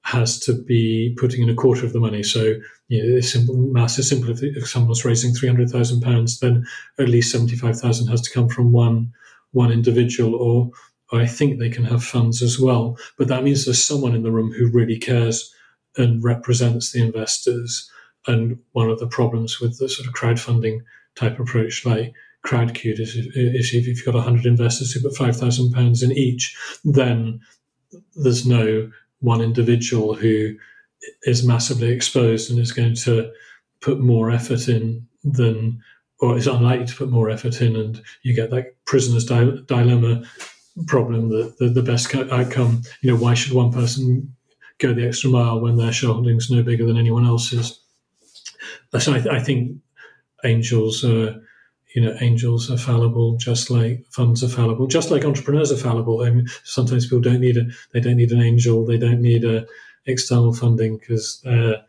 has 0.00 0.38
to 0.38 0.54
be 0.54 1.14
putting 1.18 1.42
in 1.42 1.50
a 1.50 1.54
quarter 1.54 1.84
of 1.84 1.92
the 1.92 2.00
money. 2.00 2.22
So, 2.22 2.54
you 2.88 3.14
know, 3.14 3.20
simple 3.20 3.56
math 3.56 3.98
is 3.98 4.08
simple. 4.08 4.30
If, 4.30 4.42
if 4.42 4.66
someone's 4.66 5.04
raising 5.04 5.34
three 5.34 5.48
hundred 5.48 5.68
thousand 5.68 6.00
pounds, 6.00 6.40
then 6.40 6.64
at 6.98 7.08
least 7.08 7.30
seventy 7.30 7.56
five 7.56 7.78
thousand 7.78 8.08
has 8.08 8.22
to 8.22 8.30
come 8.30 8.48
from 8.48 8.72
one 8.72 9.12
one 9.52 9.72
individual, 9.72 10.34
or, 10.36 10.70
or 11.12 11.20
I 11.20 11.26
think 11.26 11.58
they 11.58 11.68
can 11.68 11.84
have 11.84 12.04
funds 12.04 12.40
as 12.40 12.58
well. 12.58 12.96
But 13.18 13.28
that 13.28 13.42
means 13.42 13.64
there's 13.64 13.82
someone 13.82 14.14
in 14.14 14.22
the 14.22 14.30
room 14.30 14.52
who 14.52 14.70
really 14.70 14.96
cares 14.96 15.52
and 15.96 16.22
represents 16.22 16.92
the 16.92 17.02
investors. 17.02 17.90
And 18.26 18.58
one 18.72 18.90
of 18.90 18.98
the 18.98 19.06
problems 19.06 19.60
with 19.60 19.78
the 19.78 19.88
sort 19.88 20.08
of 20.08 20.14
crowdfunding 20.14 20.80
type 21.14 21.38
approach 21.38 21.86
like 21.86 22.12
Crowdcube 22.46 23.00
is 23.00 23.16
if, 23.16 23.74
if 23.74 23.86
you've 23.86 24.04
got 24.04 24.14
100 24.14 24.46
investors 24.46 24.92
who 24.92 25.00
put 25.00 25.18
£5,000 25.18 26.02
in 26.02 26.12
each, 26.12 26.56
then 26.84 27.40
there's 28.14 28.46
no 28.46 28.90
one 29.20 29.40
individual 29.40 30.14
who 30.14 30.54
is 31.22 31.44
massively 31.44 31.90
exposed 31.90 32.50
and 32.50 32.58
is 32.58 32.72
going 32.72 32.94
to 32.94 33.30
put 33.80 34.00
more 34.00 34.30
effort 34.30 34.68
in 34.68 35.06
than, 35.24 35.80
or 36.20 36.36
is 36.36 36.46
unlikely 36.46 36.86
to 36.86 36.94
put 36.94 37.10
more 37.10 37.30
effort 37.30 37.60
in, 37.60 37.74
and 37.76 38.00
you 38.22 38.34
get 38.34 38.50
that 38.50 38.76
prisoner's 38.84 39.24
di- 39.24 39.60
dilemma 39.66 40.22
problem 40.86 41.30
that 41.30 41.56
the, 41.58 41.68
the 41.68 41.82
best 41.82 42.14
outcome, 42.14 42.82
you 43.00 43.10
know, 43.10 43.16
why 43.16 43.34
should 43.34 43.52
one 43.52 43.72
person 43.72 44.35
go 44.78 44.92
the 44.92 45.06
extra 45.06 45.30
mile 45.30 45.60
when 45.60 45.76
their 45.76 45.92
shareholding's 45.92 46.50
no 46.50 46.62
bigger 46.62 46.86
than 46.86 46.98
anyone 46.98 47.26
else's? 47.26 47.80
So 48.98 49.14
I, 49.14 49.36
I 49.36 49.40
think 49.40 49.78
angels 50.44 51.04
are 51.04 51.42
you 51.94 52.02
know 52.02 52.14
angels 52.20 52.70
are 52.70 52.76
fallible 52.76 53.36
just 53.36 53.70
like 53.70 54.04
funds 54.10 54.44
are 54.44 54.48
fallible 54.48 54.86
just 54.86 55.10
like 55.10 55.24
entrepreneurs 55.24 55.72
are 55.72 55.76
fallible. 55.76 56.22
I 56.22 56.30
mean, 56.30 56.46
sometimes 56.64 57.06
people 57.06 57.20
don't 57.20 57.40
need 57.40 57.56
a 57.56 57.66
they 57.92 58.00
don't 58.00 58.16
need 58.16 58.32
an 58.32 58.42
angel 58.42 58.84
they 58.84 58.98
don't 58.98 59.22
need 59.22 59.44
a 59.44 59.66
external 60.06 60.52
funding 60.52 60.98
because 60.98 61.40
their 61.42 61.82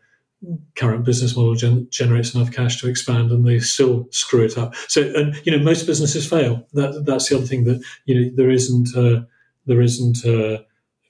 current 0.76 1.04
business 1.04 1.36
model 1.36 1.54
gen- 1.54 1.88
generates 1.90 2.34
enough 2.34 2.52
cash 2.52 2.80
to 2.80 2.88
expand 2.88 3.30
and 3.30 3.46
they 3.46 3.58
still 3.58 4.06
screw 4.10 4.44
it 4.44 4.56
up. 4.56 4.74
So 4.88 5.02
and 5.14 5.34
you 5.44 5.52
know 5.52 5.62
most 5.62 5.86
businesses 5.86 6.28
fail. 6.28 6.66
That 6.74 7.04
that's 7.04 7.28
the 7.28 7.36
other 7.36 7.46
thing 7.46 7.64
that 7.64 7.82
you 8.06 8.14
know 8.14 8.30
there 8.34 8.50
isn't 8.50 8.94
a, 8.96 9.26
there 9.66 9.80
isn't 9.80 10.24
a 10.24 10.64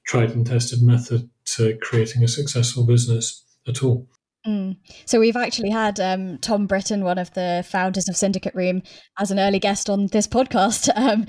tried 0.07 0.31
and 0.31 0.47
tested 0.47 0.83
method 0.83 1.29
to 1.57 1.77
creating 1.81 2.23
a 2.25 2.29
successful 2.29 2.85
business 2.85 3.45
at 3.67 3.83
all 3.83 4.09
Mm. 4.47 4.77
So 5.05 5.21
we've 5.21 5.37
actually 5.37 5.71
had 5.71 6.01
um, 6.01 6.39
Tom 6.39 6.67
Britton, 6.67 7.05
one 7.05 7.19
of 7.19 7.33
the 7.35 7.65
founders 7.69 8.09
of 8.09 8.17
Syndicate 8.17 8.55
Room, 8.55 8.83
as 9.19 9.31
an 9.31 9.39
early 9.39 9.59
guest 9.59 9.91
on 9.91 10.07
this 10.07 10.27
podcast. 10.27 10.89
Um, 10.99 11.27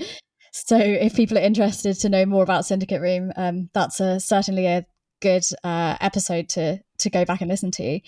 so 0.52 0.76
if 0.76 1.14
people 1.14 1.38
are 1.38 1.42
interested 1.42 1.94
to 2.00 2.08
know 2.08 2.26
more 2.26 2.42
about 2.42 2.66
Syndicate 2.66 3.00
Room, 3.00 3.32
um, 3.36 3.70
that's 3.72 4.00
a, 4.00 4.18
certainly 4.18 4.66
a 4.66 4.84
good 5.22 5.44
uh, 5.62 5.96
episode 6.00 6.48
to 6.50 6.80
to 6.98 7.10
go 7.10 7.24
back 7.24 7.40
and 7.40 7.48
listen 7.48 7.70
to. 7.72 8.00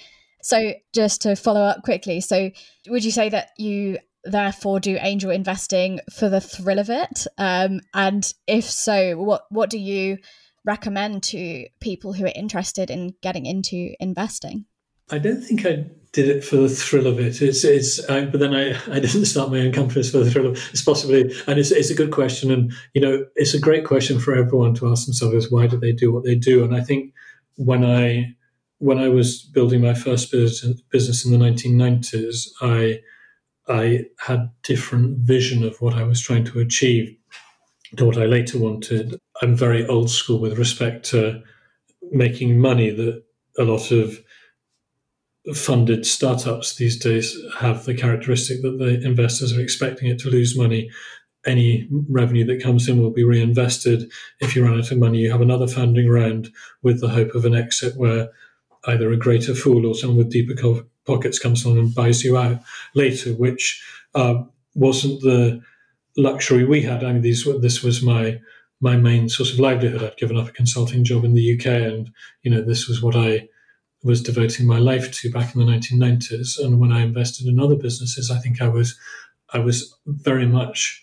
So 0.43 0.75
just 0.93 1.23
to 1.23 1.37
follow 1.37 1.61
up 1.61 1.85
quickly, 1.85 2.21
so 2.21 2.51
would 2.89 3.05
you 3.05 3.13
say 3.13 3.29
that 3.29 3.51
you 3.59 3.99
therefore 4.25 4.81
do 4.81 4.99
angel 5.01 5.31
investing 5.31 6.01
for 6.13 6.29
the 6.29 6.41
thrill 6.41 6.81
of 6.81 6.91
it? 6.91 7.27
Um, 7.39 7.81
and 7.95 8.31
if 8.49 8.65
so, 8.65 9.17
what 9.19 9.43
what 9.51 9.71
do 9.71 9.79
you 9.79 10.19
recommend 10.65 11.23
to 11.25 11.67
people 11.81 12.13
who 12.13 12.25
are 12.25 12.33
interested 12.35 12.91
in 12.91 13.15
getting 13.23 13.47
into 13.47 13.95
investing? 14.01 14.67
I 15.11 15.19
don't 15.19 15.43
think 15.43 15.67
I 15.67 15.87
did 16.13 16.29
it 16.29 16.45
for 16.45 16.57
the 16.57 16.69
thrill 16.69 17.07
of 17.07 17.19
it. 17.19 17.41
It's, 17.43 17.65
it's, 17.65 18.09
I, 18.09 18.27
but 18.27 18.41
then 18.41 18.55
I, 18.55 18.79
I 18.91 19.01
didn't 19.01 19.27
start 19.27 19.51
my 19.51 19.61
own 19.61 19.73
companies 19.73 20.11
for 20.11 20.19
the 20.19 20.31
thrill 20.31 20.47
of 20.47 20.57
it. 20.57 20.63
It's 20.71 20.83
possibly, 20.83 21.35
and 21.47 21.59
it's, 21.59 21.71
it's 21.71 21.91
a 21.91 21.95
good 21.95 22.13
question. 22.13 22.51
And, 22.51 22.73
you 22.95 23.01
know, 23.01 23.25
it's 23.35 23.55
a 23.55 23.61
great 23.61 23.85
question 23.85 24.19
for 24.19 24.35
everyone 24.35 24.75
to 24.75 24.91
ask 24.91 25.07
themselves 25.07 25.35
is 25.35 25.51
why 25.51 25.67
do 25.67 25.79
they 25.79 25.93
do 25.93 26.13
what 26.13 26.25
they 26.25 26.35
do? 26.35 26.65
And 26.65 26.75
I 26.75 26.81
think 26.83 27.13
when 27.57 27.85
I, 27.85 28.35
when 28.79 28.99
I 28.99 29.09
was 29.09 29.43
building 29.43 29.81
my 29.81 29.95
first 29.95 30.31
business 30.33 31.25
in 31.25 31.33
the 31.33 31.39
1990s, 31.39 32.49
I, 32.61 33.01
I 33.69 34.05
had 34.19 34.51
different 34.63 35.19
vision 35.19 35.63
of 35.63 35.81
what 35.81 35.95
I 35.95 36.03
was 36.03 36.21
trying 36.21 36.45
to 36.47 36.61
achieve 36.61 37.17
to 37.97 38.05
what 38.05 38.19
I 38.19 38.25
later 38.25 38.59
wanted. 38.59 39.19
I'm 39.43 39.57
very 39.57 39.87
old 39.87 40.09
school 40.09 40.39
with 40.39 40.57
respect 40.57 41.05
to 41.07 41.43
making 42.13 42.59
money 42.59 42.91
that 42.91 43.25
a 43.59 43.65
lot 43.65 43.91
of 43.91 44.21
funded 45.55 46.07
startups 46.07 46.77
these 46.77 46.99
days 46.99 47.37
have 47.59 47.85
the 47.85 47.95
characteristic 47.95 48.63
that 48.63 48.79
the 48.79 49.05
investors 49.05 49.53
are 49.53 49.61
expecting 49.61 50.09
it 50.09 50.21
to 50.21 50.31
lose 50.31 50.57
money. 50.57 50.89
Any 51.45 51.89
revenue 52.09 52.45
that 52.47 52.63
comes 52.63 52.89
in 52.89 53.03
will 53.03 53.11
be 53.11 53.25
reinvested. 53.25 54.09
If 54.41 54.55
you 54.55 54.65
run 54.65 54.79
out 54.79 54.93
of 54.93 54.99
money, 54.99 55.19
you 55.19 55.33
have 55.33 55.41
another 55.41 55.67
funding 55.67 56.09
round 56.09 56.51
with 56.83 57.01
the 57.01 57.09
hope 57.09 57.35
of 57.35 57.45
an 57.45 57.55
exit 57.55 57.97
where 57.97 58.31
either 58.85 59.11
a 59.11 59.17
greater 59.17 59.55
fool 59.55 59.85
or 59.85 59.97
someone 59.97 60.19
with 60.19 60.31
deeper 60.31 60.55
pockets 61.05 61.41
comes 61.41 61.65
along 61.65 61.79
and 61.79 61.95
buys 61.95 62.23
you 62.23 62.39
out 62.39 62.61
later, 62.95 63.31
which 63.31 63.85
uh, 64.15 64.35
wasn't 64.77 65.21
the 65.23 65.61
luxury 66.17 66.65
we 66.65 66.83
had. 66.83 67.03
I 67.03 67.13
mean, 67.13 67.23
these, 67.23 67.45
this 67.61 67.83
was 67.83 68.03
my 68.03 68.41
my 68.83 68.97
main 68.97 69.29
source 69.29 69.53
of 69.53 69.61
livelihood. 69.61 70.03
I'd 70.03 70.17
given 70.17 70.37
up 70.37 70.49
a 70.49 70.53
consulting 70.53 71.05
job 71.05 71.25
in 71.25 71.35
the 71.35 71.55
UK, 71.57 71.67
and 71.67 72.11
you 72.43 72.51
know 72.51 72.61
this 72.61 72.89
was 72.89 73.01
what 73.01 73.17
I 73.17 73.49
was 74.03 74.21
devoting 74.21 74.67
my 74.67 74.79
life 74.79 75.13
to 75.13 75.31
back 75.31 75.55
in 75.55 75.65
the 75.65 75.73
1990s. 75.73 76.59
And 76.59 76.81
when 76.81 76.93
I 76.93 77.03
invested 77.03 77.47
in 77.47 77.61
other 77.61 77.77
businesses, 77.77 78.31
I 78.31 78.39
think 78.39 78.61
I 78.61 78.69
was 78.69 78.99
I 79.53 79.61
was 79.61 79.97
very 80.07 80.47
much 80.47 81.03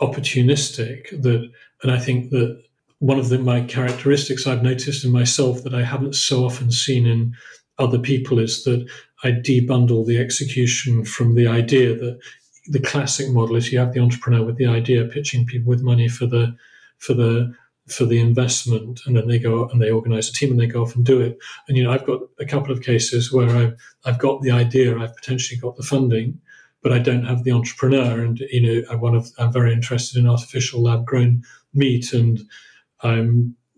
opportunistic. 0.00 1.10
That 1.22 1.48
and 1.82 1.92
I 1.92 1.98
think 1.98 2.30
that 2.30 2.60
one 2.98 3.18
of 3.18 3.28
the, 3.30 3.38
my 3.38 3.62
characteristics 3.62 4.46
I've 4.46 4.62
noticed 4.62 5.04
in 5.04 5.12
myself 5.12 5.62
that 5.62 5.74
I 5.74 5.84
haven't 5.84 6.14
so 6.14 6.44
often 6.44 6.72
seen 6.72 7.06
in 7.06 7.34
other 7.78 7.98
people 7.98 8.38
is 8.40 8.64
that 8.64 8.86
I 9.22 9.30
debundle 9.30 10.06
the 10.06 10.18
execution 10.18 11.04
from 11.04 11.34
the 11.34 11.46
idea 11.46 11.94
that 11.94 12.18
the 12.66 12.80
classic 12.80 13.30
model 13.30 13.56
is 13.56 13.72
you 13.72 13.78
have 13.78 13.94
the 13.94 14.00
entrepreneur 14.00 14.44
with 14.44 14.56
the 14.56 14.66
idea 14.66 15.04
pitching 15.06 15.46
people 15.46 15.70
with 15.70 15.82
money 15.82 16.08
for 16.08 16.26
the 16.26 16.54
for 17.00 17.14
the 17.14 17.52
for 17.88 18.04
the 18.04 18.20
investment 18.20 19.00
and 19.04 19.16
then 19.16 19.26
they 19.26 19.38
go 19.38 19.68
and 19.68 19.82
they 19.82 19.90
organize 19.90 20.28
a 20.28 20.32
team 20.32 20.52
and 20.52 20.60
they 20.60 20.66
go 20.66 20.82
off 20.82 20.94
and 20.94 21.04
do 21.04 21.20
it. 21.20 21.38
And 21.66 21.76
you 21.76 21.82
know 21.82 21.90
i've 21.90 22.06
got 22.06 22.20
a 22.38 22.44
couple 22.44 22.72
of 22.72 22.82
cases 22.82 23.32
where 23.32 23.50
i've, 23.50 23.74
I've 24.04 24.18
got 24.18 24.42
the 24.42 24.52
idea 24.52 24.96
i've 24.96 25.16
potentially 25.16 25.58
got 25.58 25.76
the 25.76 25.82
funding 25.82 26.38
but 26.82 26.92
i 26.92 26.98
don't 26.98 27.24
have 27.24 27.42
the 27.42 27.52
entrepreneur. 27.52 28.22
And 28.22 28.38
you 28.50 28.62
know 28.62 28.82
i 28.90 28.94
want 28.94 29.24
to 29.24 29.42
i'm 29.42 29.52
very 29.52 29.72
interested 29.72 30.18
in 30.18 30.28
artificial 30.28 30.82
lab 30.82 31.04
grown 31.04 31.42
meat. 31.74 32.12
And 32.12 32.40
i 33.02 33.26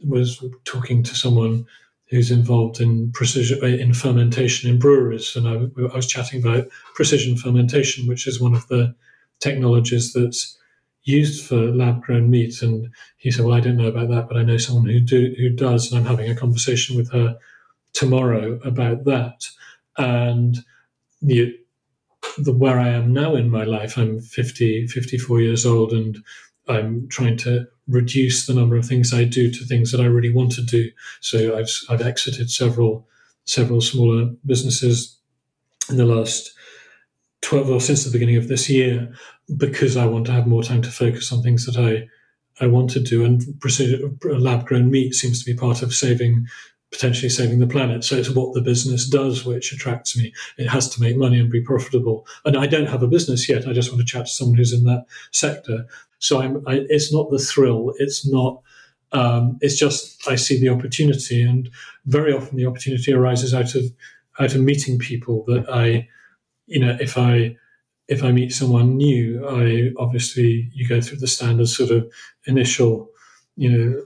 was 0.07 0.45
talking 0.65 1.03
to 1.05 1.15
someone 1.15 1.65
who's 2.11 2.31
involved 2.31 2.81
in 2.81 3.11
precision 3.13 3.65
in 3.65 3.95
fermentation 3.95 4.69
in 4.69 4.79
breweries. 4.79 5.35
And 5.37 5.49
I, 5.49 5.55
I 5.55 5.97
was 5.97 6.07
chatting 6.07 6.45
about 6.45 6.69
precision 6.95 7.37
fermentation 7.37 8.07
which 8.07 8.27
is 8.27 8.41
one 8.41 8.55
of 8.55 8.67
the 8.69 8.95
technologies 9.41 10.13
that's 10.13 10.59
used 11.05 11.47
for 11.47 11.57
lab 11.57 12.03
grown 12.03 12.31
meat. 12.31 12.63
And 12.63 12.89
he 13.17 13.31
said, 13.31 13.45
Well, 13.45 13.55
I 13.55 13.61
don't 13.61 13.77
know 13.77 13.89
about 13.89 14.09
that, 14.11 14.29
but 14.29 14.37
I 14.37 14.43
know 14.43 14.57
someone 14.57 14.87
who 14.87 15.01
do 15.01 15.35
who 15.39 15.51
does, 15.51 15.91
and 15.91 15.99
I'm 15.99 16.07
having 16.07 16.31
a 16.31 16.37
conversation 16.37 16.97
with 16.97 17.13
her 17.13 17.37
tomorrow 17.93 18.59
about 18.65 19.05
that. 19.05 19.45
And 19.99 20.59
the, 21.21 21.55
the 22.39 22.53
where 22.53 22.79
I 22.79 22.89
am 22.89 23.13
now 23.13 23.35
in 23.35 23.51
my 23.51 23.65
life, 23.65 23.99
I'm 23.99 24.21
50, 24.21 24.87
54 24.87 25.41
years 25.41 25.67
old, 25.67 25.93
and 25.93 26.19
I'm 26.69 27.09
trying 27.09 27.37
to 27.39 27.67
reduce 27.89 28.47
the 28.47 28.55
number 28.55 28.77
of 28.77 28.87
things 28.87 29.13
I 29.13 29.25
do 29.25 29.51
to 29.51 29.65
things 29.65 29.93
that 29.93 30.01
I 30.01 30.07
really 30.07 30.33
want 30.33 30.53
to 30.53 30.63
do. 30.63 30.91
So 31.21 31.59
I've 31.59 31.71
I've 31.89 32.07
exited 32.07 32.51
several 32.51 33.09
several 33.45 33.81
smaller 33.81 34.31
businesses 34.47 35.19
in 35.91 35.97
the 35.97 36.07
last 36.07 36.53
12 37.43 37.71
or 37.71 37.81
since 37.81 38.05
the 38.05 38.11
beginning 38.11 38.37
of 38.37 38.49
this 38.49 38.69
year 38.69 39.13
because 39.57 39.97
I 39.97 40.07
want 40.07 40.27
to 40.27 40.33
have 40.33 40.47
more 40.47 40.63
time 40.63 40.83
to 40.83 40.91
focus 40.91 41.33
on 41.33 41.43
things 41.43 41.67
that 41.67 41.77
I 41.77 42.09
I 42.63 42.67
want 42.67 42.91
to 42.91 43.01
do. 43.01 43.25
And 43.25 43.43
lab 44.25 44.67
grown 44.67 44.91
meat 44.91 45.15
seems 45.15 45.43
to 45.43 45.51
be 45.51 45.59
part 45.59 45.83
of 45.83 45.95
saving 45.95 46.47
potentially 46.93 47.31
saving 47.31 47.59
the 47.59 47.67
planet. 47.67 48.05
So 48.05 48.17
it's 48.17 48.31
what 48.31 48.53
the 48.53 48.61
business 48.61 49.09
does 49.09 49.45
which 49.47 49.73
attracts 49.73 50.17
me. 50.17 50.33
It 50.59 50.69
has 50.69 50.89
to 50.91 51.01
make 51.01 51.17
money 51.17 51.41
and 51.41 51.51
be 51.51 51.63
profitable. 51.63 52.27
And 52.45 52.57
I 52.57 52.67
don't 52.67 52.89
have 52.89 53.03
a 53.03 53.09
business 53.09 53.49
yet. 53.49 53.67
I 53.67 53.73
just 53.73 53.91
want 53.91 54.01
to 54.01 54.07
chat 54.07 54.27
to 54.27 54.31
someone 54.31 54.59
who's 54.59 54.75
in 54.75 54.85
that 54.85 55.07
sector. 55.31 55.87
So 56.19 56.41
I'm, 56.41 56.63
I, 56.69 56.85
it's 56.89 57.13
not 57.13 57.31
the 57.31 57.39
thrill. 57.39 57.95
It's 57.99 58.31
not. 58.31 58.61
Um, 59.13 59.59
it's 59.61 59.79
just 59.79 60.27
I 60.29 60.37
see 60.37 60.59
the 60.59 60.71
opportunity, 60.71 61.43
and 61.43 61.69
very 62.07 62.33
often 62.33 62.57
the 62.57 62.65
opportunity 62.65 63.13
arises 63.13 63.53
out 63.53 63.75
of 63.75 63.85
out 64.39 64.55
of 64.55 64.61
meeting 64.63 64.99
people 64.99 65.45
that 65.49 65.69
I, 65.69 66.09
you 66.67 66.81
know, 66.81 66.97
if 67.01 67.19
I 67.19 67.57
if 68.09 68.23
I 68.23 68.33
meet 68.33 68.53
someone 68.53 68.97
new, 68.97 69.47
I 69.49 69.91
obviously 70.03 70.71
you 70.73 70.87
go 70.89 71.01
through 71.01 71.19
the 71.19 71.27
standard 71.27 71.69
sort 71.69 71.91
of 71.91 72.11
initial, 72.47 73.09
you 73.57 73.71
know, 73.71 74.03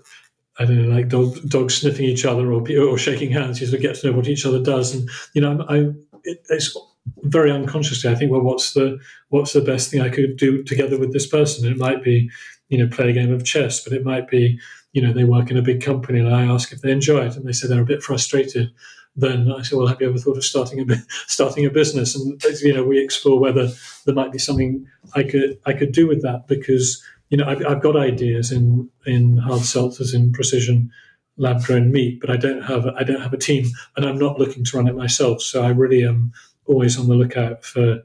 I 0.59 0.65
don't 0.65 0.89
know, 0.89 0.95
like 0.95 1.09
dog, 1.09 1.37
dogs 1.49 1.75
sniffing 1.75 2.07
each 2.07 2.25
other 2.25 2.51
or 2.53 2.65
or 2.81 2.99
shaking 2.99 3.31
hands. 3.31 3.61
You 3.61 3.67
sort 3.67 3.77
of 3.79 3.83
get 3.83 3.97
to 3.97 4.07
know 4.07 4.17
what 4.17 4.29
each 4.29 4.47
other 4.47 4.63
does, 4.63 4.95
and 4.95 5.09
you 5.35 5.41
know, 5.41 5.65
I, 5.69 5.91
it, 6.25 6.47
it's 6.49 6.77
very 7.23 7.51
unconsciously. 7.51 8.11
I 8.11 8.15
think, 8.15 8.33
well, 8.33 8.43
what's 8.43 8.73
the 8.73 8.99
what's 9.29 9.53
the 9.53 9.61
best 9.61 9.91
thing 9.91 10.01
I 10.01 10.09
could 10.09 10.37
do 10.37 10.63
together 10.63 10.99
with 10.99 11.13
this 11.13 11.27
person? 11.27 11.71
It 11.71 11.77
might 11.77 12.03
be, 12.03 12.31
you 12.69 12.79
know, 12.79 12.89
play 12.89 13.11
a 13.11 13.13
game 13.13 13.33
of 13.33 13.45
chess, 13.45 13.83
but 13.85 13.93
it 13.93 14.05
might 14.05 14.29
be, 14.29 14.59
you 14.93 15.03
know, 15.03 15.13
they 15.13 15.25
work 15.25 15.51
in 15.51 15.59
a 15.59 15.63
big 15.63 15.83
company, 15.83 16.21
and 16.21 16.35
I 16.35 16.45
ask 16.45 16.73
if 16.73 16.81
they 16.81 16.91
enjoy 16.91 17.27
it, 17.27 17.37
and 17.37 17.47
they 17.47 17.53
say 17.53 17.69
they're 17.69 17.83
a 17.83 17.87
bit 17.87 18.03
frustrated. 18.03 18.73
Then 19.17 19.51
I 19.51 19.63
say, 19.63 19.77
well, 19.77 19.87
have 19.87 20.01
you 20.01 20.09
ever 20.09 20.19
thought 20.19 20.37
of 20.37 20.45
starting 20.45 20.91
a 20.91 20.95
starting 21.27 21.65
a 21.65 21.71
business? 21.71 22.15
And 22.15 22.43
you 22.63 22.75
know, 22.75 22.85
we 22.85 23.03
explore 23.03 23.39
whether 23.39 23.69
there 24.05 24.15
might 24.15 24.33
be 24.33 24.39
something 24.39 24.87
I 25.15 25.23
could 25.23 25.59
I 25.67 25.73
could 25.73 25.93
do 25.93 26.07
with 26.07 26.23
that 26.23 26.47
because 26.47 27.03
you 27.31 27.37
know, 27.37 27.47
I've, 27.47 27.65
I've 27.67 27.83
got 27.83 27.97
ideas 27.97 28.53
in 28.53 28.89
in 29.05 29.39
hard 29.39 29.63
seltzers 29.63 30.15
in 30.15 30.33
precision 30.33 30.91
lab 31.39 31.63
grown 31.65 31.93
meat, 31.93 32.21
but 32.21 32.31
I 32.31 32.37
don't 32.37 32.63
have 32.63 32.87
I 32.87 33.03
don't 33.03 33.21
have 33.21 33.33
a 33.33 33.39
team, 33.39 33.67
and 33.97 34.07
I'm 34.07 34.19
not 34.19 34.39
looking 34.39 34.65
to 34.65 34.77
run 34.77 34.89
it 34.89 34.97
myself. 34.97 35.43
So 35.43 35.63
I 35.63 35.71
really 35.71 36.05
am 36.05 36.33
always 36.67 36.99
on 36.99 37.09
the 37.09 37.15
lookout 37.15 37.65
for 37.65 38.03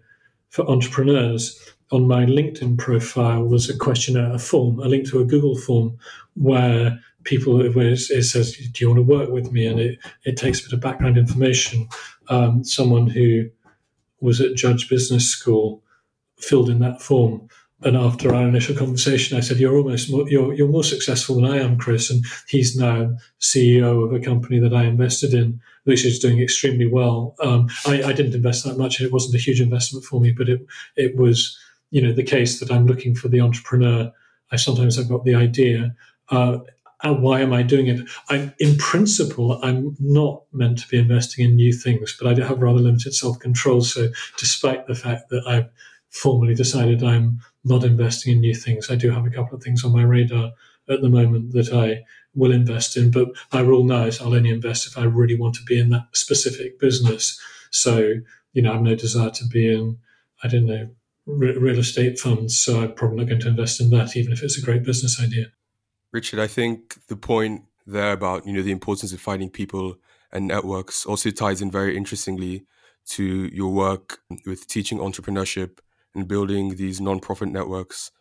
for 0.50 0.68
entrepreneurs. 0.70 1.60
On 1.92 2.08
my 2.08 2.26
LinkedIn 2.26 2.78
profile, 2.78 3.50
there's 3.50 3.70
a 3.70 3.78
questionnaire, 3.78 4.32
a 4.32 4.40
form, 4.40 4.80
a 4.80 4.88
link 4.88 5.10
to 5.10 5.20
a 5.20 5.26
Google 5.26 5.58
form 5.58 5.98
where 6.36 6.98
people 7.24 7.58
where 7.58 7.92
it 7.92 7.98
says, 7.98 8.54
"Do 8.54 8.84
you 8.84 8.90
want 8.90 8.98
to 8.98 9.04
work 9.04 9.30
with 9.30 9.52
me?" 9.52 9.66
and 9.66 9.80
it 9.80 10.00
it 10.24 10.38
takes 10.38 10.60
a 10.60 10.64
bit 10.64 10.74
of 10.74 10.80
background 10.80 11.18
information. 11.18 11.88
Um, 12.30 12.64
someone 12.64 13.08
who 13.08 13.50
was 14.20 14.40
at 14.42 14.56
Judge 14.56 14.90
Business 14.90 15.28
School 15.28 15.84
filled 16.38 16.70
in 16.70 16.80
that 16.80 17.02
form 17.02 17.48
and 17.84 17.98
after 17.98 18.34
our 18.34 18.48
initial 18.48 18.76
conversation, 18.76 19.38
I 19.38 19.42
said, 19.42 19.58
"You're 19.58 19.76
almost 19.76 20.12
more, 20.12 20.30
you're 20.30 20.54
you're 20.54 20.68
more 20.68 20.84
successful 20.84 21.36
than 21.36 21.46
I 21.46 21.58
am, 21.58 21.78
Chris." 21.78 22.12
And 22.12 22.24
he's 22.48 22.76
now 22.76 23.16
CEO 23.40 24.06
of 24.06 24.14
a 24.14 24.20
company 24.20 24.60
that 24.60 24.74
I 24.74 24.84
invested 24.84 25.34
in, 25.34 25.60
which 25.86 26.06
is 26.06 26.20
doing 26.20 26.40
extremely 26.40 26.86
well. 26.86 27.36
Um, 27.42 27.70
I, 27.88 28.04
I, 28.04 28.14
didn't 28.14 28.36
invest 28.36 28.66
that 28.66 28.78
much; 28.78 29.02
it 29.02 29.12
wasn't 29.12 29.36
a 29.36 29.40
huge 29.40 29.60
investment 29.60 30.06
for 30.06 30.22
me, 30.22 30.32
but 30.32 30.48
it 30.48 30.64
it 30.96 31.16
was, 31.16 31.58
you 31.90 32.02
know, 32.02 32.14
the 32.14 32.24
case 32.24 32.60
that 32.60 32.72
I'm 32.72 32.86
looking 32.86 33.16
for 33.16 33.30
the 33.30 33.42
entrepreneur. 33.42 34.12
I 34.52 34.58
sometimes 34.58 35.00
I've 35.00 35.10
got 35.10 35.26
the 35.26 35.36
idea. 35.36 35.96
Uh, 36.30 36.60
and 37.04 37.22
why 37.22 37.42
am 37.42 37.54
I 37.54 37.64
doing 37.64 37.88
it? 37.88 38.08
I'm, 38.30 38.54
in 38.60 38.78
principle, 38.78 39.60
I'm 39.64 39.96
not 40.00 40.44
meant 40.54 40.80
to 40.80 40.88
be 40.88 41.00
investing 41.00 41.46
in 41.46 41.56
new 41.56 41.74
things, 41.74 42.16
but 42.20 42.30
I 42.30 42.34
do 42.34 42.44
have 42.44 42.62
rather 42.62 42.80
limited 42.80 43.14
self 43.14 43.40
control. 43.40 43.82
So, 43.82 44.10
despite 44.38 44.88
the 44.88 44.96
fact 44.96 45.30
that 45.30 45.44
I've 45.48 45.70
formally 46.12 46.54
decided 46.54 47.04
I'm 47.04 47.40
not 47.64 47.84
investing 47.84 48.34
in 48.34 48.42
new 48.42 48.54
things. 48.54 48.90
I 48.92 48.96
do 48.96 49.12
have 49.12 49.26
a 49.26 49.30
couple 49.30 49.56
of 49.56 49.64
things 49.64 49.84
on 49.84 49.94
my 49.94 50.04
radar 50.04 50.52
at 50.90 51.02
the 51.02 51.10
moment 51.10 51.54
that 51.54 51.72
I 51.74 52.04
will 52.36 52.52
invest 52.52 52.98
in, 52.98 53.12
but 53.12 53.30
my 53.54 53.62
rule 53.62 53.84
now 53.84 54.04
is 54.04 54.20
I'll 54.20 54.34
only 54.34 54.50
invest 54.50 54.88
if 54.88 54.98
I 54.98 55.04
really 55.04 55.38
want 55.38 55.56
to 55.56 55.64
be 55.64 55.80
in 55.80 55.90
that 55.90 56.08
specific 56.12 56.80
business. 56.80 57.40
So, 57.72 58.16
you 58.54 58.62
know, 58.62 58.72
I 58.72 58.74
have 58.74 58.84
no 58.84 58.96
desire 58.96 59.30
to 59.30 59.48
be 59.48 59.74
in, 59.74 59.98
I 60.44 60.48
don't 60.48 60.66
know, 60.66 60.90
re- 61.26 61.58
real 61.58 61.80
estate 61.80 62.20
funds. 62.20 62.60
So 62.60 62.82
I'm 62.82 62.94
probably 62.94 63.18
not 63.18 63.28
going 63.30 63.42
to 63.42 63.50
invest 63.50 63.80
in 63.80 63.90
that, 63.92 64.18
even 64.18 64.34
if 64.34 64.44
it's 64.44 64.58
a 64.58 64.66
great 64.66 64.84
business 64.84 65.22
idea. 65.22 65.48
Richard, 66.12 66.40
I 66.40 66.48
think 66.48 66.98
the 67.08 67.16
point 67.16 67.64
there 67.86 68.12
about, 68.12 68.46
you 68.46 68.54
know, 68.54 68.62
the 68.62 68.72
importance 68.72 69.14
of 69.14 69.22
finding 69.22 69.50
people 69.50 69.96
and 70.32 70.48
networks 70.48 71.06
also 71.06 71.30
ties 71.30 71.62
in 71.62 71.72
very 71.72 71.98
interestingly 71.98 72.66
to 73.08 73.50
your 73.54 73.72
work 73.74 74.20
with 74.46 74.68
teaching 74.68 75.00
entrepreneurship 75.00 75.80
and 76.14 76.28
building 76.28 76.76
these 76.76 77.02
non-profit 77.02 77.50
networks, 77.50 78.12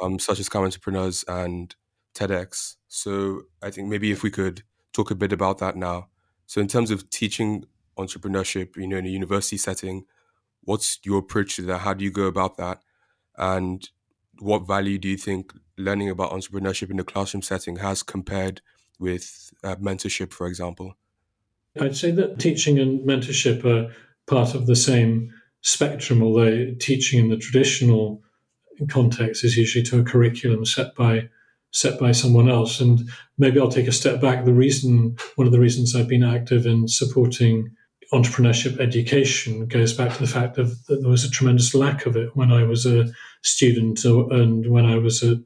um, 0.00 0.18
such 0.18 0.40
as 0.40 0.48
Cam 0.48 0.64
Entrepreneurs 0.64 1.24
and 1.28 1.74
TEDx. 2.14 2.76
So 2.88 3.42
I 3.62 3.70
think 3.70 3.88
maybe 3.88 4.10
if 4.12 4.22
we 4.22 4.30
could 4.30 4.62
talk 4.92 5.10
a 5.10 5.14
bit 5.14 5.32
about 5.32 5.58
that 5.58 5.76
now. 5.76 6.08
So 6.46 6.60
in 6.60 6.68
terms 6.68 6.90
of 6.90 7.10
teaching 7.10 7.64
entrepreneurship, 7.98 8.76
you 8.76 8.86
know, 8.86 8.98
in 8.98 9.06
a 9.06 9.10
university 9.10 9.56
setting, 9.56 10.04
what's 10.62 10.98
your 11.04 11.18
approach 11.18 11.56
to 11.56 11.62
that? 11.62 11.78
How 11.78 11.94
do 11.94 12.04
you 12.04 12.10
go 12.10 12.24
about 12.24 12.56
that? 12.58 12.82
And 13.38 13.88
what 14.38 14.66
value 14.66 14.98
do 14.98 15.08
you 15.08 15.16
think 15.16 15.52
learning 15.80 16.10
about 16.10 16.32
entrepreneurship 16.32 16.90
in 16.90 16.96
the 16.96 17.04
classroom 17.04 17.42
setting 17.42 17.76
has 17.76 18.02
compared 18.02 18.60
with 18.98 19.52
uh, 19.64 19.76
mentorship, 19.76 20.32
for 20.32 20.46
example? 20.46 20.96
I'd 21.80 21.96
say 21.96 22.10
that 22.12 22.38
teaching 22.38 22.78
and 22.78 23.00
mentorship 23.06 23.64
are 23.64 23.94
part 24.26 24.54
of 24.54 24.66
the 24.66 24.76
same 24.76 25.32
spectrum, 25.62 26.22
although 26.22 26.74
teaching 26.78 27.20
in 27.20 27.30
the 27.30 27.36
traditional 27.36 28.22
context 28.88 29.44
is 29.44 29.56
usually 29.56 29.84
to 29.84 30.00
a 30.00 30.04
curriculum 30.04 30.64
set 30.64 30.94
by 30.94 31.28
set 31.72 32.00
by 32.00 32.10
someone 32.10 32.48
else. 32.48 32.80
And 32.80 33.08
maybe 33.38 33.60
I'll 33.60 33.68
take 33.68 33.86
a 33.86 33.92
step 33.92 34.20
back. 34.20 34.44
The 34.44 34.52
reason, 34.52 35.16
one 35.36 35.46
of 35.46 35.52
the 35.52 35.60
reasons 35.60 35.94
I've 35.94 36.08
been 36.08 36.24
active 36.24 36.66
in 36.66 36.88
supporting 36.88 37.70
entrepreneurship 38.12 38.80
education 38.80 39.66
goes 39.66 39.92
back 39.92 40.12
to 40.12 40.18
the 40.18 40.26
fact 40.26 40.58
of, 40.58 40.84
that 40.86 41.00
there 41.00 41.10
was 41.10 41.24
a 41.24 41.30
tremendous 41.30 41.74
lack 41.74 42.06
of 42.06 42.16
it 42.16 42.34
when 42.34 42.50
I 42.50 42.64
was 42.64 42.86
a 42.86 43.06
student 43.42 44.04
and 44.04 44.66
when 44.68 44.84
I 44.84 44.96
was 44.96 45.22
at 45.22 45.38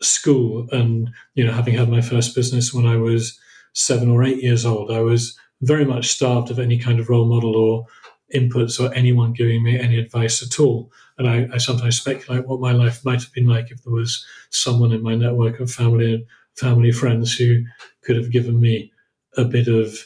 school. 0.00 0.68
And 0.70 1.10
you 1.34 1.44
know, 1.44 1.52
having 1.52 1.74
had 1.74 1.88
my 1.88 2.00
first 2.00 2.34
business 2.34 2.72
when 2.72 2.86
I 2.86 2.96
was 2.96 3.38
seven 3.72 4.10
or 4.10 4.22
eight 4.24 4.42
years 4.42 4.64
old, 4.64 4.90
I 4.90 5.00
was 5.00 5.38
very 5.62 5.84
much 5.84 6.08
starved 6.08 6.50
of 6.50 6.58
any 6.58 6.78
kind 6.78 7.00
of 7.00 7.08
role 7.08 7.26
model 7.26 7.56
or 7.56 7.86
inputs 8.34 8.80
or 8.80 8.92
anyone 8.94 9.32
giving 9.32 9.62
me 9.62 9.78
any 9.78 9.98
advice 9.98 10.42
at 10.42 10.60
all. 10.60 10.90
And 11.18 11.28
I, 11.28 11.48
I, 11.54 11.58
sometimes 11.58 11.96
speculate 11.96 12.46
what 12.46 12.60
my 12.60 12.72
life 12.72 13.04
might 13.04 13.22
have 13.22 13.32
been 13.32 13.46
like 13.46 13.70
if 13.70 13.82
there 13.84 13.92
was 13.92 14.26
someone 14.50 14.92
in 14.92 15.02
my 15.02 15.14
network 15.14 15.60
of 15.60 15.70
family 15.70 16.14
and 16.14 16.26
family 16.56 16.90
friends 16.90 17.36
who 17.36 17.64
could 18.02 18.16
have 18.16 18.32
given 18.32 18.60
me 18.60 18.90
a 19.36 19.44
bit 19.44 19.68
of 19.68 19.96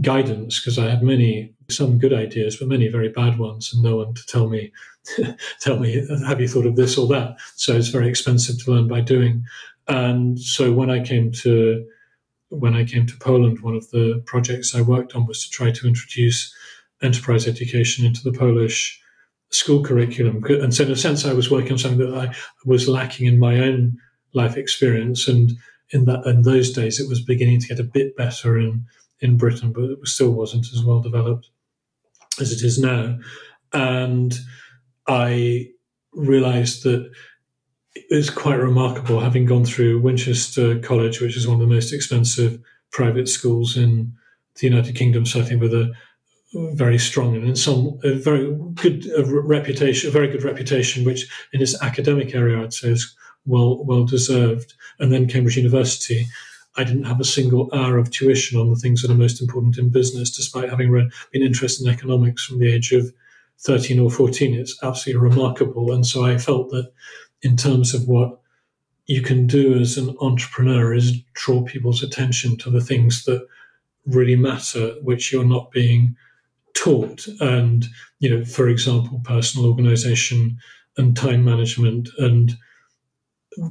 guidance 0.00 0.60
because 0.60 0.78
I 0.78 0.88
had 0.88 1.02
many 1.02 1.52
some 1.70 1.98
good 1.98 2.12
ideas 2.12 2.56
but 2.56 2.68
many 2.68 2.88
very 2.88 3.08
bad 3.08 3.38
ones 3.38 3.72
and 3.72 3.82
no 3.82 3.96
one 3.96 4.14
to 4.14 4.26
tell 4.26 4.48
me 4.48 4.72
tell 5.60 5.78
me 5.78 6.06
have 6.26 6.40
you 6.40 6.48
thought 6.48 6.66
of 6.66 6.76
this 6.76 6.98
or 6.98 7.06
that 7.06 7.36
so 7.56 7.74
it's 7.74 7.88
very 7.88 8.08
expensive 8.08 8.62
to 8.62 8.70
learn 8.72 8.88
by 8.88 9.00
doing 9.00 9.44
and 9.88 10.38
so 10.38 10.72
when 10.72 10.90
I 10.90 11.02
came 11.02 11.32
to 11.32 11.86
when 12.48 12.74
I 12.74 12.84
came 12.84 13.06
to 13.06 13.16
Poland 13.18 13.60
one 13.60 13.74
of 13.74 13.90
the 13.90 14.22
projects 14.26 14.74
I 14.74 14.82
worked 14.82 15.14
on 15.14 15.26
was 15.26 15.44
to 15.44 15.50
try 15.50 15.70
to 15.70 15.86
introduce 15.86 16.54
enterprise 17.02 17.46
education 17.46 18.04
into 18.04 18.22
the 18.22 18.36
Polish 18.36 19.00
school 19.50 19.82
curriculum. 19.82 20.42
And 20.44 20.74
so, 20.74 20.84
in 20.84 20.90
a 20.90 20.96
sense, 20.96 21.24
I 21.24 21.32
was 21.32 21.50
working 21.50 21.72
on 21.72 21.78
something 21.78 21.98
that 21.98 22.16
I 22.16 22.34
was 22.64 22.88
lacking 22.88 23.26
in 23.26 23.38
my 23.38 23.58
own 23.60 23.98
life 24.32 24.56
experience. 24.56 25.28
And 25.28 25.52
in 25.90 26.04
that, 26.06 26.24
in 26.26 26.42
those 26.42 26.70
days, 26.70 27.00
it 27.00 27.08
was 27.08 27.20
beginning 27.20 27.60
to 27.60 27.68
get 27.68 27.80
a 27.80 27.84
bit 27.84 28.16
better 28.16 28.58
in 28.58 28.86
in 29.20 29.36
Britain, 29.36 29.72
but 29.72 29.84
it 29.84 29.98
still 30.04 30.30
wasn't 30.30 30.66
as 30.72 30.82
well 30.82 31.00
developed 31.00 31.50
as 32.40 32.52
it 32.52 32.64
is 32.64 32.78
now. 32.78 33.18
And 33.72 34.38
I 35.06 35.68
realised 36.12 36.82
that 36.84 37.10
it 37.94 38.14
was 38.14 38.30
quite 38.30 38.56
remarkable, 38.56 39.20
having 39.20 39.46
gone 39.46 39.64
through 39.64 40.00
Winchester 40.00 40.78
College, 40.78 41.20
which 41.20 41.36
is 41.36 41.46
one 41.46 41.60
of 41.60 41.68
the 41.68 41.74
most 41.74 41.92
expensive 41.92 42.60
private 42.92 43.28
schools 43.28 43.76
in 43.76 44.12
the 44.56 44.66
United 44.66 44.94
Kingdom, 44.94 45.26
so 45.26 45.40
I 45.40 45.44
think 45.44 45.60
with 45.60 45.74
a 45.74 45.92
very 46.52 46.98
strong 46.98 47.36
and 47.36 47.46
in 47.46 47.54
some 47.54 47.98
a 48.02 48.14
very 48.14 48.52
good 48.74 49.06
reputation, 49.16 50.08
a 50.08 50.12
very 50.12 50.28
good 50.28 50.42
reputation, 50.42 51.04
which 51.04 51.26
in 51.52 51.62
its 51.62 51.80
academic 51.80 52.34
area 52.34 52.60
I'd 52.60 52.72
say 52.72 52.88
is 52.88 53.14
well 53.46 53.84
well 53.84 54.04
deserved. 54.04 54.74
And 54.98 55.12
then 55.12 55.28
Cambridge 55.28 55.56
University, 55.56 56.26
I 56.76 56.84
didn't 56.84 57.04
have 57.04 57.20
a 57.20 57.24
single 57.24 57.68
hour 57.72 57.98
of 57.98 58.10
tuition 58.10 58.58
on 58.58 58.70
the 58.70 58.76
things 58.76 59.02
that 59.02 59.10
are 59.10 59.14
most 59.14 59.40
important 59.40 59.78
in 59.78 59.90
business, 59.90 60.30
despite 60.30 60.70
having 60.70 60.90
read, 60.90 61.10
been 61.32 61.42
interested 61.42 61.86
in 61.86 61.92
economics 61.92 62.44
from 62.44 62.58
the 62.58 62.72
age 62.72 62.92
of 62.92 63.12
thirteen 63.58 63.98
or 63.98 64.10
fourteen. 64.10 64.54
It's 64.54 64.78
absolutely 64.82 65.28
remarkable, 65.28 65.92
and 65.92 66.06
so 66.06 66.24
I 66.24 66.38
felt 66.38 66.70
that 66.70 66.92
in 67.42 67.56
terms 67.56 67.94
of 67.94 68.06
what 68.06 68.40
you 69.06 69.20
can 69.22 69.46
do 69.46 69.78
as 69.78 69.98
an 69.98 70.16
entrepreneur 70.20 70.94
is 70.94 71.20
draw 71.32 71.62
people's 71.62 72.02
attention 72.02 72.56
to 72.58 72.70
the 72.70 72.80
things 72.80 73.24
that 73.24 73.44
really 74.06 74.36
matter, 74.36 74.94
which 75.02 75.32
you're 75.32 75.44
not 75.44 75.72
being 75.72 76.14
taught. 76.74 77.26
And, 77.40 77.86
you 78.20 78.30
know, 78.30 78.44
for 78.44 78.68
example, 78.68 79.20
personal 79.24 79.68
organization 79.68 80.58
and 80.96 81.16
time 81.16 81.44
management 81.44 82.08
and 82.18 82.56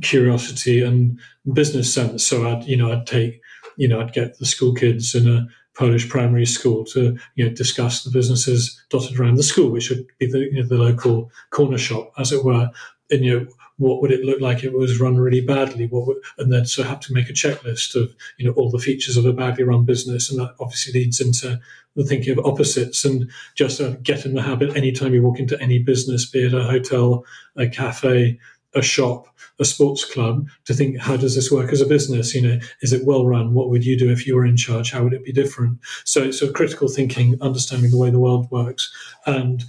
curiosity 0.01 0.81
and 0.81 1.19
business 1.53 1.93
sense. 1.93 2.25
So 2.25 2.49
I'd, 2.49 2.63
you 2.65 2.77
know, 2.77 2.91
I'd 2.91 3.07
take, 3.07 3.41
you 3.77 3.87
know, 3.87 4.01
I'd 4.01 4.13
get 4.13 4.37
the 4.37 4.45
school 4.45 4.73
kids 4.73 5.15
in 5.15 5.27
a 5.27 5.47
Polish 5.75 6.09
primary 6.09 6.45
school 6.45 6.83
to, 6.85 7.17
you 7.35 7.45
know, 7.45 7.53
discuss 7.53 8.03
the 8.03 8.11
businesses 8.11 8.81
dotted 8.89 9.19
around 9.19 9.35
the 9.35 9.43
school, 9.43 9.71
which 9.71 9.89
would 9.89 10.05
be 10.19 10.29
the, 10.29 10.39
you 10.39 10.61
know, 10.61 10.67
the 10.67 10.77
local 10.77 11.31
corner 11.51 11.77
shop, 11.77 12.11
as 12.17 12.31
it 12.31 12.43
were. 12.43 12.69
And, 13.11 13.23
you 13.23 13.39
know, 13.39 13.47
what 13.79 14.01
would 14.01 14.11
it 14.11 14.25
look 14.25 14.41
like 14.41 14.57
if 14.57 14.65
it 14.65 14.73
was 14.73 14.99
run 14.99 15.17
really 15.17 15.41
badly? 15.41 15.87
What 15.87 16.05
would, 16.05 16.17
and 16.37 16.51
then 16.51 16.65
so 16.65 16.83
have 16.83 16.99
to 17.01 17.13
make 17.13 17.29
a 17.29 17.33
checklist 17.33 17.95
of 17.95 18.13
you 18.37 18.45
know 18.45 18.51
all 18.53 18.69
the 18.69 18.77
features 18.77 19.15
of 19.15 19.25
a 19.25 19.33
badly 19.33 19.63
run 19.63 19.85
business, 19.85 20.29
and 20.29 20.39
that 20.39 20.53
obviously 20.59 20.99
leads 20.99 21.21
into 21.21 21.59
the 21.95 22.03
thinking 22.03 22.37
of 22.37 22.45
opposites 22.45 23.03
and 23.03 23.31
just 23.55 23.81
uh, 23.81 23.91
get 24.03 24.25
in 24.25 24.33
the 24.33 24.41
habit 24.41 24.75
anytime 24.75 25.13
you 25.13 25.23
walk 25.23 25.39
into 25.39 25.59
any 25.61 25.79
business, 25.79 26.29
be 26.29 26.45
it 26.45 26.53
a 26.53 26.63
hotel, 26.63 27.25
a 27.55 27.67
cafe, 27.67 28.37
a 28.75 28.81
shop, 28.81 29.27
a 29.59 29.65
sports 29.65 30.05
club, 30.05 30.47
to 30.65 30.73
think 30.73 30.97
how 30.99 31.17
does 31.17 31.35
this 31.35 31.51
work 31.51 31.71
as 31.71 31.81
a 31.81 31.85
business? 31.85 32.35
You 32.35 32.41
know, 32.41 32.59
is 32.81 32.93
it 32.93 33.05
well 33.05 33.25
run? 33.25 33.53
What 33.53 33.69
would 33.69 33.85
you 33.85 33.97
do 33.97 34.11
if 34.11 34.27
you 34.27 34.35
were 34.35 34.45
in 34.45 34.57
charge? 34.57 34.91
How 34.91 35.03
would 35.03 35.13
it 35.13 35.25
be 35.25 35.31
different? 35.31 35.79
So, 36.05 36.31
so 36.31 36.51
critical 36.51 36.87
thinking, 36.87 37.37
understanding 37.41 37.91
the 37.91 37.97
way 37.97 38.09
the 38.09 38.19
world 38.19 38.49
works, 38.51 38.91
and 39.25 39.63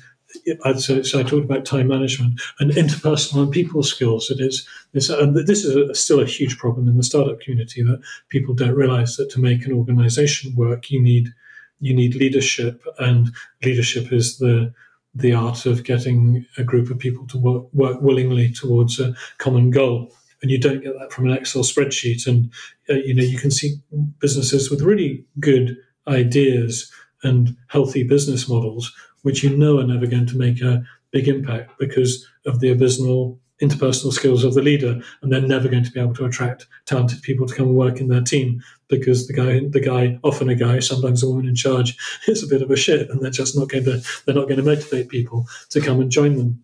so, 0.79 1.03
so 1.03 1.19
I 1.19 1.23
talked 1.23 1.45
about 1.45 1.65
time 1.65 1.89
management 1.89 2.41
and 2.61 2.71
interpersonal 2.73 3.43
and 3.43 3.53
people 3.53 3.83
skills. 3.83 4.31
It 4.31 4.41
is 4.41 4.67
this, 4.93 5.09
and 5.09 5.37
this 5.37 5.65
is 5.65 5.75
a, 5.77 5.95
still 5.95 6.21
a 6.21 6.27
huge 6.27 6.59
problem 6.59 6.89
in 6.89 6.97
the 6.97 7.03
startup 7.03 7.41
community 7.41 7.83
that 7.83 8.01
people 8.29 8.55
don't 8.55 8.75
realize 8.75 9.17
that 9.17 9.31
to 9.31 9.41
make 9.41 9.67
an 9.67 9.73
organization 9.73 10.55
work, 10.55 10.91
you 10.91 11.01
need 11.01 11.33
you 11.81 11.95
need 11.95 12.15
leadership, 12.15 12.85
and 12.99 13.31
leadership 13.65 14.13
is 14.13 14.39
the 14.39 14.73
the 15.15 15.33
art 15.33 15.67
of 15.67 15.85
getting 15.85 16.47
a 16.57 16.65
group 16.65 16.91
of 16.91 16.99
people 16.99 17.27
to 17.29 17.39
work, 17.39 17.65
work 17.73 18.01
willingly 18.01 18.53
towards 18.53 19.01
a 19.01 19.15
common 19.39 19.71
goal. 19.71 20.13
And 20.43 20.51
you 20.51 20.59
don't 20.59 20.83
get 20.83 20.99
that 20.99 21.13
from 21.13 21.27
an 21.27 21.37
Excel 21.37 21.63
spreadsheet. 21.63 22.27
And 22.27 22.51
uh, 22.89 22.95
you 22.95 23.15
know 23.15 23.23
you 23.23 23.39
can 23.39 23.51
see 23.51 23.77
businesses 24.19 24.71
with 24.71 24.83
really 24.83 25.25
good 25.39 25.77
ideas 26.09 26.91
and 27.23 27.57
healthy 27.69 28.03
business 28.03 28.49
models 28.49 28.93
which 29.23 29.43
you 29.43 29.57
know 29.57 29.79
are 29.79 29.87
never 29.87 30.07
going 30.07 30.27
to 30.27 30.39
make 30.39 30.61
a 30.63 30.83
big 31.11 31.29
impact 31.29 31.73
because 31.79 32.27
of 32.47 32.61
the 32.61 32.71
abysmal 32.71 33.39
interpersonal 33.61 34.13
skills 34.13 34.45
of 34.45 34.55
the 34.55 34.63
leader, 34.63 35.01
and 35.23 35.33
they're 35.33 35.41
never 35.41 35.69
going 35.69 35.85
to 35.85 35.91
be 35.91 36.01
able 36.01 36.15
to 36.15 36.25
attract 36.25 36.67
talented 36.87 37.23
people 37.23 37.47
to 37.47 37.55
come 37.55 37.69
and 37.69 37.77
work 37.77 38.01
in 38.01 38.09
their 38.09 38.23
team 38.23 38.63
because 38.89 39.27
the 39.27 39.33
guy, 39.33 39.61
the 39.69 39.81
guy, 39.81 40.19
often 40.23 40.49
a 40.49 40.55
guy, 40.55 40.81
sometimes 40.81 41.23
a 41.23 41.29
woman 41.29 41.49
in 41.49 41.55
charge, 41.55 41.97
is 42.29 42.43
a 42.43 42.47
bit 42.47 42.63
of 42.63 42.71
a 42.71 42.77
shit, 42.77 43.09
and 43.11 43.21
they're 43.21 43.31
just 43.31 43.57
not 43.57 43.69
going 43.69 43.85
to, 43.85 44.03
they're 44.25 44.35
not 44.35 44.49
going 44.49 44.57
to 44.57 44.63
motivate 44.63 45.09
people 45.09 45.47
to 45.71 45.81
come 45.81 46.01
and 46.01 46.11
join 46.11 46.37
them, 46.37 46.63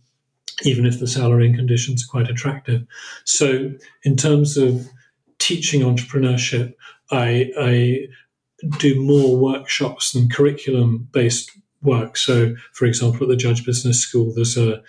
even 0.62 0.86
if 0.86 0.98
the 0.98 1.06
salary 1.06 1.46
and 1.46 1.56
conditions 1.56 2.04
are 2.04 2.10
quite 2.10 2.30
attractive. 2.30 2.86
So, 3.24 3.72
in 4.04 4.16
terms 4.16 4.56
of 4.56 4.88
teaching 5.38 5.82
entrepreneurship, 5.82 6.74
I, 7.10 7.52
I 7.58 8.06
do 8.78 9.00
more 9.00 9.36
workshops 9.36 10.12
than 10.12 10.28
curriculum 10.28 11.08
based 11.12 11.50
work. 11.82 12.16
So, 12.16 12.54
for 12.72 12.86
example, 12.86 13.24
at 13.24 13.28
the 13.28 13.36
Judge 13.36 13.64
Business 13.64 14.00
School, 14.00 14.32
there's 14.34 14.56
a, 14.56 14.82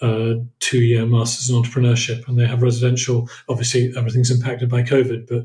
a 0.00 0.34
two 0.60 0.80
year 0.80 1.06
master's 1.06 1.50
in 1.50 1.62
entrepreneurship, 1.62 2.26
and 2.28 2.38
they 2.38 2.46
have 2.46 2.62
residential. 2.62 3.28
Obviously, 3.48 3.92
everything's 3.96 4.30
impacted 4.30 4.68
by 4.68 4.82
COVID, 4.82 5.26
but 5.28 5.44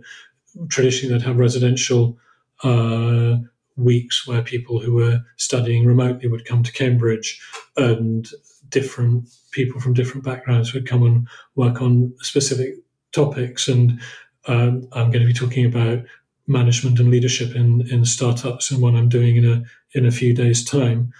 traditionally 0.70 1.14
they'd 1.14 1.26
have 1.26 1.38
residential 1.38 2.18
uh, 2.64 3.38
weeks 3.76 4.28
where 4.28 4.42
people 4.42 4.80
who 4.80 4.94
were 4.94 5.22
studying 5.38 5.86
remotely 5.86 6.28
would 6.28 6.46
come 6.46 6.64
to 6.64 6.72
Cambridge 6.72 7.40
and 7.78 8.28
different 8.70 9.30
people 9.52 9.80
from 9.80 9.94
different 9.94 10.24
backgrounds 10.24 10.74
would 10.74 10.88
come 10.88 11.04
and 11.04 11.28
work 11.56 11.82
on 11.82 12.14
specific 12.20 12.76
topics. 13.12 13.68
And 13.68 14.00
um, 14.48 14.88
I'm 14.94 15.12
going 15.12 15.22
to 15.22 15.26
be 15.26 15.34
talking 15.34 15.66
about 15.66 16.04
management 16.48 17.00
and 17.00 17.10
leadership 17.10 17.56
in, 17.56 17.88
in 17.90 18.06
startups 18.06 18.72
and 18.72 18.82
what 18.82 18.96
I'm 18.96 19.10
doing 19.10 19.38
in 19.38 19.46
a 19.46 19.64
in 19.94 20.06
a 20.06 20.12
few 20.12 20.36
days' 20.36 20.64
time. 20.64 21.12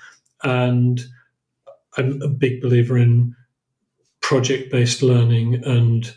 And 0.44 1.02
I'm 2.00 2.22
a 2.22 2.28
big 2.28 2.62
believer 2.62 2.98
in 2.98 3.36
project 4.22 4.72
based 4.72 5.02
learning 5.04 5.64
and 5.66 6.16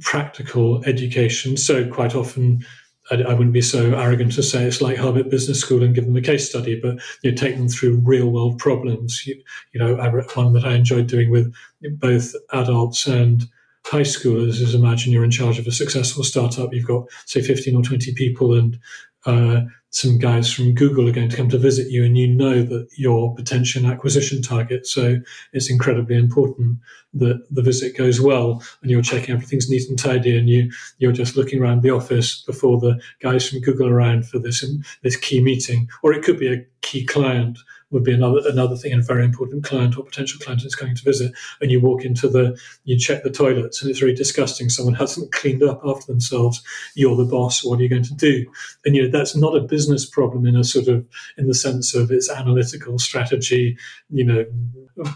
practical 0.00 0.84
education. 0.84 1.56
So 1.56 1.88
quite 1.88 2.14
often 2.14 2.64
I, 3.10 3.22
I, 3.22 3.34
wouldn't 3.34 3.52
be 3.52 3.60
so 3.60 3.94
arrogant 3.94 4.32
to 4.32 4.42
say 4.42 4.64
it's 4.64 4.80
like 4.80 4.96
Harvard 4.96 5.28
Business 5.28 5.60
School 5.60 5.82
and 5.82 5.94
give 5.94 6.04
them 6.06 6.16
a 6.16 6.22
case 6.22 6.48
study, 6.48 6.80
but 6.80 6.98
you 7.22 7.32
take 7.32 7.56
them 7.56 7.68
through 7.68 8.02
real 8.04 8.30
world 8.30 8.58
problems. 8.58 9.26
You, 9.26 9.42
you 9.72 9.80
know, 9.80 9.96
I, 9.96 10.08
one 10.08 10.52
that 10.54 10.64
I 10.64 10.74
enjoyed 10.74 11.08
doing 11.08 11.30
with 11.30 11.52
both 11.98 12.34
adults 12.52 13.06
and 13.06 13.44
high 13.84 14.02
schoolers 14.02 14.60
is 14.60 14.74
imagine 14.74 15.12
you're 15.12 15.24
in 15.24 15.30
charge 15.30 15.58
of 15.58 15.66
a 15.66 15.72
successful 15.72 16.24
startup. 16.24 16.72
You've 16.72 16.86
got 16.86 17.08
say 17.26 17.42
15 17.42 17.76
or 17.76 17.82
20 17.82 18.14
people, 18.14 18.54
and 18.54 18.78
uh, 19.26 19.62
some 19.92 20.18
guys 20.18 20.50
from 20.50 20.74
Google 20.74 21.06
are 21.06 21.12
going 21.12 21.28
to 21.28 21.36
come 21.36 21.50
to 21.50 21.58
visit 21.58 21.90
you, 21.90 22.02
and 22.02 22.16
you 22.16 22.26
know 22.26 22.62
that 22.62 22.88
your 22.96 23.34
potential 23.34 23.86
acquisition 23.86 24.40
target. 24.40 24.86
So 24.86 25.18
it's 25.52 25.70
incredibly 25.70 26.16
important 26.16 26.78
that 27.14 27.44
the 27.50 27.62
visit 27.62 27.96
goes 27.96 28.18
well, 28.18 28.62
and 28.80 28.90
you're 28.90 29.02
checking 29.02 29.34
everything's 29.34 29.68
neat 29.68 29.88
and 29.88 29.98
tidy, 29.98 30.36
and 30.36 30.48
you 30.48 30.72
you're 30.98 31.12
just 31.12 31.36
looking 31.36 31.60
around 31.60 31.82
the 31.82 31.90
office 31.90 32.42
before 32.42 32.80
the 32.80 33.00
guys 33.20 33.48
from 33.48 33.60
Google 33.60 33.88
are 33.88 33.94
around 33.94 34.26
for 34.26 34.38
this 34.38 34.64
um, 34.64 34.82
this 35.02 35.16
key 35.16 35.42
meeting, 35.42 35.88
or 36.02 36.12
it 36.12 36.24
could 36.24 36.38
be 36.38 36.52
a 36.52 36.64
key 36.80 37.04
client 37.04 37.58
would 37.92 38.04
be 38.04 38.14
another 38.14 38.40
another 38.46 38.76
thing, 38.76 38.92
and 38.92 39.02
a 39.02 39.04
very 39.04 39.24
important 39.24 39.64
client 39.64 39.96
or 39.96 40.04
potential 40.04 40.40
client 40.40 40.64
is 40.64 40.74
coming 40.74 40.96
to 40.96 41.04
visit, 41.04 41.32
and 41.60 41.70
you 41.70 41.80
walk 41.80 42.04
into 42.04 42.28
the, 42.28 42.58
you 42.84 42.98
check 42.98 43.22
the 43.22 43.30
toilets, 43.30 43.80
and 43.80 43.90
it's 43.90 44.00
very 44.00 44.14
disgusting. 44.14 44.68
Someone 44.68 44.94
hasn't 44.94 45.32
cleaned 45.32 45.62
up 45.62 45.80
after 45.84 46.10
themselves. 46.10 46.62
You're 46.94 47.16
the 47.16 47.24
boss. 47.24 47.62
What 47.62 47.78
are 47.78 47.82
you 47.82 47.88
going 47.88 48.02
to 48.04 48.14
do? 48.14 48.50
And 48.84 48.96
you 48.96 49.02
know 49.02 49.10
that's 49.10 49.36
not 49.36 49.56
a 49.56 49.60
business 49.60 49.81
problem 50.12 50.46
in 50.46 50.56
a 50.56 50.64
sort 50.64 50.88
of 50.88 51.06
in 51.36 51.46
the 51.46 51.54
sense 51.54 51.94
of 51.94 52.10
its 52.10 52.30
analytical 52.30 52.98
strategy. 52.98 53.76
You 54.10 54.24
know, 54.24 54.44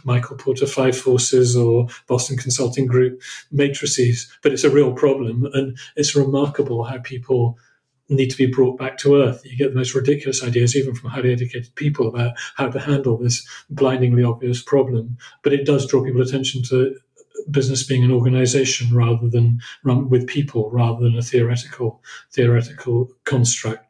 Michael 0.05 0.37
Porter 0.37 0.66
Five 0.66 0.96
Forces 0.96 1.57
or 1.57 1.88
Boston 2.07 2.37
Consulting 2.37 2.87
Group 2.87 3.20
matrices, 3.50 4.31
but 4.42 4.52
it's 4.52 4.64
a 4.64 4.70
real 4.70 4.92
problem, 4.92 5.46
and 5.52 5.76
it's 5.96 6.16
remarkable 6.16 6.85
how 6.85 6.98
people 6.98 7.59
need 8.09 8.31
to 8.31 8.37
be 8.37 8.46
brought 8.46 8.79
back 8.79 8.96
to 8.98 9.16
earth. 9.16 9.42
You 9.44 9.57
get 9.57 9.70
the 9.70 9.79
most 9.79 9.94
ridiculous 9.94 10.42
ideas, 10.42 10.76
even 10.76 10.94
from 10.94 11.11
highly 11.11 11.33
educated 11.33 11.74
people, 11.74 12.09
about 12.09 12.35
how 12.57 12.68
to 12.68 12.79
handle 12.79 13.18
this 13.18 13.46
blindingly 13.68 14.22
obvious 14.22 14.62
problem. 14.62 15.18
But 15.42 15.52
it 15.52 15.66
does 15.66 15.87
draw 15.87 16.05
people 16.05 16.22
attention 16.22 16.62
to 16.64 16.96
business 17.50 17.83
being 17.83 18.05
an 18.05 18.12
organization 18.12 18.94
rather 18.94 19.29
than 19.29 19.61
run 19.85 20.09
with 20.09 20.26
people, 20.26 20.70
rather 20.70 21.02
than 21.02 21.16
a 21.18 21.22
theoretical 21.22 22.02
theoretical 22.33 23.11
construct. 23.24 23.86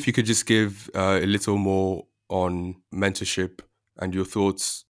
If 0.00 0.06
you 0.06 0.14
could 0.14 0.24
just 0.24 0.46
give 0.46 0.88
uh, 0.94 1.20
a 1.22 1.26
little 1.26 1.58
more 1.58 2.06
on 2.30 2.76
mentorship 2.90 3.60
and 3.98 4.14
your 4.14 4.24
thoughts. 4.24 4.86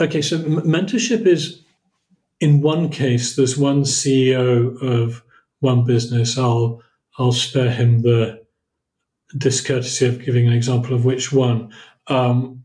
Okay, 0.00 0.20
so 0.20 0.34
m- 0.34 0.62
mentorship 0.62 1.26
is 1.26 1.62
in 2.40 2.60
one 2.60 2.88
case, 2.88 3.36
there's 3.36 3.56
one 3.56 3.82
CEO 3.84 4.82
of 4.82 5.22
one 5.60 5.84
business. 5.84 6.36
I'll 6.36 6.82
I'll 7.18 7.30
spare 7.30 7.70
him 7.70 8.02
the 8.02 8.44
discourtesy 9.36 10.06
of 10.06 10.24
giving 10.24 10.48
an 10.48 10.54
example 10.54 10.92
of 10.92 11.04
which 11.04 11.32
one, 11.32 11.72
um, 12.08 12.64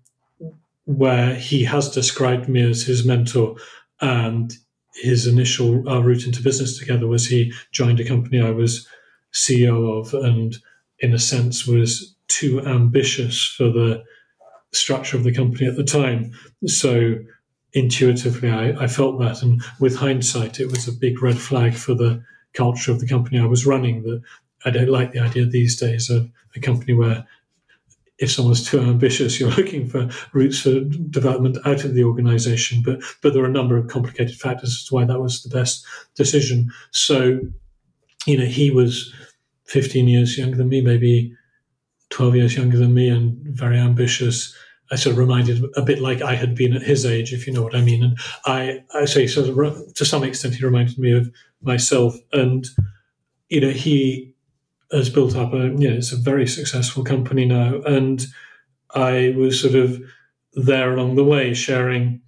where 0.86 1.36
he 1.36 1.64
has 1.64 1.92
described 1.92 2.50
me 2.50 2.68
as 2.68 2.82
his 2.82 3.06
mentor, 3.06 3.58
and 4.02 4.52
his 4.96 5.28
initial 5.28 5.88
uh, 5.88 6.00
route 6.00 6.26
into 6.26 6.42
business 6.42 6.80
together 6.80 7.06
was 7.06 7.28
he 7.28 7.54
joined 7.72 8.00
a 8.00 8.08
company 8.08 8.42
I 8.42 8.50
was 8.50 8.88
CEO 9.32 10.00
of, 10.00 10.16
and 10.16 10.58
in 11.04 11.14
a 11.14 11.20
sense 11.20 11.68
was 11.68 12.16
too 12.30 12.62
ambitious 12.66 13.46
for 13.46 13.66
the 13.66 14.02
structure 14.72 15.18
of 15.18 15.24
the 15.24 15.34
company 15.34 15.68
at 15.68 15.76
the 15.76 15.84
time. 15.84 16.32
So 16.66 17.16
intuitively, 17.74 18.50
I, 18.50 18.70
I 18.84 18.88
felt 18.88 19.20
that, 19.20 19.44
and 19.44 19.62
with 19.82 19.98
hindsight, 19.98 20.62
it 20.62 20.72
was 20.72 20.88
a 20.88 20.94
big 20.94 21.22
red 21.22 21.38
flag 21.38 21.74
for 21.74 21.94
the 21.94 22.24
culture 22.54 22.92
of 22.92 23.02
the 23.02 23.08
company 23.08 23.38
I 23.38 23.46
was 23.46 23.66
running 23.66 24.04
that 24.04 24.22
I 24.66 24.70
don't 24.70 24.90
like 24.90 25.12
the 25.12 25.20
idea 25.20 25.46
these 25.46 25.78
days 25.78 26.10
of 26.10 26.32
a 26.56 26.62
company 26.62 26.94
where 26.94 27.28
if 28.18 28.32
someone's 28.32 28.66
too 28.66 28.80
ambitious, 28.80 29.40
you're 29.40 29.52
looking 29.58 29.90
for 29.90 30.10
routes 30.32 30.62
for 30.62 30.80
development 30.80 31.58
out 31.66 31.84
of 31.84 31.96
the 31.96 32.06
organization. 32.06 32.82
But 32.82 33.02
but 33.22 33.34
there 33.34 33.44
are 33.44 33.48
a 33.48 33.60
number 33.60 33.76
of 33.76 33.88
complicated 33.88 34.38
factors 34.38 34.70
as 34.70 34.86
to 34.86 34.96
why 34.96 35.04
that 35.04 35.20
was 35.20 35.44
the 35.44 35.50
best 35.50 35.86
decision. 36.16 36.72
So, 36.92 37.42
you 38.26 38.38
know, 38.38 38.46
he 38.46 38.72
was 38.72 39.14
15 39.74 40.08
years 40.08 40.38
younger 40.38 40.56
than 40.56 40.70
me, 40.70 40.82
maybe 40.82 41.36
12 42.12 42.36
years 42.36 42.56
younger 42.56 42.78
than 42.78 42.94
me, 42.94 43.10
and 43.10 43.36
very 43.58 43.80
ambitious. 43.80 44.56
I 44.92 44.96
sort 44.96 45.14
of 45.14 45.18
reminded 45.18 45.64
a 45.76 45.82
bit 45.82 46.00
like 46.00 46.22
I 46.22 46.36
had 46.36 46.54
been 46.54 46.74
at 46.74 46.84
his 46.84 47.08
age, 47.08 47.34
if 47.34 47.48
you 47.48 47.54
know 47.54 47.64
what 47.64 47.76
I 47.76 47.82
mean. 47.82 48.04
And 48.04 48.20
I, 48.46 48.84
I 48.94 49.06
say 49.06 49.26
sort 49.26 49.50
of 49.50 49.94
to 49.96 50.06
some 50.06 50.24
extent, 50.24 50.54
he 50.54 50.64
reminded 50.64 51.00
me 51.00 51.12
of 51.12 51.32
myself. 51.64 52.16
And 52.32 52.68
you 53.50 53.62
know, 53.62 53.72
he 53.72 54.36
has 54.92 55.10
built 55.10 55.36
up 55.36 55.54
a 55.54 55.70
you 55.70 55.90
know, 55.90 55.96
it's 55.96 56.12
a 56.12 56.18
very 56.18 56.48
successful 56.48 57.04
company 57.04 57.46
now. 57.46 57.82
And 57.82 58.24
I 58.94 59.34
was 59.36 59.60
sort 59.60 59.74
of 59.74 60.00
there 60.54 60.94
along 60.94 61.16
the 61.16 61.24
way, 61.24 61.56
sharing 61.56 62.22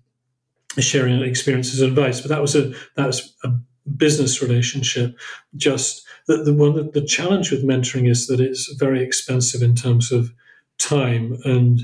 sharing 0.80 1.22
experiences 1.22 1.80
and 1.80 1.96
advice. 1.96 2.22
But 2.22 2.30
that 2.30 2.42
was 2.42 2.56
a 2.56 2.74
that 2.96 3.06
was 3.06 3.36
a 3.44 3.50
business 3.98 4.42
relationship. 4.42 5.18
Just 5.56 6.06
the, 6.28 6.38
the 6.38 6.54
one 6.54 6.90
the 6.92 7.06
challenge 7.06 7.52
with 7.52 7.66
mentoring 7.66 8.10
is 8.10 8.28
that 8.28 8.40
it's 8.40 8.72
very 8.76 9.04
expensive 9.04 9.62
in 9.62 9.76
terms 9.76 10.12
of 10.12 10.32
time 10.78 11.38
and 11.46 11.82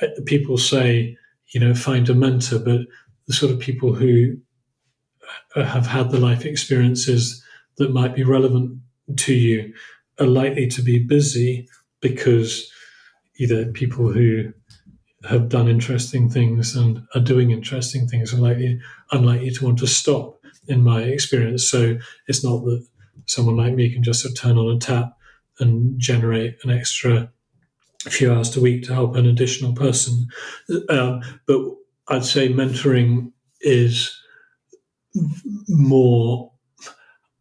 uh, 0.00 0.06
people 0.26 0.58
say 0.58 1.16
you 1.48 1.60
know 1.60 1.74
find 1.74 2.08
a 2.08 2.14
mentor 2.14 2.58
but 2.58 2.80
the 3.26 3.32
sort 3.32 3.52
of 3.52 3.58
people 3.60 3.94
who 3.94 4.36
uh, 5.54 5.64
have 5.64 5.86
had 5.86 6.10
the 6.10 6.18
life 6.18 6.44
experiences 6.44 7.42
that 7.76 7.92
might 7.92 8.14
be 8.14 8.24
relevant 8.24 8.78
to 9.16 9.34
you 9.34 9.72
are 10.18 10.26
likely 10.26 10.66
to 10.66 10.82
be 10.82 10.98
busy 10.98 11.68
because 12.00 12.70
either 13.38 13.66
people 13.72 14.10
who 14.10 14.52
have 15.28 15.48
done 15.48 15.68
interesting 15.68 16.28
things 16.28 16.74
and 16.74 17.02
are 17.14 17.20
doing 17.20 17.50
interesting 17.50 18.08
things 18.08 18.34
are 18.34 18.38
likely 18.38 18.80
unlikely 19.12 19.50
to 19.50 19.64
want 19.64 19.78
to 19.78 19.86
stop 19.86 20.41
in 20.68 20.82
my 20.82 21.02
experience. 21.02 21.68
So 21.68 21.98
it's 22.28 22.44
not 22.44 22.64
that 22.64 22.86
someone 23.26 23.56
like 23.56 23.74
me 23.74 23.92
can 23.92 24.02
just 24.02 24.22
sort 24.22 24.32
of 24.32 24.40
turn 24.40 24.58
on 24.58 24.76
a 24.76 24.78
tap 24.78 25.16
and 25.58 25.98
generate 25.98 26.56
an 26.64 26.70
extra 26.70 27.30
few 28.00 28.32
hours 28.32 28.56
a 28.56 28.60
week 28.60 28.84
to 28.84 28.94
help 28.94 29.14
an 29.16 29.26
additional 29.26 29.74
person. 29.74 30.26
Um, 30.88 31.20
but 31.46 31.60
i'd 32.08 32.24
say 32.24 32.48
mentoring 32.48 33.30
is 33.60 34.18
more 35.68 36.50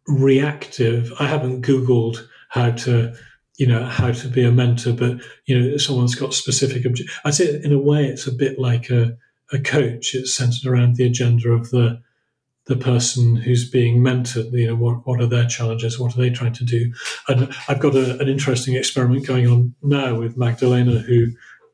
reactive. 0.07 1.11
I 1.19 1.25
haven't 1.25 1.65
googled 1.65 2.27
how 2.49 2.71
to 2.71 3.15
you 3.57 3.65
know 3.65 3.83
how 3.85 4.11
to 4.11 4.27
be 4.27 4.43
a 4.43 4.51
mentor 4.51 4.93
but 4.93 5.21
you 5.45 5.59
know 5.59 5.77
someone's 5.77 6.15
got 6.15 6.33
specific 6.33 6.85
object 6.85 7.11
i'd 7.25 7.35
say 7.35 7.61
in 7.63 7.71
a 7.71 7.77
way 7.77 8.05
it's 8.05 8.25
a 8.25 8.31
bit 8.31 8.57
like 8.57 8.89
a, 8.89 9.15
a 9.51 9.59
coach. 9.59 10.15
It's 10.15 10.33
centered 10.33 10.65
around 10.65 10.95
the 10.95 11.05
agenda 11.05 11.49
of 11.49 11.69
the 11.71 12.01
the 12.65 12.75
person 12.75 13.35
who's 13.35 13.69
being 13.69 14.01
mentored 14.01 14.51
you 14.51 14.67
know 14.67 14.75
what, 14.75 15.05
what 15.07 15.19
are 15.19 15.27
their 15.27 15.47
challenges 15.47 15.99
what 15.99 16.15
are 16.15 16.19
they 16.19 16.29
trying 16.29 16.53
to 16.53 16.63
do 16.63 16.93
and 17.27 17.51
i've 17.67 17.79
got 17.79 17.95
a, 17.95 18.19
an 18.19 18.27
interesting 18.27 18.75
experiment 18.75 19.25
going 19.25 19.47
on 19.47 19.73
now 19.81 20.15
with 20.15 20.37
magdalena 20.37 20.99
who 20.99 21.27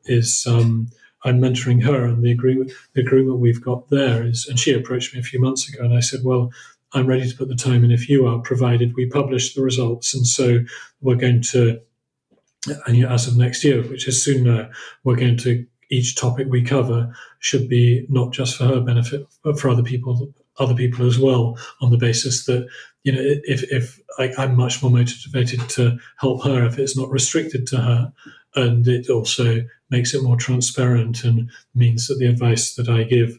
is 0.06 0.46
um, 0.48 0.88
i'm 1.24 1.40
mentoring 1.40 1.82
her 1.82 2.04
and 2.04 2.24
the 2.24 2.32
agreement 2.32 2.72
the 2.94 3.02
agreement 3.02 3.38
we've 3.38 3.62
got 3.62 3.88
there 3.90 4.26
is 4.26 4.46
and 4.48 4.58
she 4.58 4.72
approached 4.72 5.12
me 5.12 5.20
a 5.20 5.24
few 5.24 5.40
months 5.40 5.68
ago 5.68 5.84
and 5.84 5.94
i 5.94 6.00
said 6.00 6.20
well 6.24 6.50
I'm 6.92 7.06
ready 7.06 7.28
to 7.28 7.36
put 7.36 7.48
the 7.48 7.54
time 7.54 7.84
in 7.84 7.90
if 7.90 8.08
you 8.08 8.26
are, 8.26 8.38
provided 8.38 8.94
we 8.96 9.06
publish 9.06 9.54
the 9.54 9.62
results. 9.62 10.14
And 10.14 10.26
so 10.26 10.60
we're 11.00 11.16
going 11.16 11.42
to, 11.42 11.80
and 12.86 13.04
as 13.04 13.28
of 13.28 13.36
next 13.36 13.62
year, 13.62 13.82
which 13.82 14.08
is 14.08 14.22
soon 14.22 14.44
now, 14.44 14.70
we're 15.04 15.16
going 15.16 15.36
to 15.38 15.66
each 15.90 16.16
topic 16.16 16.46
we 16.48 16.62
cover 16.62 17.14
should 17.40 17.68
be 17.68 18.06
not 18.08 18.32
just 18.32 18.56
for 18.56 18.64
her 18.64 18.80
benefit, 18.80 19.26
but 19.42 19.58
for 19.58 19.68
other 19.68 19.82
people, 19.82 20.32
other 20.58 20.74
people 20.74 21.06
as 21.06 21.18
well, 21.18 21.58
on 21.80 21.90
the 21.90 21.96
basis 21.96 22.44
that 22.46 22.68
you 23.04 23.12
know 23.12 23.20
if 23.22 23.62
if 23.72 24.00
I, 24.18 24.32
I'm 24.38 24.56
much 24.56 24.82
more 24.82 24.90
motivated 24.90 25.68
to 25.70 25.98
help 26.16 26.44
her 26.44 26.64
if 26.64 26.78
it's 26.78 26.96
not 26.96 27.10
restricted 27.10 27.66
to 27.68 27.78
her, 27.78 28.12
and 28.54 28.86
it 28.86 29.08
also 29.08 29.64
makes 29.90 30.14
it 30.14 30.22
more 30.22 30.36
transparent 30.36 31.24
and 31.24 31.50
means 31.74 32.06
that 32.08 32.18
the 32.18 32.26
advice 32.26 32.74
that 32.74 32.88
I 32.88 33.04
give 33.04 33.38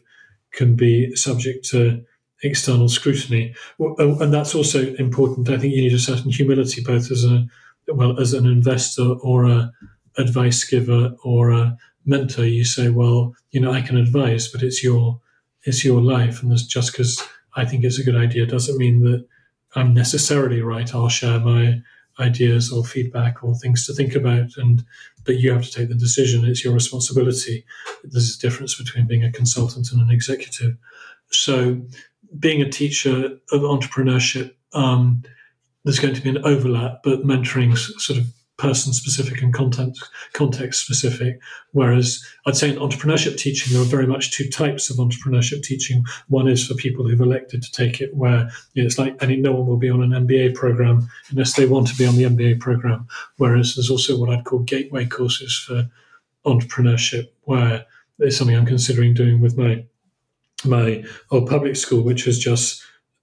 can 0.52 0.74
be 0.74 1.14
subject 1.14 1.64
to 1.70 2.04
external 2.42 2.88
scrutiny. 2.88 3.54
And 3.78 4.32
that's 4.32 4.54
also 4.54 4.94
important. 4.94 5.48
I 5.48 5.58
think 5.58 5.74
you 5.74 5.82
need 5.82 5.92
a 5.92 5.98
certain 5.98 6.30
humility, 6.30 6.82
both 6.82 7.10
as 7.10 7.24
a 7.24 7.46
well 7.88 8.18
as 8.20 8.32
an 8.32 8.46
investor 8.46 9.14
or 9.22 9.44
a 9.44 9.72
advice 10.18 10.64
giver 10.64 11.14
or 11.24 11.50
a 11.50 11.76
mentor. 12.04 12.44
You 12.44 12.64
say, 12.64 12.88
well, 12.88 13.34
you 13.50 13.60
know, 13.60 13.72
I 13.72 13.82
can 13.82 13.96
advise, 13.96 14.48
but 14.48 14.62
it's 14.62 14.82
your 14.82 15.20
it's 15.64 15.84
your 15.84 16.00
life, 16.00 16.42
and 16.42 16.56
just 16.68 16.92
because 16.92 17.22
I 17.54 17.64
think 17.64 17.84
it's 17.84 17.98
a 17.98 18.04
good 18.04 18.16
idea. 18.16 18.46
Doesn't 18.46 18.78
mean 18.78 19.02
that 19.04 19.26
I'm 19.74 19.94
necessarily 19.94 20.62
right. 20.62 20.94
I'll 20.94 21.08
share 21.08 21.40
my 21.40 21.82
ideas 22.18 22.70
or 22.72 22.84
feedback 22.84 23.42
or 23.42 23.54
things 23.54 23.86
to 23.86 23.94
think 23.94 24.14
about 24.14 24.56
and 24.56 24.84
but 25.24 25.36
you 25.36 25.52
have 25.52 25.64
to 25.64 25.70
take 25.70 25.88
the 25.88 25.94
decision. 25.94 26.44
It's 26.44 26.64
your 26.64 26.74
responsibility. 26.74 27.64
There's 28.04 28.36
a 28.36 28.40
difference 28.40 28.74
between 28.74 29.06
being 29.06 29.24
a 29.24 29.32
consultant 29.32 29.92
and 29.92 30.00
an 30.00 30.10
executive. 30.10 30.76
So 31.30 31.80
being 32.38 32.62
a 32.62 32.70
teacher 32.70 33.38
of 33.52 33.60
entrepreneurship, 33.60 34.54
um, 34.72 35.22
there's 35.84 35.98
going 35.98 36.14
to 36.14 36.22
be 36.22 36.30
an 36.30 36.44
overlap, 36.44 37.02
but 37.02 37.24
mentoring 37.24 37.76
sort 37.76 38.18
of 38.18 38.26
person 38.60 38.92
specific 38.92 39.40
and 39.40 39.54
content 39.54 39.98
context 40.34 40.84
specific. 40.84 41.40
Whereas 41.72 42.22
I'd 42.46 42.56
say 42.56 42.68
in 42.68 42.76
entrepreneurship 42.76 43.38
teaching, 43.38 43.72
there 43.72 43.82
are 43.82 43.96
very 43.96 44.06
much 44.06 44.32
two 44.32 44.48
types 44.48 44.90
of 44.90 44.98
entrepreneurship 44.98 45.62
teaching. 45.62 46.04
One 46.28 46.46
is 46.46 46.66
for 46.66 46.74
people 46.74 47.08
who've 47.08 47.20
elected 47.20 47.62
to 47.62 47.72
take 47.72 48.00
it, 48.00 48.14
where 48.14 48.50
you 48.74 48.82
know, 48.82 48.86
it's 48.86 48.98
like 48.98 49.16
any 49.22 49.36
no 49.36 49.52
one 49.52 49.66
will 49.66 49.78
be 49.78 49.90
on 49.90 50.02
an 50.02 50.26
MBA 50.26 50.54
program 50.54 51.08
unless 51.30 51.54
they 51.54 51.66
want 51.66 51.88
to 51.88 51.96
be 51.96 52.06
on 52.06 52.16
the 52.16 52.24
MBA 52.24 52.60
program. 52.60 53.08
Whereas 53.38 53.74
there's 53.74 53.90
also 53.90 54.18
what 54.18 54.30
I'd 54.30 54.44
call 54.44 54.60
gateway 54.60 55.06
courses 55.06 55.56
for 55.56 55.88
entrepreneurship, 56.44 57.28
where 57.42 57.86
it's 58.18 58.36
something 58.36 58.56
I'm 58.56 58.66
considering 58.66 59.14
doing 59.14 59.40
with 59.40 59.56
my 59.56 59.84
my 60.64 61.02
old 61.30 61.48
public 61.48 61.76
school, 61.76 62.02
which 62.02 62.24
has 62.24 62.38
just 62.38 62.82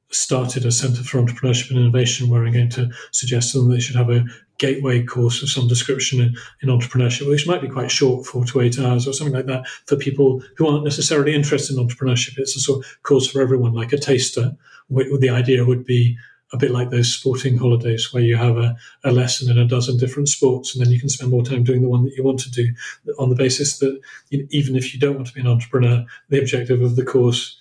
started 0.10 0.66
a 0.66 0.72
Centre 0.72 1.04
for 1.04 1.22
Entrepreneurship 1.22 1.70
and 1.70 1.80
Innovation, 1.80 2.30
where 2.30 2.46
I'm 2.46 2.54
going 2.54 2.70
to 2.70 2.90
suggest 3.12 3.52
to 3.52 3.60
them 3.60 3.70
they 3.70 3.80
should 3.80 3.96
have 3.96 4.10
a 4.10 4.26
gateway 4.58 5.04
course 5.04 5.44
of 5.44 5.50
some 5.50 5.68
description 5.68 6.20
in, 6.20 6.36
in, 6.62 6.70
entrepreneurship, 6.70 7.28
which 7.28 7.48
might 7.48 7.62
be 7.62 7.68
quite 7.68 7.92
short, 7.92 8.26
four 8.26 8.44
to 8.46 8.62
eight 8.62 8.80
hours 8.80 9.08
or 9.08 9.14
something 9.14 9.36
like 9.36 9.46
that, 9.46 9.68
for 9.86 9.96
people 9.96 10.42
who 10.58 10.68
aren't 10.68 10.84
necessarily 10.84 11.34
interested 11.34 11.78
in 11.78 11.86
entrepreneurship. 11.86 12.38
It's 12.38 12.56
a 12.56 12.60
sort 12.60 12.86
of 12.86 13.04
course 13.04 13.28
for 13.28 13.42
everyone, 13.42 13.74
like 13.74 13.94
a 13.94 13.98
taster. 13.98 14.56
The 14.90 15.30
idea 15.30 15.66
would 15.66 15.86
be 15.86 16.18
a 16.54 16.58
bit 16.58 16.72
like 16.72 16.90
those 16.90 17.14
sporting 17.14 17.58
holidays 17.58 18.14
where 18.14 18.24
you 18.24 18.38
have 18.38 18.58
a, 18.58 18.76
a 19.04 19.12
lesson 19.12 19.52
in 19.52 19.58
a 19.58 19.68
dozen 19.68 19.98
different 19.98 20.30
sports 20.30 20.74
and 20.74 20.84
then 20.84 20.92
you 20.92 21.00
can 21.00 21.10
spend 21.10 21.30
more 21.30 21.44
time 21.44 21.64
doing 21.64 21.82
the 21.82 21.90
one 21.90 22.06
that 22.06 22.16
you 22.16 22.24
want 22.24 22.40
to 22.40 22.52
do 22.52 22.74
on 23.20 23.30
the 23.30 23.36
basis 23.36 23.80
that 23.80 24.00
you 24.30 24.40
know, 24.40 24.48
even 24.52 24.76
if 24.76 24.94
you 24.94 25.00
don't 25.00 25.16
want 25.16 25.28
to 25.28 25.34
be 25.34 25.42
an 25.42 25.48
entrepreneur, 25.48 26.06
the 26.30 26.40
objective 26.40 26.82
of 26.82 26.96
the 26.96 27.04
course 27.04 27.60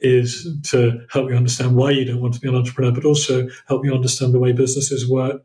is 0.00 0.48
to 0.64 1.00
help 1.10 1.30
you 1.30 1.36
understand 1.36 1.76
why 1.76 1.90
you 1.90 2.04
don't 2.04 2.20
want 2.20 2.34
to 2.34 2.40
be 2.40 2.48
an 2.48 2.56
entrepreneur, 2.56 2.90
but 2.90 3.04
also 3.04 3.48
help 3.68 3.84
you 3.84 3.94
understand 3.94 4.34
the 4.34 4.38
way 4.38 4.52
businesses 4.52 5.08
work. 5.08 5.44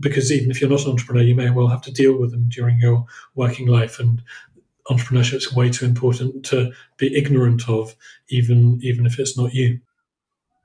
Because 0.00 0.30
even 0.30 0.50
if 0.50 0.60
you're 0.60 0.70
not 0.70 0.84
an 0.84 0.92
entrepreneur, 0.92 1.22
you 1.22 1.34
may 1.34 1.50
well 1.50 1.68
have 1.68 1.82
to 1.82 1.92
deal 1.92 2.18
with 2.18 2.30
them 2.30 2.48
during 2.48 2.78
your 2.78 3.04
working 3.34 3.66
life. 3.66 3.98
And 3.98 4.22
entrepreneurship 4.88 5.36
is 5.36 5.52
way 5.52 5.70
too 5.70 5.86
important 5.86 6.44
to 6.46 6.72
be 6.96 7.16
ignorant 7.16 7.68
of, 7.68 7.94
even 8.28 8.78
even 8.82 9.06
if 9.06 9.18
it's 9.18 9.36
not 9.36 9.54
you. 9.54 9.80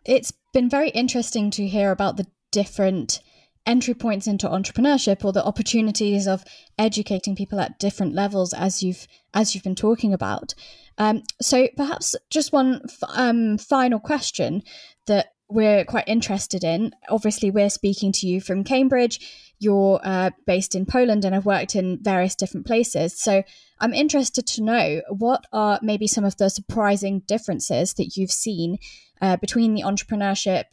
It's 0.06 0.32
been 0.54 0.70
very 0.70 0.90
interesting 0.90 1.52
to 1.52 1.68
hear 1.68 1.92
about 1.92 2.18
the 2.18 2.28
different 2.52 3.20
entry 3.68 3.94
points 3.94 4.26
into 4.26 4.48
entrepreneurship 4.48 5.26
or 5.26 5.34
the 5.34 5.46
opportunities 5.46 6.26
of 6.26 6.44
educating 6.80 7.36
people 7.36 7.60
at 7.60 7.78
different 7.78 8.16
levels 8.16 8.54
as 8.54 8.82
you've 8.82 9.06
as 9.34 9.54
you've 9.54 9.64
been 9.64 9.76
talking 9.76 10.14
about 10.14 10.56
um, 10.98 11.22
so 11.42 11.68
perhaps 11.76 12.16
just 12.30 12.54
one 12.54 12.82
f- 12.86 13.10
um, 13.10 13.58
final 13.58 14.00
question 14.00 14.64
that 15.06 15.34
we're 15.50 15.86
quite 15.86 16.08
interested 16.08 16.64
in 16.64 16.92
obviously 17.10 17.50
we're 17.50 17.70
speaking 17.70 18.12
to 18.12 18.28
you 18.28 18.42
from 18.42 18.64
cambridge 18.64 19.54
you're 19.60 20.00
uh, 20.04 20.30
based 20.46 20.76
in 20.76 20.86
poland 20.86 21.24
and 21.24 21.34
have 21.34 21.46
worked 21.46 21.76
in 21.76 21.98
various 22.02 22.36
different 22.36 22.66
places 22.66 23.20
so 23.20 23.44
i'm 23.80 23.94
interested 23.94 24.46
to 24.46 24.64
know 24.64 25.02
what 25.10 25.46
are 25.54 25.80
maybe 25.82 26.08
some 26.08 26.26
of 26.26 26.36
the 26.38 26.50
surprising 26.50 27.20
differences 27.28 27.94
that 27.94 28.18
you've 28.18 28.32
seen 28.32 28.78
uh, 29.21 29.38
between 29.38 29.74
the 29.74 29.82
entrepreneurship 29.82 30.65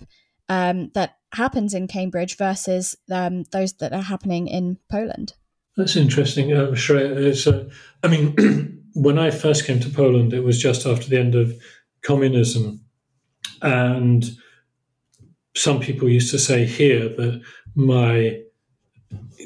um, 0.49 0.91
that 0.95 1.17
happens 1.33 1.75
in 1.75 1.89
Cambridge 1.89 2.37
versus 2.37 2.97
um, 3.11 3.45
those 3.53 3.75
that 3.75 3.93
are 3.93 4.03
happening 4.03 4.47
in 4.47 4.79
Poland. 4.91 5.35
That's 5.77 5.97
interesting, 5.97 6.53
uh, 6.53 6.69
Shreya. 6.73 7.47
Uh, 7.47 7.69
I 8.03 8.09
mean, 8.09 8.85
when 8.95 9.19
I 9.19 9.31
first 9.31 9.65
came 9.65 9.81
to 9.81 9.91
Poland, 9.91 10.33
it 10.33 10.45
was 10.45 10.61
just 10.61 10.87
after 10.87 11.09
the 11.09 11.19
end 11.19 11.35
of 11.35 11.53
communism, 12.03 12.81
and 13.61 14.25
some 15.57 15.81
people 15.81 16.09
used 16.09 16.31
to 16.31 16.39
say 16.39 16.65
here 16.65 17.09
that 17.09 17.43
my 17.75 18.41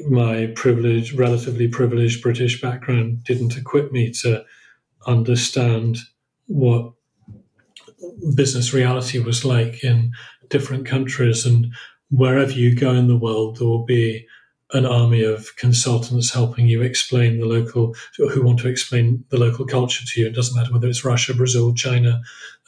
my 0.07 0.47
privileged, 0.55 1.13
relatively 1.13 1.67
privileged 1.67 2.23
British 2.23 2.61
background 2.61 3.23
didn't 3.23 3.57
equip 3.57 3.91
me 3.91 4.11
to 4.11 4.43
understand 5.05 5.97
what 6.47 6.93
business 8.35 8.73
reality 8.73 9.19
was 9.19 9.43
like 9.45 9.83
in 9.83 10.11
different 10.49 10.85
countries. 10.85 11.45
And 11.45 11.73
wherever 12.09 12.51
you 12.51 12.75
go 12.75 12.91
in 12.91 13.07
the 13.07 13.17
world, 13.17 13.57
there 13.57 13.67
will 13.67 13.85
be 13.85 14.25
an 14.71 14.85
army 14.85 15.23
of 15.23 15.55
consultants 15.55 16.31
helping 16.31 16.67
you 16.67 16.81
explain 16.81 17.39
the 17.39 17.45
local, 17.45 17.95
who 18.17 18.43
want 18.43 18.59
to 18.59 18.67
explain 18.67 19.23
the 19.29 19.37
local 19.37 19.65
culture 19.65 20.05
to 20.05 20.21
you. 20.21 20.27
It 20.27 20.35
doesn't 20.35 20.55
matter 20.55 20.71
whether 20.71 20.87
it's 20.87 21.03
Russia, 21.03 21.33
Brazil, 21.33 21.73
China, 21.73 22.21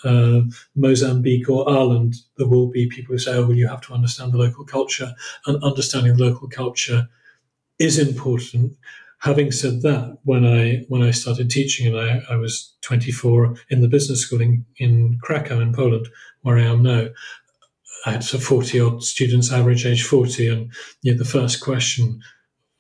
uh, 0.04 0.42
Mozambique, 0.76 1.50
or 1.50 1.70
Ireland. 1.70 2.16
There 2.38 2.48
will 2.48 2.68
be 2.68 2.88
people 2.88 3.14
who 3.14 3.20
say, 3.20 3.36
"Oh, 3.36 3.48
well, 3.48 3.58
you 3.58 3.68
have 3.68 3.82
to 3.82 3.94
understand 3.94 4.32
the 4.32 4.38
local 4.38 4.66
culture," 4.66 5.14
and 5.46 5.64
understanding 5.64 6.16
the 6.16 6.24
local 6.24 6.48
culture 6.48 7.08
is 7.80 7.98
important. 7.98 8.78
Having 9.20 9.52
said 9.52 9.82
that, 9.84 10.18
when 10.24 10.46
I 10.46 10.86
when 10.88 11.04
I 11.04 11.12
started 11.12 11.50
teaching, 11.50 11.88
and 11.88 11.98
I, 11.98 12.22
I 12.34 12.36
was 12.36 12.76
24 12.82 13.56
in 13.70 13.82
the 13.82 13.88
business 13.88 14.22
school 14.22 14.42
in, 14.42 14.66
in 14.78 15.20
Krakow 15.22 15.60
in 15.60 15.74
Poland, 15.74 16.08
where 16.42 16.58
I 16.58 16.64
am 16.64 16.82
now, 16.84 17.08
I 18.06 18.12
had 18.12 18.26
40 18.26 18.80
odd 18.80 19.04
students, 19.04 19.52
average 19.52 19.86
age 19.86 20.04
40, 20.04 20.48
and 20.48 20.72
the 21.04 21.26
first 21.26 21.62
question 21.62 22.22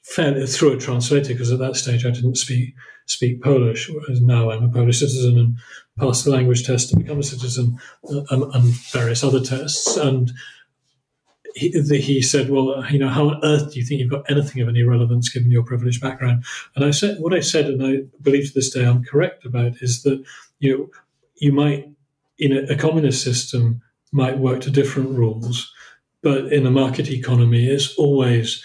fairly 0.03 0.45
through 0.47 0.73
a 0.73 0.77
translator 0.77 1.33
because 1.33 1.51
at 1.51 1.59
that 1.59 1.75
stage 1.75 2.05
I 2.05 2.11
didn't 2.11 2.35
speak 2.35 2.73
speak 3.05 3.41
Polish. 3.41 3.89
Whereas 3.89 4.21
now 4.21 4.51
I'm 4.51 4.63
a 4.63 4.69
Polish 4.69 4.99
citizen 4.99 5.37
and 5.37 5.57
pass 5.99 6.23
the 6.23 6.31
language 6.31 6.65
test 6.65 6.89
to 6.89 6.97
become 6.97 7.19
a 7.19 7.23
citizen, 7.23 7.77
uh, 8.09 8.21
um, 8.31 8.51
and 8.53 8.63
various 8.91 9.23
other 9.23 9.39
tests. 9.39 9.97
And 9.97 10.31
he, 11.55 11.69
he, 11.69 12.21
said, 12.21 12.49
"Well, 12.49 12.83
you 12.89 12.99
know, 12.99 13.09
how 13.09 13.29
on 13.29 13.43
earth 13.43 13.73
do 13.73 13.79
you 13.79 13.85
think 13.85 13.99
you've 13.99 14.09
got 14.09 14.29
anything 14.29 14.61
of 14.61 14.69
any 14.69 14.83
relevance 14.83 15.29
given 15.29 15.51
your 15.51 15.63
privileged 15.63 16.01
background?" 16.01 16.43
And 16.75 16.85
I 16.85 16.91
said, 16.91 17.19
what 17.19 17.33
I 17.33 17.41
said, 17.41 17.65
and 17.65 17.85
I 17.85 18.03
believe 18.21 18.47
to 18.47 18.53
this 18.53 18.69
day 18.69 18.85
I'm 18.85 19.03
correct 19.03 19.45
about, 19.45 19.81
is 19.81 20.03
that 20.03 20.23
you 20.59 20.77
know, 20.77 20.89
you 21.35 21.51
might 21.51 21.89
in 22.37 22.57
a, 22.57 22.73
a 22.73 22.75
communist 22.75 23.23
system 23.23 23.81
might 24.11 24.39
work 24.39 24.61
to 24.61 24.71
different 24.71 25.11
rules. 25.11 25.71
But 26.21 26.51
in 26.53 26.65
a 26.65 26.71
market 26.71 27.09
economy, 27.09 27.67
it's 27.67 27.95
always 27.95 28.63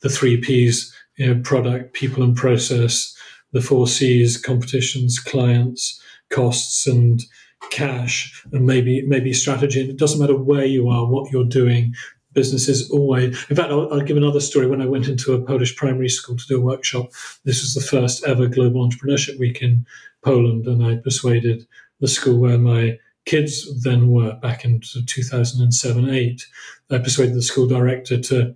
the 0.00 0.08
three 0.08 0.36
P's, 0.38 0.94
you 1.16 1.34
know, 1.34 1.40
product, 1.42 1.92
people 1.92 2.22
and 2.22 2.36
process, 2.36 3.14
the 3.52 3.60
four 3.60 3.86
C's, 3.86 4.36
competitions, 4.36 5.18
clients, 5.18 6.00
costs, 6.30 6.86
and 6.86 7.22
cash, 7.70 8.44
and 8.52 8.66
maybe 8.66 9.02
maybe 9.02 9.32
strategy. 9.32 9.80
And 9.80 9.90
it 9.90 9.96
doesn't 9.96 10.20
matter 10.20 10.36
where 10.36 10.64
you 10.64 10.88
are, 10.88 11.06
what 11.06 11.32
you're 11.32 11.44
doing, 11.44 11.94
business 12.36 12.68
is 12.68 12.88
always. 12.90 13.44
In 13.50 13.56
fact, 13.56 13.72
I'll, 13.72 13.92
I'll, 13.92 14.02
give 14.02 14.16
another 14.16 14.40
story. 14.40 14.68
When 14.68 14.82
I 14.82 14.86
went 14.86 15.08
into 15.08 15.32
a 15.32 15.40
Polish 15.40 15.74
primary 15.74 16.08
school 16.08 16.36
to 16.36 16.46
do 16.46 16.58
a 16.58 16.64
workshop, 16.64 17.10
this 17.44 17.62
was 17.62 17.74
the 17.74 17.80
first 17.80 18.24
ever 18.24 18.46
global 18.46 18.86
entrepreneurship 18.86 19.40
week 19.40 19.62
in 19.62 19.84
Poland, 20.22 20.66
and 20.66 20.84
I 20.84 20.96
persuaded 20.96 21.66
the 21.98 22.06
school 22.06 22.38
where 22.38 22.58
my 22.58 22.98
kids 23.24 23.82
then 23.82 24.08
were 24.08 24.34
back 24.34 24.64
in 24.64 24.80
2007 24.80 26.08
8. 26.08 26.46
I 26.90 26.98
persuaded 26.98 27.34
the 27.34 27.42
school 27.42 27.66
director 27.66 28.20
to 28.20 28.54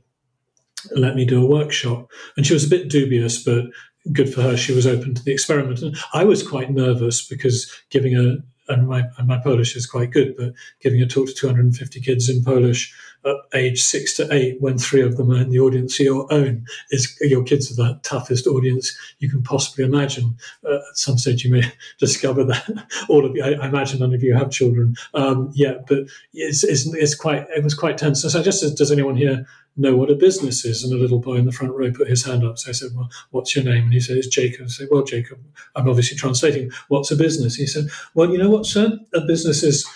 let 0.95 1.17
me 1.17 1.25
do 1.25 1.43
a 1.43 1.47
workshop. 1.47 2.11
And 2.37 2.47
she 2.47 2.55
was 2.55 2.65
a 2.65 2.71
bit 2.71 2.89
dubious, 2.89 3.43
but 3.43 3.65
good 4.13 4.33
for 4.33 4.43
her. 4.43 4.57
She 4.57 4.75
was 4.75 4.87
open 4.87 5.15
to 5.15 5.23
the 5.23 5.33
experiment. 5.33 5.83
And 5.83 5.97
I 6.13 6.25
was 6.25 6.47
quite 6.47 6.71
nervous 6.71 7.27
because 7.27 7.71
giving 7.91 8.17
a, 8.17 8.37
and 8.73 8.89
my, 8.89 9.05
and 9.19 9.27
my 9.27 9.39
Polish 9.39 9.77
is 9.77 9.87
quite 9.87 10.11
good, 10.11 10.37
but 10.37 10.53
giving 10.81 11.03
a 11.03 11.07
talk 11.07 11.27
to 11.27 11.35
250 11.35 12.01
kids 12.01 12.29
in 12.29 12.45
Polish 12.45 12.95
at 13.25 13.37
age 13.55 13.83
six 13.83 14.15
to 14.17 14.33
eight, 14.33 14.61
when 14.61 14.79
three 14.79 15.03
of 15.03 15.17
them 15.17 15.31
are 15.31 15.41
in 15.41 15.51
the 15.51 15.61
audience 15.61 16.01
your 16.01 16.33
own, 16.33 16.65
is 16.91 17.17
your 17.21 17.43
kids 17.43 17.71
are 17.71 17.75
the 17.75 18.01
toughest 18.03 18.47
audience 18.47 18.97
you 19.19 19.29
can 19.29 19.43
possibly 19.43 19.85
imagine. 19.85 20.37
Uh, 20.65 20.77
at 20.77 20.97
some 20.97 21.19
stage, 21.19 21.45
you 21.45 21.51
may 21.51 21.71
discover 21.99 22.45
that 22.45 22.87
all 23.09 23.27
of 23.27 23.37
you. 23.37 23.43
I, 23.43 23.53
I 23.53 23.69
imagine 23.69 24.01
none 24.01 24.15
of 24.15 24.23
you 24.23 24.35
have 24.35 24.51
children 24.51 24.95
um, 25.15 25.51
yet, 25.55 25.87
but 25.87 26.05
it's, 26.33 26.65
it's, 26.65 26.87
it's, 26.95 27.15
quite. 27.15 27.47
It 27.55 27.63
was 27.63 27.75
quite 27.75 27.99
tense. 27.99 28.23
So, 28.23 28.43
just 28.43 28.77
does 28.77 28.93
anyone 28.93 29.17
here 29.17 29.47
know 29.77 29.97
what 29.97 30.11
a 30.11 30.15
business 30.15 30.65
is? 30.65 30.85
And 30.85 30.93
a 30.93 30.97
little 30.97 31.21
boy 31.21 31.37
in 31.37 31.47
the 31.47 31.53
front 31.53 31.75
row 31.75 31.91
put 31.91 32.09
his 32.09 32.25
hand 32.25 32.45
up. 32.45 32.59
So 32.59 32.71
I 32.71 32.73
said, 32.73 32.91
"Well, 32.95 33.11
what's 33.31 33.55
your 33.55 33.65
name?" 33.65 33.85
And 33.85 33.93
he 33.93 34.01
said, 34.01 34.17
"It's 34.17 34.27
Jacob." 34.27 34.67
I 34.67 34.69
said, 34.69 34.89
"Well, 34.91 35.05
Jacob, 35.05 35.39
I'm 35.77 35.89
obviously 35.89 36.17
translating. 36.17 36.71
What's 36.89 37.11
a 37.11 37.17
business?" 37.17 37.55
He 37.55 37.67
said, 37.67 37.87
"Well, 38.15 38.31
you 38.31 38.39
know 38.39 38.51
what, 38.51 38.67
sir? 38.67 38.99
A 39.15 39.21
business 39.23 39.63
is." 39.63 39.87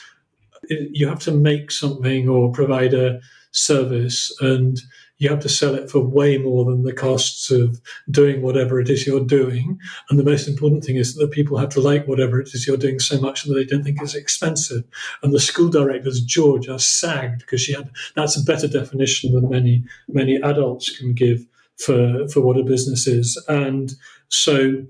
you 0.71 1.09
have 1.09 1.19
to 1.21 1.33
make 1.33 1.71
something 1.71 2.29
or 2.29 2.53
provide 2.53 2.95
a 2.95 3.21
service 3.53 4.35
and 4.41 4.81
you 5.19 5.29
have 5.29 5.41
to 5.41 5.49
sell 5.49 5.75
it 5.75 5.91
for 5.91 6.01
way 6.01 6.39
more 6.39 6.65
than 6.65 6.83
the 6.83 6.93
costs 6.93 7.51
of 7.51 7.81
doing 8.11 8.43
whatever 8.43 8.81
it 8.81 8.91
is 8.91 9.07
you're 9.07 9.25
doing. 9.25 9.79
And 10.11 10.19
the 10.19 10.25
most 10.25 10.49
important 10.49 10.83
thing 10.85 10.97
is 10.97 11.15
that 11.15 11.31
people 11.31 11.57
have 11.57 11.69
to 11.71 11.81
like 11.81 12.09
whatever 12.09 12.41
it 12.41 12.49
is 12.53 12.67
you're 12.67 12.77
doing 12.77 12.99
so 12.99 13.21
much 13.21 13.45
that 13.45 13.55
they 13.55 13.65
don't 13.65 13.85
think 13.85 14.01
it's 14.03 14.15
expensive. 14.15 14.83
And 15.23 15.33
the 15.33 15.41
school 15.41 15.69
director's 15.69 16.21
jaw 16.21 16.59
just 16.59 16.99
sagged 16.99 17.41
because 17.41 17.61
she 17.61 17.73
had 17.73 17.91
that's 18.17 18.37
a 18.37 18.45
better 18.45 18.67
definition 18.67 19.33
than 19.35 19.49
many 19.49 19.85
many 20.09 20.37
adults 20.37 20.97
can 20.97 21.15
give 21.15 21.47
for 21.77 22.27
for 22.29 22.41
what 22.41 22.59
a 22.59 22.65
business 22.65 23.07
is. 23.07 23.43
And 23.49 23.93
so 24.29 24.85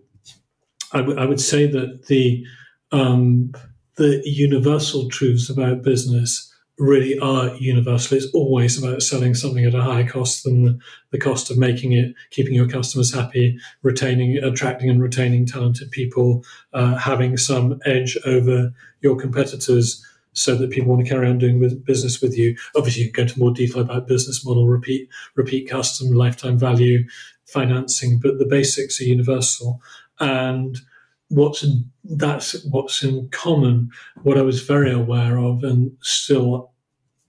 I, 0.92 0.98
w- 0.98 1.18
I 1.18 1.26
would 1.26 1.40
say 1.40 1.66
that 1.66 2.06
the 2.06 2.44
um, 2.92 3.52
the 3.96 4.22
universal 4.24 5.08
truths 5.08 5.50
about 5.50 5.82
business 5.82 6.53
really 6.78 7.18
are 7.18 7.54
universal. 7.56 8.16
It's 8.16 8.32
always 8.34 8.82
about 8.82 9.02
selling 9.02 9.34
something 9.34 9.64
at 9.64 9.74
a 9.74 9.82
higher 9.82 10.08
cost 10.08 10.44
than 10.44 10.64
the, 10.64 10.78
the 11.10 11.18
cost 11.18 11.50
of 11.50 11.58
making 11.58 11.92
it, 11.92 12.14
keeping 12.30 12.54
your 12.54 12.68
customers 12.68 13.14
happy, 13.14 13.58
retaining, 13.82 14.38
attracting 14.38 14.90
and 14.90 15.00
retaining 15.00 15.46
talented 15.46 15.90
people, 15.92 16.44
uh, 16.72 16.96
having 16.96 17.36
some 17.36 17.78
edge 17.84 18.16
over 18.26 18.72
your 19.02 19.16
competitors 19.16 20.04
so 20.32 20.56
that 20.56 20.70
people 20.70 20.90
want 20.90 21.04
to 21.04 21.08
carry 21.08 21.28
on 21.28 21.38
doing 21.38 21.60
business 21.84 22.20
with 22.20 22.36
you. 22.36 22.56
Obviously, 22.76 23.04
you 23.04 23.12
can 23.12 23.24
go 23.24 23.28
into 23.28 23.38
more 23.38 23.54
detail 23.54 23.82
about 23.82 24.08
business 24.08 24.44
model, 24.44 24.66
repeat, 24.66 25.08
repeat 25.36 25.70
custom, 25.70 26.10
lifetime 26.10 26.58
value, 26.58 27.04
financing, 27.44 28.18
but 28.18 28.38
the 28.38 28.46
basics 28.46 29.00
are 29.00 29.04
universal. 29.04 29.80
And 30.18 30.80
what's 31.28 31.64
that's 32.04 32.64
what's 32.66 33.02
in 33.02 33.28
common. 33.30 33.90
What 34.22 34.38
I 34.38 34.42
was 34.42 34.62
very 34.62 34.92
aware 34.92 35.38
of 35.38 35.64
and 35.64 35.92
still 36.02 36.72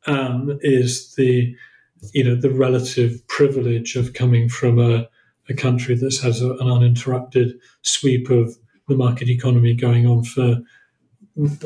am 0.08 0.60
is 0.62 1.16
the 1.16 1.56
you 2.14 2.24
know 2.24 2.36
the 2.36 2.52
relative 2.52 3.26
privilege 3.28 3.96
of 3.96 4.14
coming 4.14 4.50
from 4.50 4.80
a, 4.80 5.08
a 5.50 5.54
country 5.54 5.96
that 5.96 6.18
has 6.24 6.42
a, 6.42 6.52
an 6.54 6.70
uninterrupted 6.70 7.54
sweep 7.82 8.30
of 8.30 8.56
the 8.88 8.96
market 8.96 9.30
economy 9.30 9.74
going 9.74 10.06
on 10.06 10.24
for 10.24 10.62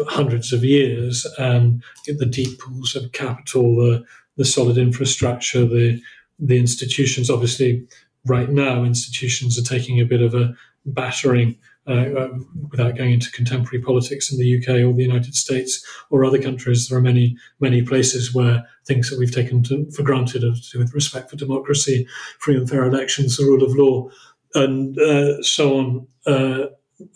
hundreds 0.07 0.51
of 0.53 0.63
years 0.63 1.27
and 1.37 1.83
the 2.07 2.25
deep 2.25 2.59
pools 2.59 2.95
of 2.95 3.11
capital, 3.11 3.75
the 3.75 4.03
the 4.37 4.45
solid 4.45 4.77
infrastructure, 4.77 5.65
the 5.65 6.01
the 6.39 6.57
institutions. 6.57 7.29
Obviously, 7.29 7.85
right 8.25 8.49
now, 8.49 8.83
institutions 8.83 9.57
are 9.59 9.63
taking 9.63 9.99
a 9.99 10.05
bit 10.05 10.21
of 10.21 10.33
a 10.33 10.53
battering 10.85 11.57
without 11.89 12.95
going 12.95 13.11
into 13.11 13.31
contemporary 13.31 13.83
politics 13.83 14.31
in 14.31 14.37
the 14.37 14.57
UK 14.57 14.81
or 14.81 14.93
the 14.93 15.03
United 15.03 15.35
States 15.35 15.85
or 16.09 16.23
other 16.23 16.41
countries, 16.41 16.87
there 16.87 16.97
are 16.97 17.01
many, 17.01 17.35
many 17.59 17.81
places 17.81 18.33
where 18.33 18.65
things 18.85 19.09
that 19.09 19.19
we've 19.19 19.33
taken 19.33 19.63
to, 19.63 19.89
for 19.91 20.03
granted 20.03 20.43
with 20.43 20.93
respect 20.93 21.29
for 21.29 21.35
democracy, 21.35 22.07
free 22.39 22.55
and 22.55 22.69
fair 22.69 22.83
elections, 22.85 23.37
the 23.37 23.43
rule 23.43 23.63
of 23.63 23.75
law, 23.75 24.09
and 24.55 24.99
uh, 24.99 25.41
so 25.41 25.77
on, 25.77 26.07
uh, 26.25 26.65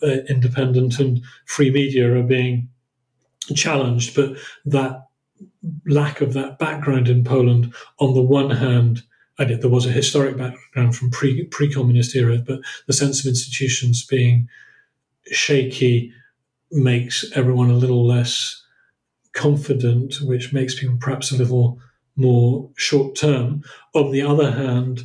uh 0.02 0.22
independent 0.28 0.98
and 0.98 1.20
free 1.46 1.70
media 1.70 2.12
are 2.16 2.22
being 2.22 2.68
challenged. 3.54 4.14
But 4.14 4.36
that 4.64 5.06
lack 5.86 6.20
of 6.20 6.32
that 6.32 6.58
background 6.58 7.08
in 7.08 7.24
Poland, 7.24 7.72
on 7.98 8.14
the 8.14 8.22
one 8.22 8.50
hand, 8.50 9.02
and 9.38 9.60
there 9.60 9.70
was 9.70 9.86
a 9.86 9.92
historic 9.92 10.36
background 10.36 10.96
from 10.96 11.10
pre 11.10 11.44
pre 11.46 11.72
communist 11.72 12.14
era, 12.14 12.38
but 12.38 12.60
the 12.86 12.92
sense 12.92 13.20
of 13.20 13.26
institutions 13.26 14.04
being 14.06 14.48
shaky 15.26 16.12
makes 16.70 17.24
everyone 17.34 17.70
a 17.70 17.76
little 17.76 18.06
less 18.06 18.62
confident, 19.32 20.16
which 20.22 20.52
makes 20.52 20.78
people 20.78 20.96
perhaps 20.98 21.30
a 21.30 21.36
little 21.36 21.78
more 22.16 22.70
short 22.76 23.16
term. 23.16 23.62
On 23.94 24.12
the 24.12 24.22
other 24.22 24.52
hand, 24.52 25.02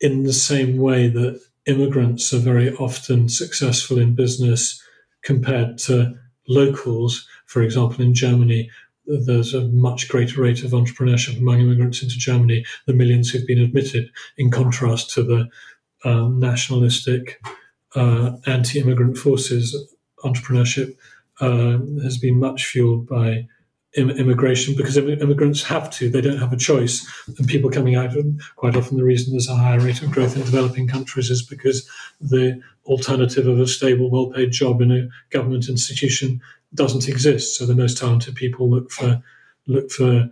in 0.00 0.24
the 0.24 0.32
same 0.32 0.78
way 0.78 1.08
that 1.08 1.40
immigrants 1.66 2.32
are 2.32 2.38
very 2.38 2.72
often 2.74 3.28
successful 3.28 3.98
in 3.98 4.14
business 4.14 4.82
compared 5.22 5.78
to 5.78 6.14
locals, 6.48 7.26
for 7.46 7.62
example, 7.62 8.04
in 8.04 8.14
Germany, 8.14 8.70
there's 9.06 9.54
a 9.54 9.68
much 9.68 10.08
greater 10.08 10.42
rate 10.42 10.64
of 10.64 10.72
entrepreneurship 10.72 11.38
among 11.38 11.60
immigrants 11.60 12.02
into 12.02 12.16
Germany, 12.16 12.64
the 12.86 12.92
millions 12.92 13.30
who've 13.30 13.46
been 13.46 13.60
admitted, 13.60 14.10
in 14.36 14.50
contrast 14.50 15.10
to 15.10 15.22
the 15.22 15.48
uh, 16.04 16.28
nationalistic 16.28 17.40
anti-immigrant 17.96 19.16
forces 19.16 19.76
entrepreneurship 20.24 20.96
uh, 21.40 21.78
has 22.02 22.18
been 22.18 22.38
much 22.38 22.64
fueled 22.64 23.06
by 23.06 23.46
Im- 23.94 24.10
immigration 24.10 24.74
because 24.76 24.96
Im- 24.96 25.08
immigrants 25.08 25.62
have 25.62 25.88
to; 25.90 26.10
they 26.10 26.20
don't 26.20 26.38
have 26.38 26.52
a 26.52 26.56
choice. 26.56 27.06
And 27.38 27.48
people 27.48 27.70
coming 27.70 27.94
out, 27.94 28.14
quite 28.56 28.76
often, 28.76 28.98
the 28.98 29.04
reason 29.04 29.32
there's 29.32 29.48
a 29.48 29.56
higher 29.56 29.80
rate 29.80 30.02
of 30.02 30.10
growth 30.10 30.36
in 30.36 30.42
developing 30.42 30.86
countries 30.86 31.30
is 31.30 31.42
because 31.42 31.88
the 32.20 32.60
alternative 32.84 33.46
of 33.46 33.58
a 33.58 33.66
stable, 33.66 34.10
well-paid 34.10 34.52
job 34.52 34.82
in 34.82 34.92
a 34.92 35.08
government 35.30 35.68
institution 35.68 36.40
doesn't 36.74 37.08
exist. 37.08 37.56
So 37.56 37.64
the 37.64 37.74
most 37.74 37.96
talented 37.96 38.34
people 38.34 38.68
look 38.68 38.90
for 38.90 39.22
look 39.66 39.90
for 39.90 40.28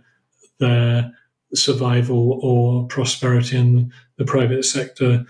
their 0.59 1.11
survival 1.53 2.39
or 2.43 2.87
prosperity 2.87 3.57
in 3.57 3.91
the 4.17 4.25
private 4.25 4.63
sector 4.63 5.25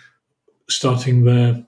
starting 0.68 1.24
their 1.24 1.66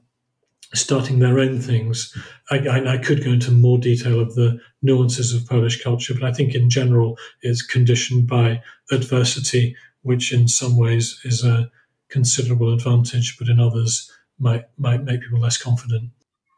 starting 0.74 1.20
their 1.20 1.40
own 1.40 1.60
things. 1.60 2.16
I, 2.52 2.58
I, 2.68 2.94
I, 2.94 2.98
could 2.98 3.24
go 3.24 3.32
into 3.32 3.52
more 3.52 3.78
detail 3.78 4.20
of 4.20 4.36
the 4.36 4.60
nuances 4.82 5.34
of 5.34 5.48
Polish 5.48 5.82
culture, 5.82 6.14
but 6.14 6.24
I 6.24 6.34
think 6.34 6.56
in 6.56 6.70
general 6.70 7.18
it's 7.42 7.62
conditioned 7.62 8.28
by 8.28 8.62
adversity, 8.92 9.76
which 10.02 10.34
in 10.34 10.48
some 10.48 10.78
ways 10.78 11.20
is 11.24 11.44
a 11.44 11.72
considerable 12.10 12.74
advantage, 12.74 13.38
but 13.40 13.48
in 13.50 13.60
others 13.60 14.12
might 14.40 14.66
might 14.78 15.04
make 15.04 15.22
people 15.22 15.40
less 15.40 15.58
confident. 15.58 16.12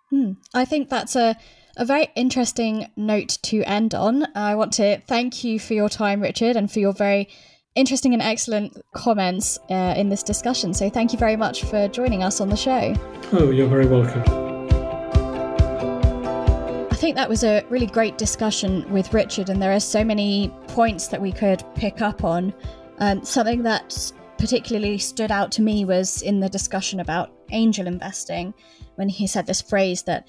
Hmm. 0.09 0.33
I 0.53 0.65
think 0.65 0.89
that's 0.89 1.15
a 1.15 1.35
a 1.77 1.85
very 1.85 2.09
interesting 2.15 2.91
note 2.97 3.37
to 3.43 3.63
end 3.63 3.95
on. 3.95 4.27
I 4.35 4.55
want 4.55 4.73
to 4.73 4.99
thank 5.07 5.43
you 5.43 5.59
for 5.59 5.73
your 5.73 5.87
time, 5.87 6.21
Richard, 6.21 6.55
and 6.55 6.69
for 6.69 6.79
your 6.79 6.93
very 6.93 7.29
interesting 7.79 8.13
and 8.13 8.21
excellent 8.21 8.77
comments 8.93 9.57
uh, 9.69 9.93
in 9.95 10.09
this 10.09 10.21
discussion. 10.21 10.73
So 10.73 10.89
thank 10.89 11.13
you 11.13 11.17
very 11.17 11.37
much 11.37 11.63
for 11.63 11.87
joining 11.87 12.23
us 12.23 12.41
on 12.41 12.49
the 12.49 12.57
show. 12.57 12.93
Oh, 13.31 13.51
you're 13.51 13.69
very 13.69 13.87
welcome. 13.87 14.21
I 16.91 16.95
think 16.95 17.15
that 17.15 17.29
was 17.29 17.45
a 17.45 17.63
really 17.69 17.85
great 17.85 18.17
discussion 18.17 18.91
with 18.91 19.13
Richard, 19.13 19.49
and 19.49 19.61
there 19.61 19.71
are 19.71 19.79
so 19.79 20.03
many 20.03 20.53
points 20.67 21.07
that 21.07 21.21
we 21.21 21.31
could 21.31 21.63
pick 21.73 22.01
up 22.01 22.25
on. 22.25 22.53
Um, 22.97 23.23
something 23.23 23.63
that 23.63 24.11
particularly 24.37 24.97
stood 24.97 25.31
out 25.31 25.49
to 25.53 25.61
me 25.61 25.85
was 25.85 26.21
in 26.21 26.41
the 26.41 26.49
discussion 26.49 26.99
about 26.99 27.31
angel 27.51 27.87
investing, 27.87 28.53
when 28.95 29.07
he 29.07 29.25
said 29.25 29.47
this 29.47 29.61
phrase 29.61 30.03
that 30.03 30.27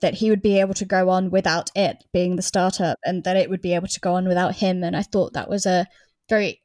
that 0.00 0.14
he 0.14 0.30
would 0.30 0.42
be 0.42 0.58
able 0.58 0.74
to 0.74 0.84
go 0.84 1.08
on 1.08 1.30
without 1.30 1.70
it 1.76 2.02
being 2.12 2.34
the 2.34 2.42
startup, 2.42 2.98
and 3.04 3.22
that 3.22 3.36
it 3.36 3.48
would 3.48 3.62
be 3.62 3.76
able 3.76 3.86
to 3.86 4.00
go 4.00 4.14
on 4.14 4.26
without 4.26 4.56
him. 4.56 4.82
And 4.82 4.96
I 4.96 5.02
thought 5.02 5.34
that 5.34 5.48
was 5.48 5.64
a 5.64 5.86
very 6.28 6.61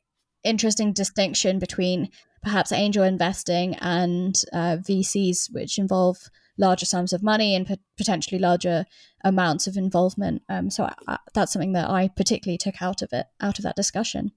interesting 0.48 0.93
distinction 0.93 1.60
between 1.60 2.10
perhaps 2.43 2.72
angel 2.72 3.04
investing 3.04 3.76
and 3.76 4.41
uh, 4.54 4.78
VCs, 4.78 5.54
which 5.54 5.78
involve 5.78 6.18
larger 6.58 6.86
sums 6.86 7.14
of 7.14 7.22
money 7.22 7.56
and 7.56 7.78
potentially 7.98 8.39
larger 8.39 8.86
amounts 9.24 9.68
of 9.68 9.78
involvement. 9.78 10.41
Um, 10.50 10.70
so 10.70 10.89
I, 11.08 11.18
that's 11.34 11.54
something 11.54 11.74
that 11.74 11.89
I 11.89 12.08
particularly 12.08 12.58
took 12.58 12.82
out 12.82 13.02
of 13.02 13.14
it, 13.14 13.28
out 13.41 13.60
of 13.60 13.64
that 13.64 13.76
discussion. 13.76 14.32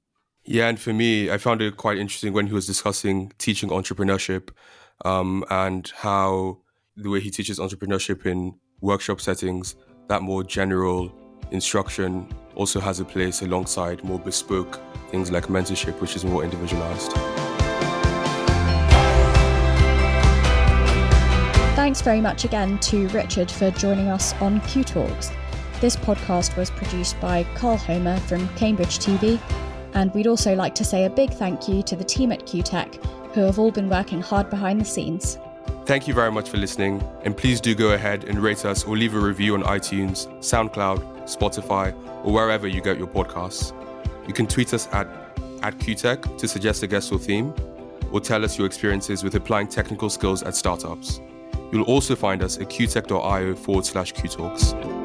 Yeah, 0.44 0.68
and 0.68 0.80
for 0.80 0.92
me, 0.92 1.30
I 1.30 1.38
found 1.38 1.62
it 1.62 1.76
quite 1.76 1.98
interesting 1.98 2.32
when 2.32 2.46
he 2.46 2.52
was 2.52 2.66
discussing 2.66 3.32
teaching 3.38 3.70
entrepreneurship 3.70 4.50
um, 5.04 5.44
and 5.50 5.90
how 5.96 6.58
the 6.96 7.10
way 7.10 7.20
he 7.20 7.30
teaches 7.30 7.58
entrepreneurship 7.58 8.26
in 8.26 8.54
workshop 8.80 9.20
settings, 9.20 9.76
that 10.08 10.22
more 10.22 10.42
general 10.42 11.12
instruction 11.50 12.28
also 12.60 12.78
has 12.78 13.00
a 13.00 13.04
place 13.06 13.40
alongside 13.40 14.04
more 14.04 14.18
bespoke 14.18 14.78
things 15.10 15.30
like 15.30 15.46
mentorship, 15.46 15.98
which 15.98 16.14
is 16.14 16.26
more 16.26 16.44
individualized. 16.44 17.10
Thanks 21.74 22.02
very 22.02 22.20
much 22.20 22.44
again 22.44 22.78
to 22.80 23.08
Richard 23.08 23.50
for 23.50 23.70
joining 23.70 24.08
us 24.08 24.34
on 24.42 24.60
Q 24.60 24.84
Talks. 24.84 25.30
This 25.80 25.96
podcast 25.96 26.54
was 26.58 26.68
produced 26.70 27.18
by 27.18 27.44
Carl 27.54 27.78
Homer 27.78 28.18
from 28.20 28.46
Cambridge 28.50 28.98
TV, 28.98 29.40
and 29.94 30.12
we'd 30.12 30.26
also 30.26 30.54
like 30.54 30.74
to 30.74 30.84
say 30.84 31.06
a 31.06 31.10
big 31.10 31.30
thank 31.30 31.66
you 31.66 31.82
to 31.84 31.96
the 31.96 32.04
team 32.04 32.30
at 32.30 32.46
CUTEC, 32.46 33.02
who 33.32 33.40
have 33.40 33.58
all 33.58 33.70
been 33.70 33.88
working 33.88 34.20
hard 34.20 34.50
behind 34.50 34.78
the 34.78 34.84
scenes. 34.84 35.38
Thank 35.86 36.06
you 36.06 36.12
very 36.12 36.30
much 36.30 36.50
for 36.50 36.58
listening, 36.58 37.02
and 37.24 37.34
please 37.34 37.58
do 37.58 37.74
go 37.74 37.94
ahead 37.94 38.24
and 38.24 38.38
rate 38.38 38.66
us 38.66 38.84
or 38.84 38.98
leave 38.98 39.14
a 39.14 39.18
review 39.18 39.54
on 39.54 39.62
iTunes, 39.62 40.28
SoundCloud, 40.40 41.19
Spotify, 41.30 41.94
or 42.24 42.32
wherever 42.32 42.66
you 42.66 42.80
get 42.80 42.98
your 42.98 43.06
podcasts. 43.06 43.72
You 44.26 44.34
can 44.34 44.46
tweet 44.46 44.74
us 44.74 44.88
at, 44.92 45.06
at 45.62 45.78
CUTEC 45.78 46.38
to 46.38 46.48
suggest 46.48 46.82
a 46.82 46.86
guest 46.86 47.12
or 47.12 47.18
theme, 47.18 47.54
or 48.12 48.20
tell 48.20 48.44
us 48.44 48.58
your 48.58 48.66
experiences 48.66 49.22
with 49.22 49.34
applying 49.34 49.68
technical 49.68 50.10
skills 50.10 50.42
at 50.42 50.54
startups. 50.54 51.20
You'll 51.72 51.84
also 51.84 52.16
find 52.16 52.42
us 52.42 52.58
at 52.58 52.68
qtech.io 52.68 53.54
forward 53.54 53.86
slash 53.86 54.12
qtalks. 54.12 54.99